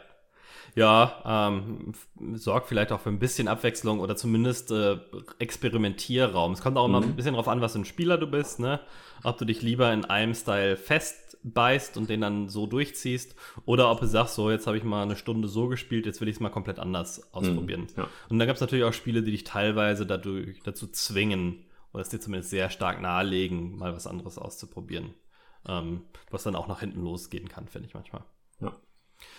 Ja, 0.76 1.50
ähm, 1.50 1.94
sorgt 2.36 2.68
vielleicht 2.68 2.92
auch 2.92 3.02
für 3.02 3.10
ein 3.10 3.18
bisschen 3.20 3.48
Abwechslung 3.48 4.00
oder 4.00 4.16
zumindest 4.16 4.72
äh, 4.72 4.98
Experimentierraum. 5.40 6.54
Es 6.54 6.62
kommt 6.62 6.78
auch 6.78 6.86
immer 6.86 7.02
Mhm. 7.02 7.08
ein 7.08 7.16
bisschen 7.16 7.34
drauf 7.34 7.48
an, 7.48 7.60
was 7.60 7.74
für 7.74 7.80
ein 7.80 7.86
Spieler 7.86 8.18
du 8.18 8.28
bist, 8.28 8.60
ne? 8.60 8.80
Ob 9.24 9.38
du 9.40 9.46
dich 9.46 9.62
lieber 9.64 9.92
in 9.92 10.06
einem 10.06 10.34
Style 10.36 10.78
festbeißt 10.78 11.98
und 11.98 12.10
den 12.10 12.22
dann 12.22 12.50
so 12.50 12.68
durchziehst 12.68 13.36
oder 13.66 13.90
ob 13.92 14.00
du 14.00 14.06
sagst, 14.08 14.36
so, 14.36 14.52
jetzt 14.52 14.68
habe 14.68 14.78
ich 14.78 14.84
mal 14.84 15.02
eine 15.04 15.16
Stunde 15.16 15.48
so 15.48 15.68
gespielt, 15.68 16.06
jetzt 16.06 16.22
will 16.22 16.28
ich 16.30 16.36
es 16.36 16.40
mal 16.40 16.50
komplett 16.50 16.78
anders 16.80 17.34
ausprobieren. 17.34 17.88
Ja. 17.98 18.08
Und 18.30 18.38
dann 18.40 18.48
gab 18.48 18.56
es 18.56 18.62
natürlich 18.62 18.86
auch 18.86 18.94
Spiele, 18.94 19.24
die 19.24 19.32
dich 19.32 19.44
teilweise 19.44 20.06
dadurch, 20.06 20.62
dazu 20.64 20.88
zwingen 20.88 21.66
oder 21.94 22.02
es 22.02 22.10
dir 22.10 22.20
zumindest 22.20 22.50
sehr 22.50 22.70
stark 22.70 23.02
nahelegen, 23.02 23.78
mal 23.78 23.94
was 23.94 24.08
anderes 24.08 24.38
auszuprobieren. 24.38 25.14
Ähm, 25.68 26.06
was 26.32 26.44
dann 26.44 26.56
auch 26.56 26.68
nach 26.68 26.80
hinten 26.80 27.02
losgehen 27.02 27.50
kann, 27.50 27.68
finde 27.68 27.88
ich 27.88 27.94
manchmal. 27.94 28.24
Ja. 28.62 28.74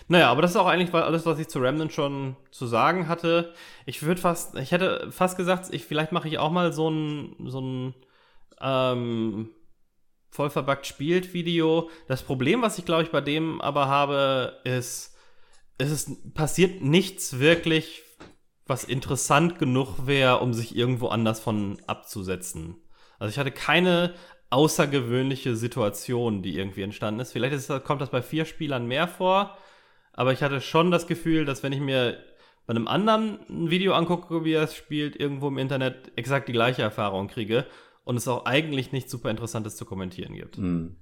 Naja, 0.09 0.31
aber 0.31 0.43
das 0.43 0.53
ist 0.53 0.57
auch 0.57 0.67
eigentlich 0.67 0.93
alles, 0.93 1.25
was 1.25 1.39
ich 1.39 1.49
zu 1.49 1.61
Remnant 1.61 1.93
schon 1.93 2.37
zu 2.51 2.67
sagen 2.67 3.09
hatte. 3.09 3.55
Ich 3.87 4.03
würde 4.03 4.21
fast, 4.21 4.55
ich 4.57 4.73
hätte 4.73 5.11
fast 5.11 5.37
gesagt, 5.37 5.73
ich, 5.73 5.85
vielleicht 5.85 6.13
mache 6.13 6.29
ich 6.29 6.39
auch 6.39 6.51
mal 6.51 6.73
so 6.73 6.91
ein, 6.91 7.37
so 7.47 7.61
ein 7.61 7.95
ähm, 8.61 9.51
voll 10.31 10.51
verbuggt 10.51 10.87
spielt 10.87 11.33
Video. 11.33 11.91
Das 12.09 12.23
Problem, 12.23 12.63
was 12.63 12.79
ich 12.79 12.85
glaube 12.85 13.03
ich 13.05 13.11
bei 13.11 13.21
dem 13.21 13.61
aber 13.61 13.89
habe, 13.89 14.61
ist, 14.65 15.17
es 15.79 15.91
ist, 15.91 16.35
passiert 16.35 16.83
nichts 16.83 17.39
wirklich, 17.39 18.03
was 18.71 18.85
interessant 18.85 19.59
genug 19.59 20.07
wäre, 20.07 20.39
um 20.39 20.55
sich 20.55 20.75
irgendwo 20.75 21.09
anders 21.09 21.41
von 21.41 21.79
abzusetzen. 21.87 22.77
Also 23.19 23.31
ich 23.31 23.39
hatte 23.39 23.51
keine 23.51 24.15
außergewöhnliche 24.49 25.57
Situation, 25.57 26.43
die 26.43 26.57
irgendwie 26.57 26.83
entstanden 26.83 27.21
ist. 27.21 27.33
Vielleicht 27.33 27.55
ist, 27.55 27.69
kommt 27.85 28.01
das 28.01 28.11
bei 28.11 28.23
vier 28.23 28.47
Spielern 28.47 28.87
mehr 28.87 29.07
vor, 29.07 29.59
aber 30.13 30.33
ich 30.33 30.43
hatte 30.43 30.61
schon 30.61 30.91
das 30.91 31.07
Gefühl, 31.07 31.45
dass 31.45 31.63
wenn 31.63 31.73
ich 31.73 31.81
mir 31.81 32.25
bei 32.67 32.71
einem 32.71 32.89
anderen 32.89 33.41
ein 33.49 33.71
Video 33.71 33.93
angucke, 33.95 34.45
wie 34.45 34.53
er 34.53 34.63
es 34.63 34.75
spielt, 34.75 35.19
irgendwo 35.19 35.49
im 35.49 35.59
Internet 35.59 36.13
exakt 36.17 36.49
die 36.49 36.53
gleiche 36.53 36.83
Erfahrung 36.83 37.29
kriege 37.29 37.67
und 38.05 38.17
es 38.17 38.29
auch 38.29 38.45
eigentlich 38.47 38.93
nichts 38.93 39.11
super 39.11 39.31
Interessantes 39.31 39.77
zu 39.77 39.85
kommentieren 39.85 40.35
gibt. 40.35 40.59
Mhm. 40.59 40.97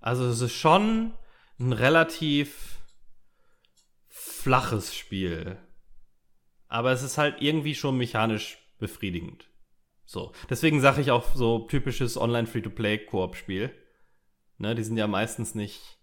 Also 0.00 0.24
es 0.26 0.40
ist 0.40 0.52
schon 0.52 1.12
ein 1.58 1.72
relativ 1.72 2.78
flaches 4.08 4.94
Spiel. 4.94 5.56
Aber 6.74 6.90
es 6.90 7.04
ist 7.04 7.18
halt 7.18 7.40
irgendwie 7.40 7.76
schon 7.76 7.96
mechanisch 7.96 8.58
befriedigend. 8.80 9.48
So. 10.04 10.32
Deswegen 10.50 10.80
sage 10.80 11.00
ich 11.02 11.12
auch 11.12 11.32
so 11.32 11.60
typisches 11.68 12.16
Online-Free-to-Play-Koop-Spiel. 12.16 13.70
Ne, 14.58 14.74
die 14.74 14.82
sind 14.82 14.96
ja 14.96 15.06
meistens 15.06 15.54
nicht 15.54 16.00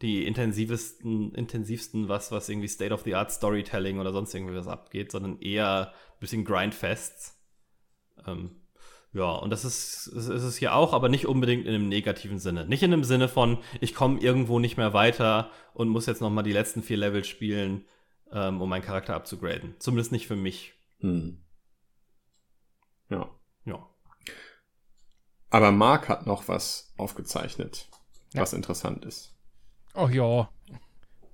die 0.00 0.26
intensivsten, 0.26 1.34
intensivsten, 1.34 2.08
was, 2.08 2.32
was 2.32 2.48
irgendwie 2.48 2.68
State-of-the-Art 2.68 3.32
Storytelling 3.32 3.98
oder 3.98 4.12
sonst 4.12 4.34
irgendwie 4.34 4.54
was 4.54 4.66
abgeht, 4.66 5.12
sondern 5.12 5.38
eher 5.42 5.88
ein 5.88 6.20
bisschen 6.20 6.46
Grindfests. 6.46 7.38
Ähm, 8.26 8.62
ja, 9.12 9.30
und 9.30 9.50
das 9.50 9.66
ist, 9.66 10.06
ist, 10.06 10.28
ist 10.28 10.42
es 10.42 10.56
hier 10.56 10.74
auch, 10.74 10.94
aber 10.94 11.10
nicht 11.10 11.26
unbedingt 11.26 11.66
in 11.66 11.74
einem 11.74 11.90
negativen 11.90 12.38
Sinne. 12.38 12.66
Nicht 12.66 12.82
in 12.82 12.92
dem 12.92 13.04
Sinne 13.04 13.28
von, 13.28 13.58
ich 13.82 13.94
komme 13.94 14.20
irgendwo 14.20 14.58
nicht 14.58 14.78
mehr 14.78 14.94
weiter 14.94 15.50
und 15.74 15.90
muss 15.90 16.06
jetzt 16.06 16.22
noch 16.22 16.30
mal 16.30 16.42
die 16.42 16.54
letzten 16.54 16.82
vier 16.82 16.96
Level 16.96 17.24
spielen, 17.24 17.84
ähm, 18.32 18.60
um 18.60 18.68
meinen 18.68 18.82
Charakter 18.82 19.14
abzugraden. 19.14 19.74
Zumindest 19.78 20.12
nicht 20.12 20.26
für 20.26 20.36
mich. 20.36 20.74
Mhm. 21.00 21.42
Ja. 23.10 23.28
Ja. 23.64 23.86
Aber 25.50 25.70
Mark 25.70 26.08
hat 26.08 26.26
noch 26.26 26.48
was 26.48 26.92
aufgezeichnet, 26.96 27.88
Ja. 28.32 28.40
was 28.42 28.52
interessant 28.52 29.04
ist. 29.04 29.34
Oh 29.94 30.08
ja. 30.08 30.48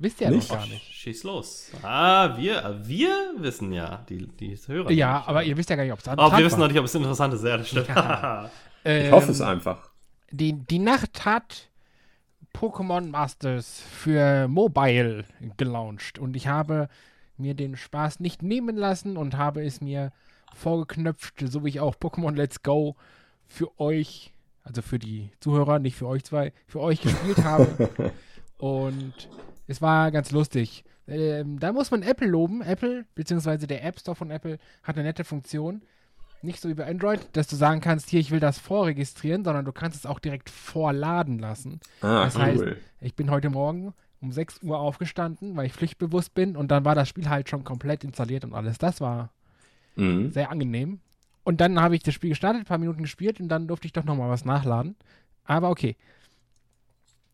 Wisst 0.00 0.20
ihr 0.20 0.30
Nicht? 0.30 0.48
noch 0.50 0.58
gar 0.58 0.66
nicht. 0.66 0.82
Schieß 0.94 1.24
los. 1.24 1.72
Ah, 1.82 2.36
wir, 2.36 2.80
wir 2.84 3.34
wissen 3.38 3.72
ja, 3.72 4.04
die, 4.08 4.28
die 4.28 4.56
Hörer. 4.56 4.90
Ja, 4.92 5.18
nicht. 5.18 5.28
aber 5.28 5.42
ihr 5.44 5.56
wisst 5.56 5.70
ja 5.70 5.76
gar 5.76 5.82
nicht, 5.82 5.92
ob 5.92 5.98
es 5.98 6.06
Aber 6.06 6.36
wir 6.36 6.44
wissen 6.44 6.60
noch 6.60 6.68
nicht, 6.68 6.78
ob 6.78 6.84
es 6.84 6.94
interessant 6.94 7.34
ist. 7.34 7.44
Ja, 7.44 7.56
das 7.56 7.68
stimmt. 7.68 7.88
Ja. 7.88 8.50
Ich 8.84 9.10
hoffe 9.10 9.32
es 9.32 9.40
einfach. 9.40 9.90
Die, 10.30 10.52
die 10.52 10.78
Nacht 10.78 11.24
hat 11.24 11.67
Pokémon 12.54 13.10
Masters 13.10 13.80
für 13.80 14.48
Mobile 14.48 15.24
gelauncht 15.56 16.18
und 16.18 16.36
ich 16.36 16.48
habe 16.48 16.88
mir 17.36 17.54
den 17.54 17.76
Spaß 17.76 18.20
nicht 18.20 18.42
nehmen 18.42 18.76
lassen 18.76 19.16
und 19.16 19.36
habe 19.36 19.64
es 19.64 19.80
mir 19.80 20.12
vorgeknöpft, 20.54 21.44
so 21.46 21.64
wie 21.64 21.68
ich 21.68 21.80
auch 21.80 21.94
Pokémon 21.94 22.34
Let's 22.34 22.62
Go 22.62 22.96
für 23.46 23.78
euch, 23.80 24.32
also 24.64 24.82
für 24.82 24.98
die 24.98 25.30
Zuhörer, 25.40 25.78
nicht 25.78 25.96
für 25.96 26.06
euch 26.06 26.24
zwei, 26.24 26.52
für 26.66 26.80
euch 26.80 27.00
gespielt 27.00 27.44
habe. 27.44 28.12
und 28.58 29.28
es 29.66 29.80
war 29.80 30.10
ganz 30.10 30.30
lustig. 30.30 30.84
Ähm, 31.06 31.58
da 31.58 31.72
muss 31.72 31.90
man 31.90 32.02
Apple 32.02 32.26
loben. 32.26 32.62
Apple, 32.62 33.06
beziehungsweise 33.14 33.66
der 33.66 33.84
App 33.84 33.98
Store 33.98 34.14
von 34.14 34.30
Apple, 34.30 34.58
hat 34.82 34.96
eine 34.96 35.04
nette 35.04 35.24
Funktion. 35.24 35.82
Nicht 36.42 36.60
so 36.60 36.68
wie 36.68 36.74
bei 36.74 36.86
Android, 36.86 37.20
dass 37.32 37.48
du 37.48 37.56
sagen 37.56 37.80
kannst, 37.80 38.08
hier, 38.10 38.20
ich 38.20 38.30
will 38.30 38.38
das 38.40 38.58
vorregistrieren, 38.58 39.44
sondern 39.44 39.64
du 39.64 39.72
kannst 39.72 39.96
es 39.98 40.06
auch 40.06 40.18
direkt 40.20 40.50
vorladen 40.50 41.38
lassen. 41.38 41.80
Ah, 42.00 42.24
Das 42.24 42.38
heißt, 42.38 42.60
cool. 42.62 42.76
Ich 43.00 43.14
bin 43.16 43.30
heute 43.30 43.50
Morgen 43.50 43.92
um 44.20 44.30
6 44.32 44.62
Uhr 44.62 44.78
aufgestanden, 44.78 45.56
weil 45.56 45.66
ich 45.66 45.72
pflichtbewusst 45.72 46.34
bin 46.34 46.56
und 46.56 46.70
dann 46.70 46.84
war 46.84 46.94
das 46.94 47.08
Spiel 47.08 47.28
halt 47.28 47.48
schon 47.48 47.64
komplett 47.64 48.04
installiert 48.04 48.44
und 48.44 48.54
alles. 48.54 48.78
Das 48.78 49.00
war 49.00 49.30
Mhm. 49.96 50.30
sehr 50.32 50.50
angenehm. 50.50 51.00
Und 51.42 51.60
dann 51.60 51.80
habe 51.80 51.96
ich 51.96 52.02
das 52.02 52.14
Spiel 52.14 52.30
gestartet, 52.30 52.62
ein 52.62 52.66
paar 52.66 52.78
Minuten 52.78 53.02
gespielt 53.02 53.40
und 53.40 53.48
dann 53.48 53.66
durfte 53.66 53.86
ich 53.86 53.92
doch 53.92 54.04
nochmal 54.04 54.28
was 54.30 54.44
nachladen. 54.44 54.94
Aber 55.44 55.70
okay. 55.70 55.96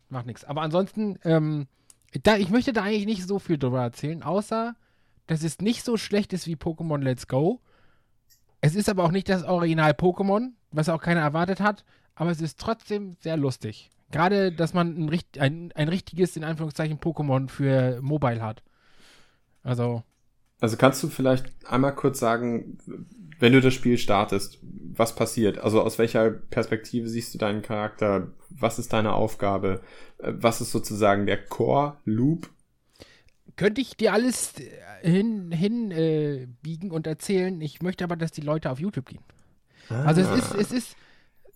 Macht 0.08 0.26
nichts. 0.26 0.44
Aber 0.44 0.62
ansonsten, 0.62 1.18
ähm, 1.24 1.66
da, 2.22 2.36
ich 2.36 2.48
möchte 2.48 2.72
da 2.72 2.82
eigentlich 2.82 3.06
nicht 3.06 3.26
so 3.26 3.38
viel 3.38 3.58
drüber 3.58 3.82
erzählen, 3.82 4.22
außer, 4.22 4.76
dass 5.26 5.42
es 5.42 5.58
nicht 5.60 5.84
so 5.84 5.96
schlecht 5.96 6.32
ist 6.32 6.46
wie 6.46 6.54
Pokémon 6.56 6.98
Let's 7.02 7.26
Go. 7.26 7.60
Es 8.64 8.74
ist 8.74 8.88
aber 8.88 9.04
auch 9.04 9.10
nicht 9.10 9.28
das 9.28 9.44
Original 9.44 9.90
Pokémon, 9.90 10.52
was 10.70 10.88
auch 10.88 11.02
keiner 11.02 11.20
erwartet 11.20 11.60
hat, 11.60 11.84
aber 12.14 12.30
es 12.30 12.40
ist 12.40 12.58
trotzdem 12.58 13.14
sehr 13.20 13.36
lustig. 13.36 13.90
Gerade, 14.10 14.52
dass 14.52 14.72
man 14.72 14.96
ein, 14.96 15.20
ein, 15.38 15.72
ein 15.74 15.88
richtiges, 15.88 16.34
in 16.34 16.44
Anführungszeichen, 16.44 16.98
Pokémon 16.98 17.50
für 17.50 18.00
Mobile 18.00 18.40
hat. 18.40 18.62
Also, 19.62 20.02
Also 20.60 20.78
kannst 20.78 21.02
du 21.02 21.08
vielleicht 21.08 21.52
einmal 21.66 21.94
kurz 21.94 22.20
sagen, 22.20 22.78
wenn 23.38 23.52
du 23.52 23.60
das 23.60 23.74
Spiel 23.74 23.98
startest, 23.98 24.60
was 24.62 25.14
passiert? 25.14 25.58
Also 25.58 25.82
aus 25.82 25.98
welcher 25.98 26.30
Perspektive 26.30 27.06
siehst 27.10 27.34
du 27.34 27.38
deinen 27.38 27.60
Charakter? 27.60 28.28
Was 28.48 28.78
ist 28.78 28.94
deine 28.94 29.12
Aufgabe? 29.12 29.82
Äh, 30.16 30.32
Was 30.36 30.62
ist 30.62 30.70
sozusagen 30.70 31.26
der 31.26 31.44
Core-Loop? 31.44 32.48
Könnte 33.56 33.80
ich 33.80 33.96
dir 33.96 34.12
alles 34.12 34.54
äh, 34.58 35.10
hin, 35.10 35.50
hin 35.52 35.90
äh, 35.90 36.46
und 36.88 37.06
erzählen. 37.06 37.60
Ich 37.60 37.82
möchte 37.82 38.04
aber, 38.04 38.16
dass 38.16 38.32
die 38.32 38.40
Leute 38.40 38.70
auf 38.70 38.80
YouTube 38.80 39.06
gehen. 39.06 39.22
Also 39.88 40.22
es 40.22 40.30
ist, 40.30 40.54
es 40.54 40.72
ist 40.72 40.96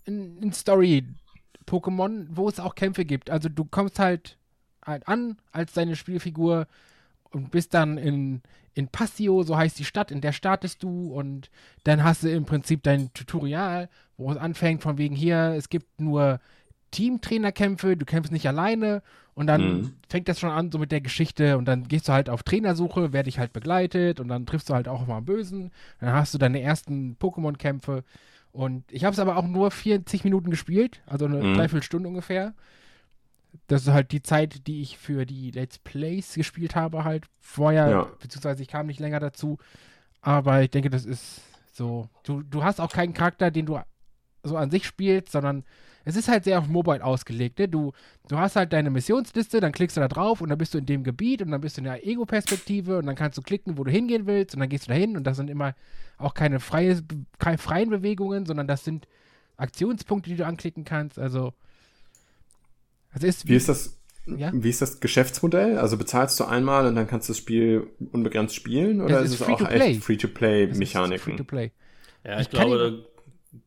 ein, 0.06 0.38
ein 0.42 0.52
Story-Pokémon, 0.52 2.26
wo 2.30 2.48
es 2.48 2.60
auch 2.60 2.74
Kämpfe 2.74 3.04
gibt. 3.04 3.30
Also 3.30 3.48
du 3.48 3.64
kommst 3.64 3.98
halt, 3.98 4.36
halt 4.84 5.08
an 5.08 5.38
als 5.50 5.72
deine 5.72 5.96
Spielfigur 5.96 6.66
und 7.30 7.50
bist 7.50 7.74
dann 7.74 7.98
in, 7.98 8.42
in 8.74 8.88
Passio, 8.88 9.42
so 9.42 9.56
heißt 9.56 9.78
die 9.78 9.84
Stadt, 9.84 10.10
in 10.10 10.20
der 10.20 10.32
startest 10.32 10.82
du 10.82 11.12
und 11.12 11.50
dann 11.84 12.04
hast 12.04 12.22
du 12.22 12.30
im 12.30 12.44
Prinzip 12.44 12.82
dein 12.82 13.12
Tutorial, 13.12 13.88
wo 14.16 14.30
es 14.30 14.36
anfängt 14.36 14.82
von 14.82 14.98
wegen 14.98 15.14
hier, 15.14 15.54
es 15.56 15.68
gibt 15.68 16.00
nur 16.00 16.40
Teamtrainerkämpfe, 16.90 17.96
du 17.96 18.06
kämpfst 18.06 18.32
nicht 18.32 18.46
alleine 18.48 19.02
und 19.38 19.46
dann 19.46 19.80
Mhm. 19.80 19.92
fängt 20.08 20.28
das 20.28 20.40
schon 20.40 20.50
an 20.50 20.72
so 20.72 20.78
mit 20.78 20.90
der 20.90 21.00
Geschichte 21.00 21.56
und 21.58 21.64
dann 21.66 21.86
gehst 21.86 22.08
du 22.08 22.12
halt 22.12 22.28
auf 22.28 22.42
Trainersuche, 22.42 23.12
wer 23.12 23.22
dich 23.22 23.38
halt 23.38 23.52
begleitet 23.52 24.18
und 24.18 24.26
dann 24.28 24.46
triffst 24.46 24.68
du 24.68 24.74
halt 24.74 24.88
auch 24.88 25.06
mal 25.06 25.18
einen 25.18 25.26
Bösen, 25.26 25.70
dann 26.00 26.12
hast 26.12 26.34
du 26.34 26.38
deine 26.38 26.60
ersten 26.60 27.16
Pokémon-Kämpfe 27.20 28.02
und 28.52 28.90
ich 28.90 29.04
habe 29.04 29.12
es 29.14 29.20
aber 29.20 29.36
auch 29.36 29.46
nur 29.46 29.70
40 29.70 30.24
Minuten 30.24 30.50
gespielt, 30.50 31.00
also 31.06 31.26
eine 31.26 31.44
Mhm. 31.44 31.54
Dreiviertelstunde 31.54 32.08
ungefähr. 32.08 32.54
Das 33.68 33.82
ist 33.82 33.92
halt 33.92 34.12
die 34.12 34.22
Zeit, 34.22 34.66
die 34.66 34.82
ich 34.82 34.98
für 34.98 35.24
die 35.24 35.50
Let's 35.52 35.78
Plays 35.78 36.34
gespielt 36.34 36.74
habe, 36.74 37.04
halt 37.04 37.26
vorher, 37.40 37.90
Ja. 37.90 38.06
beziehungsweise 38.20 38.62
ich 38.62 38.68
kam 38.68 38.86
nicht 38.86 39.00
länger 39.00 39.20
dazu. 39.20 39.58
Aber 40.20 40.62
ich 40.62 40.70
denke, 40.70 40.90
das 40.90 41.04
ist 41.04 41.40
so. 41.72 42.08
Du, 42.24 42.42
du 42.42 42.64
hast 42.64 42.80
auch 42.80 42.92
keinen 42.92 43.14
Charakter, 43.14 43.50
den 43.50 43.66
du 43.66 43.78
so 44.42 44.56
an 44.56 44.70
sich 44.70 44.84
spielst, 44.86 45.32
sondern 45.32 45.64
es 46.08 46.16
ist 46.16 46.28
halt 46.28 46.44
sehr 46.44 46.58
auf 46.58 46.68
Mobile 46.68 47.04
ausgelegt. 47.04 47.58
Ne? 47.58 47.68
Du, 47.68 47.92
du 48.28 48.38
hast 48.38 48.56
halt 48.56 48.72
deine 48.72 48.90
Missionsliste, 48.90 49.60
dann 49.60 49.72
klickst 49.72 49.96
du 49.96 50.00
da 50.00 50.08
drauf 50.08 50.40
und 50.40 50.48
dann 50.48 50.58
bist 50.58 50.74
du 50.74 50.78
in 50.78 50.86
dem 50.86 51.04
Gebiet 51.04 51.42
und 51.42 51.50
dann 51.50 51.60
bist 51.60 51.76
du 51.76 51.80
in 51.80 51.84
der 51.84 52.06
Ego-Perspektive 52.06 52.98
und 52.98 53.06
dann 53.06 53.16
kannst 53.16 53.36
du 53.38 53.42
klicken, 53.42 53.78
wo 53.78 53.84
du 53.84 53.90
hingehen 53.90 54.26
willst 54.26 54.54
und 54.54 54.60
dann 54.60 54.68
gehst 54.68 54.86
du 54.86 54.92
da 54.92 54.96
hin 54.96 55.16
und 55.16 55.24
das 55.24 55.36
sind 55.36 55.48
immer 55.50 55.74
auch 56.16 56.34
keine, 56.34 56.60
freie, 56.60 57.00
keine 57.38 57.58
freien 57.58 57.90
Bewegungen, 57.90 58.46
sondern 58.46 58.66
das 58.66 58.84
sind 58.84 59.06
Aktionspunkte, 59.56 60.30
die 60.30 60.36
du 60.36 60.46
anklicken 60.46 60.84
kannst. 60.84 61.18
Also, 61.18 61.52
es 63.12 63.22
ist 63.22 63.48
Wie 63.48 63.54
ist 63.56 63.68
das? 63.68 63.96
Ja? 64.26 64.50
Wie 64.52 64.68
ist 64.68 64.82
das 64.82 65.00
Geschäftsmodell? 65.00 65.78
Also 65.78 65.96
bezahlst 65.96 66.38
du 66.38 66.44
einmal 66.44 66.86
und 66.86 66.94
dann 66.96 67.06
kannst 67.06 67.28
du 67.28 67.32
das 67.32 67.38
Spiel 67.38 67.86
unbegrenzt 68.12 68.54
spielen 68.54 69.00
oder 69.00 69.20
Das 69.20 69.24
ist 69.24 69.34
ist 69.34 69.40
es 69.40 69.46
auch 69.46 69.58
Free-to-Play. 69.58 69.90
echt 69.92 70.04
Free-to-Play 70.04 70.64
es 70.64 70.70
ist 70.72 70.78
Mechaniken? 70.78 71.18
Free-to-play. 71.18 71.72
Ja, 72.24 72.34
Ich 72.36 72.42
ich, 72.42 72.50
glaube, 72.50 73.06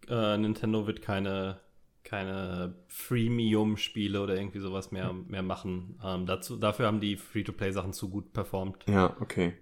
äh, 0.07 0.37
Nintendo 0.37 0.85
wird 0.85 1.01
keine 1.01 1.59
keine 2.03 2.75
Freemium-Spiele 2.87 4.21
oder 4.21 4.35
irgendwie 4.35 4.59
sowas 4.59 4.91
mehr, 4.91 5.13
mehr 5.13 5.43
machen. 5.43 5.99
Ähm, 6.03 6.25
dazu, 6.25 6.57
dafür 6.57 6.87
haben 6.87 6.99
die 6.99 7.17
Free-to-Play-Sachen 7.17 7.93
zu 7.93 8.09
gut 8.09 8.33
performt. 8.33 8.85
Ja, 8.87 9.15
okay. 9.19 9.53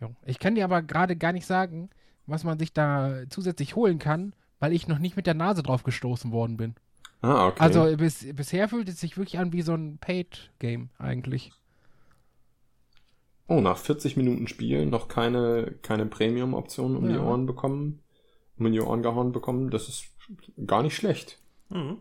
Ja. 0.00 0.10
Ich 0.24 0.38
kann 0.38 0.54
dir 0.54 0.64
aber 0.64 0.82
gerade 0.82 1.16
gar 1.16 1.32
nicht 1.32 1.46
sagen, 1.46 1.90
was 2.26 2.44
man 2.44 2.58
sich 2.58 2.72
da 2.72 3.22
zusätzlich 3.28 3.76
holen 3.76 3.98
kann, 3.98 4.34
weil 4.60 4.72
ich 4.72 4.88
noch 4.88 4.98
nicht 4.98 5.16
mit 5.16 5.26
der 5.26 5.34
Nase 5.34 5.62
drauf 5.62 5.82
gestoßen 5.82 6.32
worden 6.32 6.56
bin. 6.56 6.74
Ah, 7.20 7.46
okay. 7.48 7.58
Also 7.58 7.96
bis, 7.96 8.26
bisher 8.34 8.68
fühlt 8.68 8.88
es 8.88 9.00
sich 9.00 9.16
wirklich 9.16 9.38
an 9.38 9.52
wie 9.52 9.62
so 9.62 9.74
ein 9.74 9.98
Paid-Game 9.98 10.90
eigentlich. 10.98 11.52
oh, 13.48 13.60
nach 13.60 13.78
40 13.78 14.16
Minuten 14.16 14.46
Spielen 14.48 14.90
noch 14.90 15.08
keine, 15.08 15.74
keine 15.82 16.06
Premium-Option 16.06 16.96
um 16.96 17.08
die 17.08 17.14
Ja. 17.14 17.22
Ohren 17.22 17.46
bekommen, 17.46 18.02
um 18.58 18.66
in 18.66 18.72
die 18.72 18.80
Ohren 18.80 19.02
gehauen 19.02 19.32
bekommen. 19.32 19.70
Das 19.70 19.88
ist 19.88 20.06
gar 20.66 20.82
nicht 20.82 20.96
schlecht. 20.96 21.40
Mhm. 21.68 21.98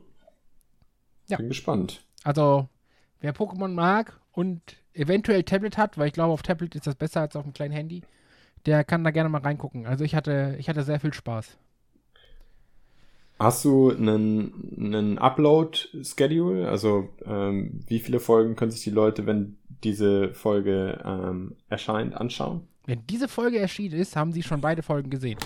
Ja. 1.27 1.37
Bin 1.37 1.49
gespannt. 1.49 2.03
Also, 2.23 2.67
wer 3.21 3.33
Pokémon 3.33 3.69
mag 3.69 4.19
und 4.31 4.61
eventuell 4.93 5.43
Tablet 5.43 5.77
hat, 5.77 5.97
weil 5.97 6.07
ich 6.07 6.13
glaube, 6.13 6.33
auf 6.33 6.43
Tablet 6.43 6.75
ist 6.75 6.87
das 6.87 6.95
besser 6.95 7.21
als 7.21 7.35
auf 7.35 7.43
dem 7.43 7.53
kleinen 7.53 7.73
Handy, 7.73 8.01
der 8.65 8.83
kann 8.83 9.03
da 9.03 9.11
gerne 9.11 9.29
mal 9.29 9.41
reingucken. 9.41 9.85
Also 9.85 10.03
ich 10.03 10.15
hatte, 10.15 10.55
ich 10.59 10.69
hatte 10.69 10.83
sehr 10.83 10.99
viel 10.99 11.13
Spaß. 11.13 11.57
Hast 13.39 13.65
du 13.65 13.91
einen, 13.91 14.73
einen 14.77 15.17
Upload-Schedule? 15.17 16.69
Also, 16.69 17.09
ähm, 17.25 17.81
wie 17.87 17.99
viele 17.99 18.19
Folgen 18.19 18.55
können 18.55 18.71
sich 18.71 18.83
die 18.83 18.91
Leute, 18.91 19.25
wenn 19.25 19.57
diese 19.83 20.33
Folge 20.33 21.01
ähm, 21.03 21.55
erscheint, 21.67 22.13
anschauen? 22.15 22.67
Wenn 22.85 23.05
diese 23.07 23.27
Folge 23.27 23.59
erschienen 23.59 23.99
ist, 23.99 24.15
haben 24.15 24.31
sie 24.31 24.43
schon 24.43 24.61
beide 24.61 24.83
Folgen 24.83 25.09
gesehen. 25.09 25.39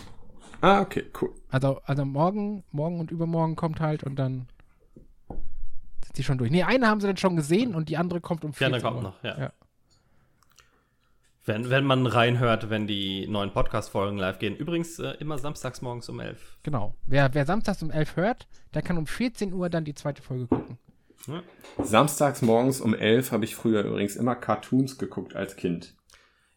Ah, 0.62 0.82
okay, 0.82 1.06
cool. 1.22 1.34
Also, 1.50 1.82
also 1.86 2.06
morgen, 2.06 2.64
morgen 2.72 3.00
und 3.00 3.12
übermorgen 3.12 3.56
kommt 3.56 3.80
halt 3.80 4.04
und 4.04 4.16
dann 4.16 4.48
sind 6.04 6.16
sie 6.16 6.24
schon 6.24 6.38
durch. 6.38 6.52
Nee, 6.52 6.64
eine 6.64 6.88
haben 6.88 7.00
sie 7.00 7.08
dann 7.08 7.18
schon 7.18 7.36
gesehen 7.36 7.76
und 7.76 7.90
die 7.90 7.98
andere 7.98 8.22
kommt 8.22 8.44
um 8.44 8.52
Die 8.52 8.58
14 8.58 8.74
andere 8.76 8.90
kommt 8.90 8.98
Uhr. 9.04 9.10
noch, 9.10 9.24
ja. 9.24 9.40
ja. 9.40 9.52
Wenn, 11.46 11.70
wenn 11.70 11.86
man 11.86 12.06
reinhört, 12.06 12.70
wenn 12.70 12.88
die 12.88 13.26
neuen 13.28 13.54
Podcast-Folgen 13.54 14.18
live 14.18 14.38
gehen. 14.38 14.58
Übrigens 14.58 15.00
äh, 15.00 15.12
immer 15.20 15.38
samstags 15.38 15.82
morgens 15.82 16.10
um 16.10 16.20
11. 16.20 16.58
Genau. 16.64 16.96
Wer, 17.06 17.34
wer 17.34 17.46
samstags 17.46 17.82
um 17.82 17.90
11 17.90 18.18
hört, 18.18 18.48
der 18.74 18.82
kann 18.82 18.98
um 18.98 19.08
14 19.08 19.54
Uhr 19.54 19.70
dann 19.70 19.86
die 19.86 19.94
zweite 19.94 20.22
Folge 20.22 20.48
gucken. 20.48 20.78
Ja. 21.28 21.42
Samstags 21.84 22.42
morgens 22.42 22.82
um 22.82 22.94
11 22.94 23.32
habe 23.32 23.46
ich 23.46 23.56
früher 23.56 23.84
übrigens 23.84 24.16
immer 24.18 24.36
Cartoons 24.36 24.98
geguckt 24.98 25.36
als 25.36 25.56
Kind. 25.56 25.96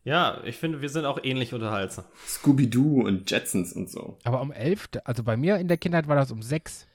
Ja, 0.03 0.43
ich 0.45 0.57
finde, 0.57 0.81
wir 0.81 0.89
sind 0.89 1.05
auch 1.05 1.19
ähnlich 1.23 1.53
unterhaltsam. 1.53 2.05
Scooby-Doo 2.27 3.03
und 3.07 3.31
Jetsons 3.31 3.75
und 3.75 3.91
so. 3.91 4.19
Aber 4.25 4.41
um 4.41 4.51
11, 4.51 4.89
also 5.05 5.23
bei 5.23 5.37
mir 5.37 5.57
in 5.59 5.69
der 5.69 5.77
Kindheit 5.77 6.09
war 6.09 6.17
das 6.17 6.31
um 6.31 6.43
6. 6.43 6.87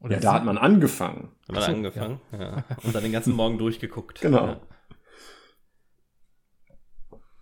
Oder 0.00 0.16
Ja, 0.16 0.20
da 0.20 0.32
hat 0.34 0.44
man 0.44 0.58
angefangen. 0.58 1.30
Ach 1.52 1.62
so, 1.62 1.72
angefangen. 1.72 2.20
Ja. 2.32 2.64
Und 2.82 2.94
dann 2.94 3.04
den 3.04 3.12
ganzen 3.12 3.34
Morgen 3.34 3.58
durchgeguckt. 3.58 4.20
Genau. 4.20 4.46
Ja. 4.46 4.60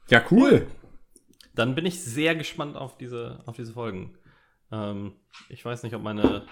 Ja, 0.09 0.23
cool. 0.31 0.67
Dann 1.55 1.75
bin 1.75 1.87
ich 1.87 2.03
sehr 2.03 2.35
gespannt 2.35 2.77
auf 2.77 2.99
diese, 2.99 3.43
auf 3.47 3.57
diese 3.57 3.73
Folgen. 3.73 4.19
Ähm, 4.71 5.15
ich 5.49 5.65
weiß 5.65 5.83
nicht, 5.83 5.95
ob 5.95 6.03
meine, 6.03 6.47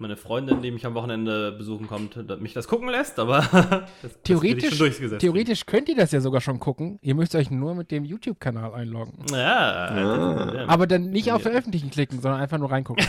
meine 0.00 0.16
Freundin, 0.16 0.62
die 0.62 0.70
mich 0.70 0.86
am 0.86 0.94
Wochenende 0.94 1.52
besuchen 1.52 1.86
kommt, 1.86 2.16
mich 2.40 2.52
das 2.52 2.68
gucken 2.68 2.88
lässt, 2.88 3.18
aber 3.18 3.40
das, 3.52 3.90
das 4.02 4.22
Theoretisch, 4.22 4.70
schon 4.70 4.78
durchgesetzt. 4.78 5.20
theoretisch 5.20 5.66
könnt 5.66 5.88
ihr 5.88 5.96
das 5.96 6.12
ja 6.12 6.20
sogar 6.20 6.40
schon 6.40 6.60
gucken. 6.60 6.98
Ihr 7.02 7.14
müsst 7.14 7.34
euch 7.34 7.50
nur 7.50 7.74
mit 7.74 7.90
dem 7.90 8.04
YouTube-Kanal 8.04 8.74
einloggen. 8.74 9.24
Ja, 9.30 9.58
Ah. 9.88 10.54
ja. 10.54 10.68
Aber 10.68 10.86
dann 10.86 11.10
nicht 11.10 11.32
auf 11.32 11.42
Veröffentlichen 11.42 11.90
klicken, 11.90 12.20
sondern 12.20 12.40
einfach 12.40 12.58
nur 12.58 12.70
reingucken. 12.70 13.04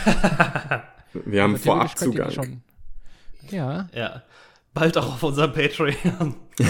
Wir 1.25 1.43
haben 1.43 1.57
Vorabzugang. 1.57 2.25
das 2.27 2.33
schon. 2.35 2.61
Ja, 3.49 3.87
Ja, 3.95 4.21
bald 4.73 4.97
auch 4.97 5.13
auf 5.13 5.23
unserem 5.23 5.53
Patreon. 5.53 6.35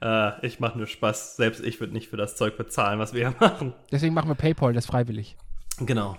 äh, 0.00 0.46
ich 0.46 0.60
mache 0.60 0.78
nur 0.78 0.86
Spaß. 0.86 1.36
Selbst 1.36 1.64
ich 1.64 1.80
würde 1.80 1.92
nicht 1.92 2.08
für 2.08 2.16
das 2.16 2.36
Zeug 2.36 2.56
bezahlen, 2.56 2.98
was 2.98 3.12
wir 3.14 3.28
hier 3.28 3.36
machen. 3.40 3.74
deswegen 3.92 4.14
machen 4.14 4.28
wir 4.28 4.34
PayPal, 4.34 4.72
das 4.72 4.86
freiwillig. 4.86 5.36
Genau. 5.80 6.16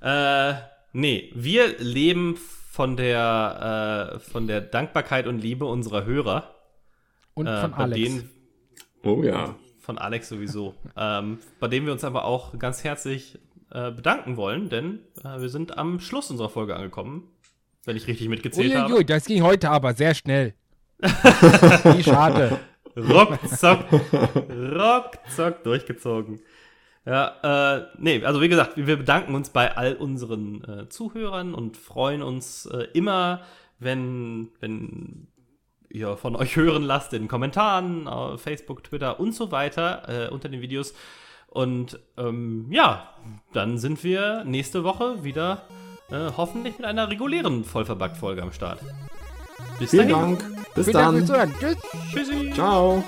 Äh, 0.00 0.54
nee, 0.92 1.30
wir 1.34 1.78
leben 1.78 2.36
von 2.36 2.96
der, 2.96 4.14
äh, 4.14 4.18
von 4.20 4.46
der 4.46 4.60
Dankbarkeit 4.60 5.26
und 5.26 5.38
Liebe 5.38 5.66
unserer 5.66 6.04
Hörer. 6.04 6.54
Und 7.34 7.46
äh, 7.46 7.60
von 7.60 7.74
Alex. 7.74 8.00
Denen, 8.00 8.30
Oh 9.02 9.22
ja. 9.22 9.56
von 9.80 9.98
Alex 9.98 10.28
sowieso. 10.28 10.74
ähm, 10.96 11.38
bei 11.58 11.68
denen 11.68 11.86
wir 11.86 11.92
uns 11.92 12.04
aber 12.04 12.24
auch 12.24 12.58
ganz 12.58 12.84
herzlich 12.84 13.38
äh, 13.70 13.90
bedanken 13.90 14.36
wollen, 14.36 14.68
denn 14.68 15.00
äh, 15.24 15.40
wir 15.40 15.48
sind 15.48 15.78
am 15.78 16.00
Schluss 16.00 16.30
unserer 16.30 16.48
Folge 16.48 16.76
angekommen. 16.76 17.28
Wenn 17.84 17.96
ich 17.96 18.06
richtig 18.06 18.28
mitgezählt 18.28 18.74
habe. 18.74 18.92
Uiuiui, 18.92 19.04
das 19.06 19.24
ging 19.24 19.42
heute 19.42 19.70
aber 19.70 19.94
sehr 19.94 20.14
schnell. 20.14 20.54
Wie 21.00 22.02
schade. 22.02 22.60
Rockzock, 22.94 23.84
rockzock 24.50 25.62
durchgezogen. 25.64 26.40
Ja, 27.06 27.76
äh, 27.76 27.86
nee, 27.98 28.24
also 28.24 28.40
wie 28.40 28.48
gesagt, 28.48 28.76
wir 28.76 28.96
bedanken 28.96 29.34
uns 29.34 29.50
bei 29.50 29.76
all 29.76 29.94
unseren 29.94 30.62
äh, 30.64 30.88
Zuhörern 30.88 31.54
und 31.54 31.76
freuen 31.76 32.22
uns 32.22 32.66
äh, 32.66 32.88
immer, 32.92 33.40
wenn, 33.78 34.48
wenn 34.60 35.28
ihr 35.88 36.16
von 36.16 36.36
euch 36.36 36.56
hören 36.56 36.82
lasst 36.82 37.12
in 37.14 37.22
den 37.22 37.28
Kommentaren, 37.28 38.06
auf 38.06 38.42
Facebook, 38.42 38.84
Twitter 38.84 39.18
und 39.18 39.34
so 39.34 39.50
weiter 39.50 40.26
äh, 40.26 40.28
unter 40.30 40.48
den 40.48 40.60
Videos. 40.60 40.94
Und 41.48 41.98
ähm, 42.16 42.66
ja, 42.70 43.08
dann 43.52 43.78
sind 43.78 44.04
wir 44.04 44.44
nächste 44.44 44.84
Woche 44.84 45.24
wieder 45.24 45.62
äh, 46.10 46.30
hoffentlich 46.36 46.78
mit 46.78 46.86
einer 46.86 47.08
regulären 47.10 47.64
Vollverbackt-Folge 47.64 48.42
am 48.42 48.52
Start. 48.52 48.80
Bis 49.78 49.90
Vielen 49.90 50.08
dahin. 50.10 50.38
Dank. 50.38 50.74
Bis 50.74 50.86
Vielen 50.86 51.26
Dank 51.26 51.26
dann. 51.26 51.54
Tschüss. 51.58 51.76
Tschüssi. 52.12 52.52
Ciao. 52.52 53.02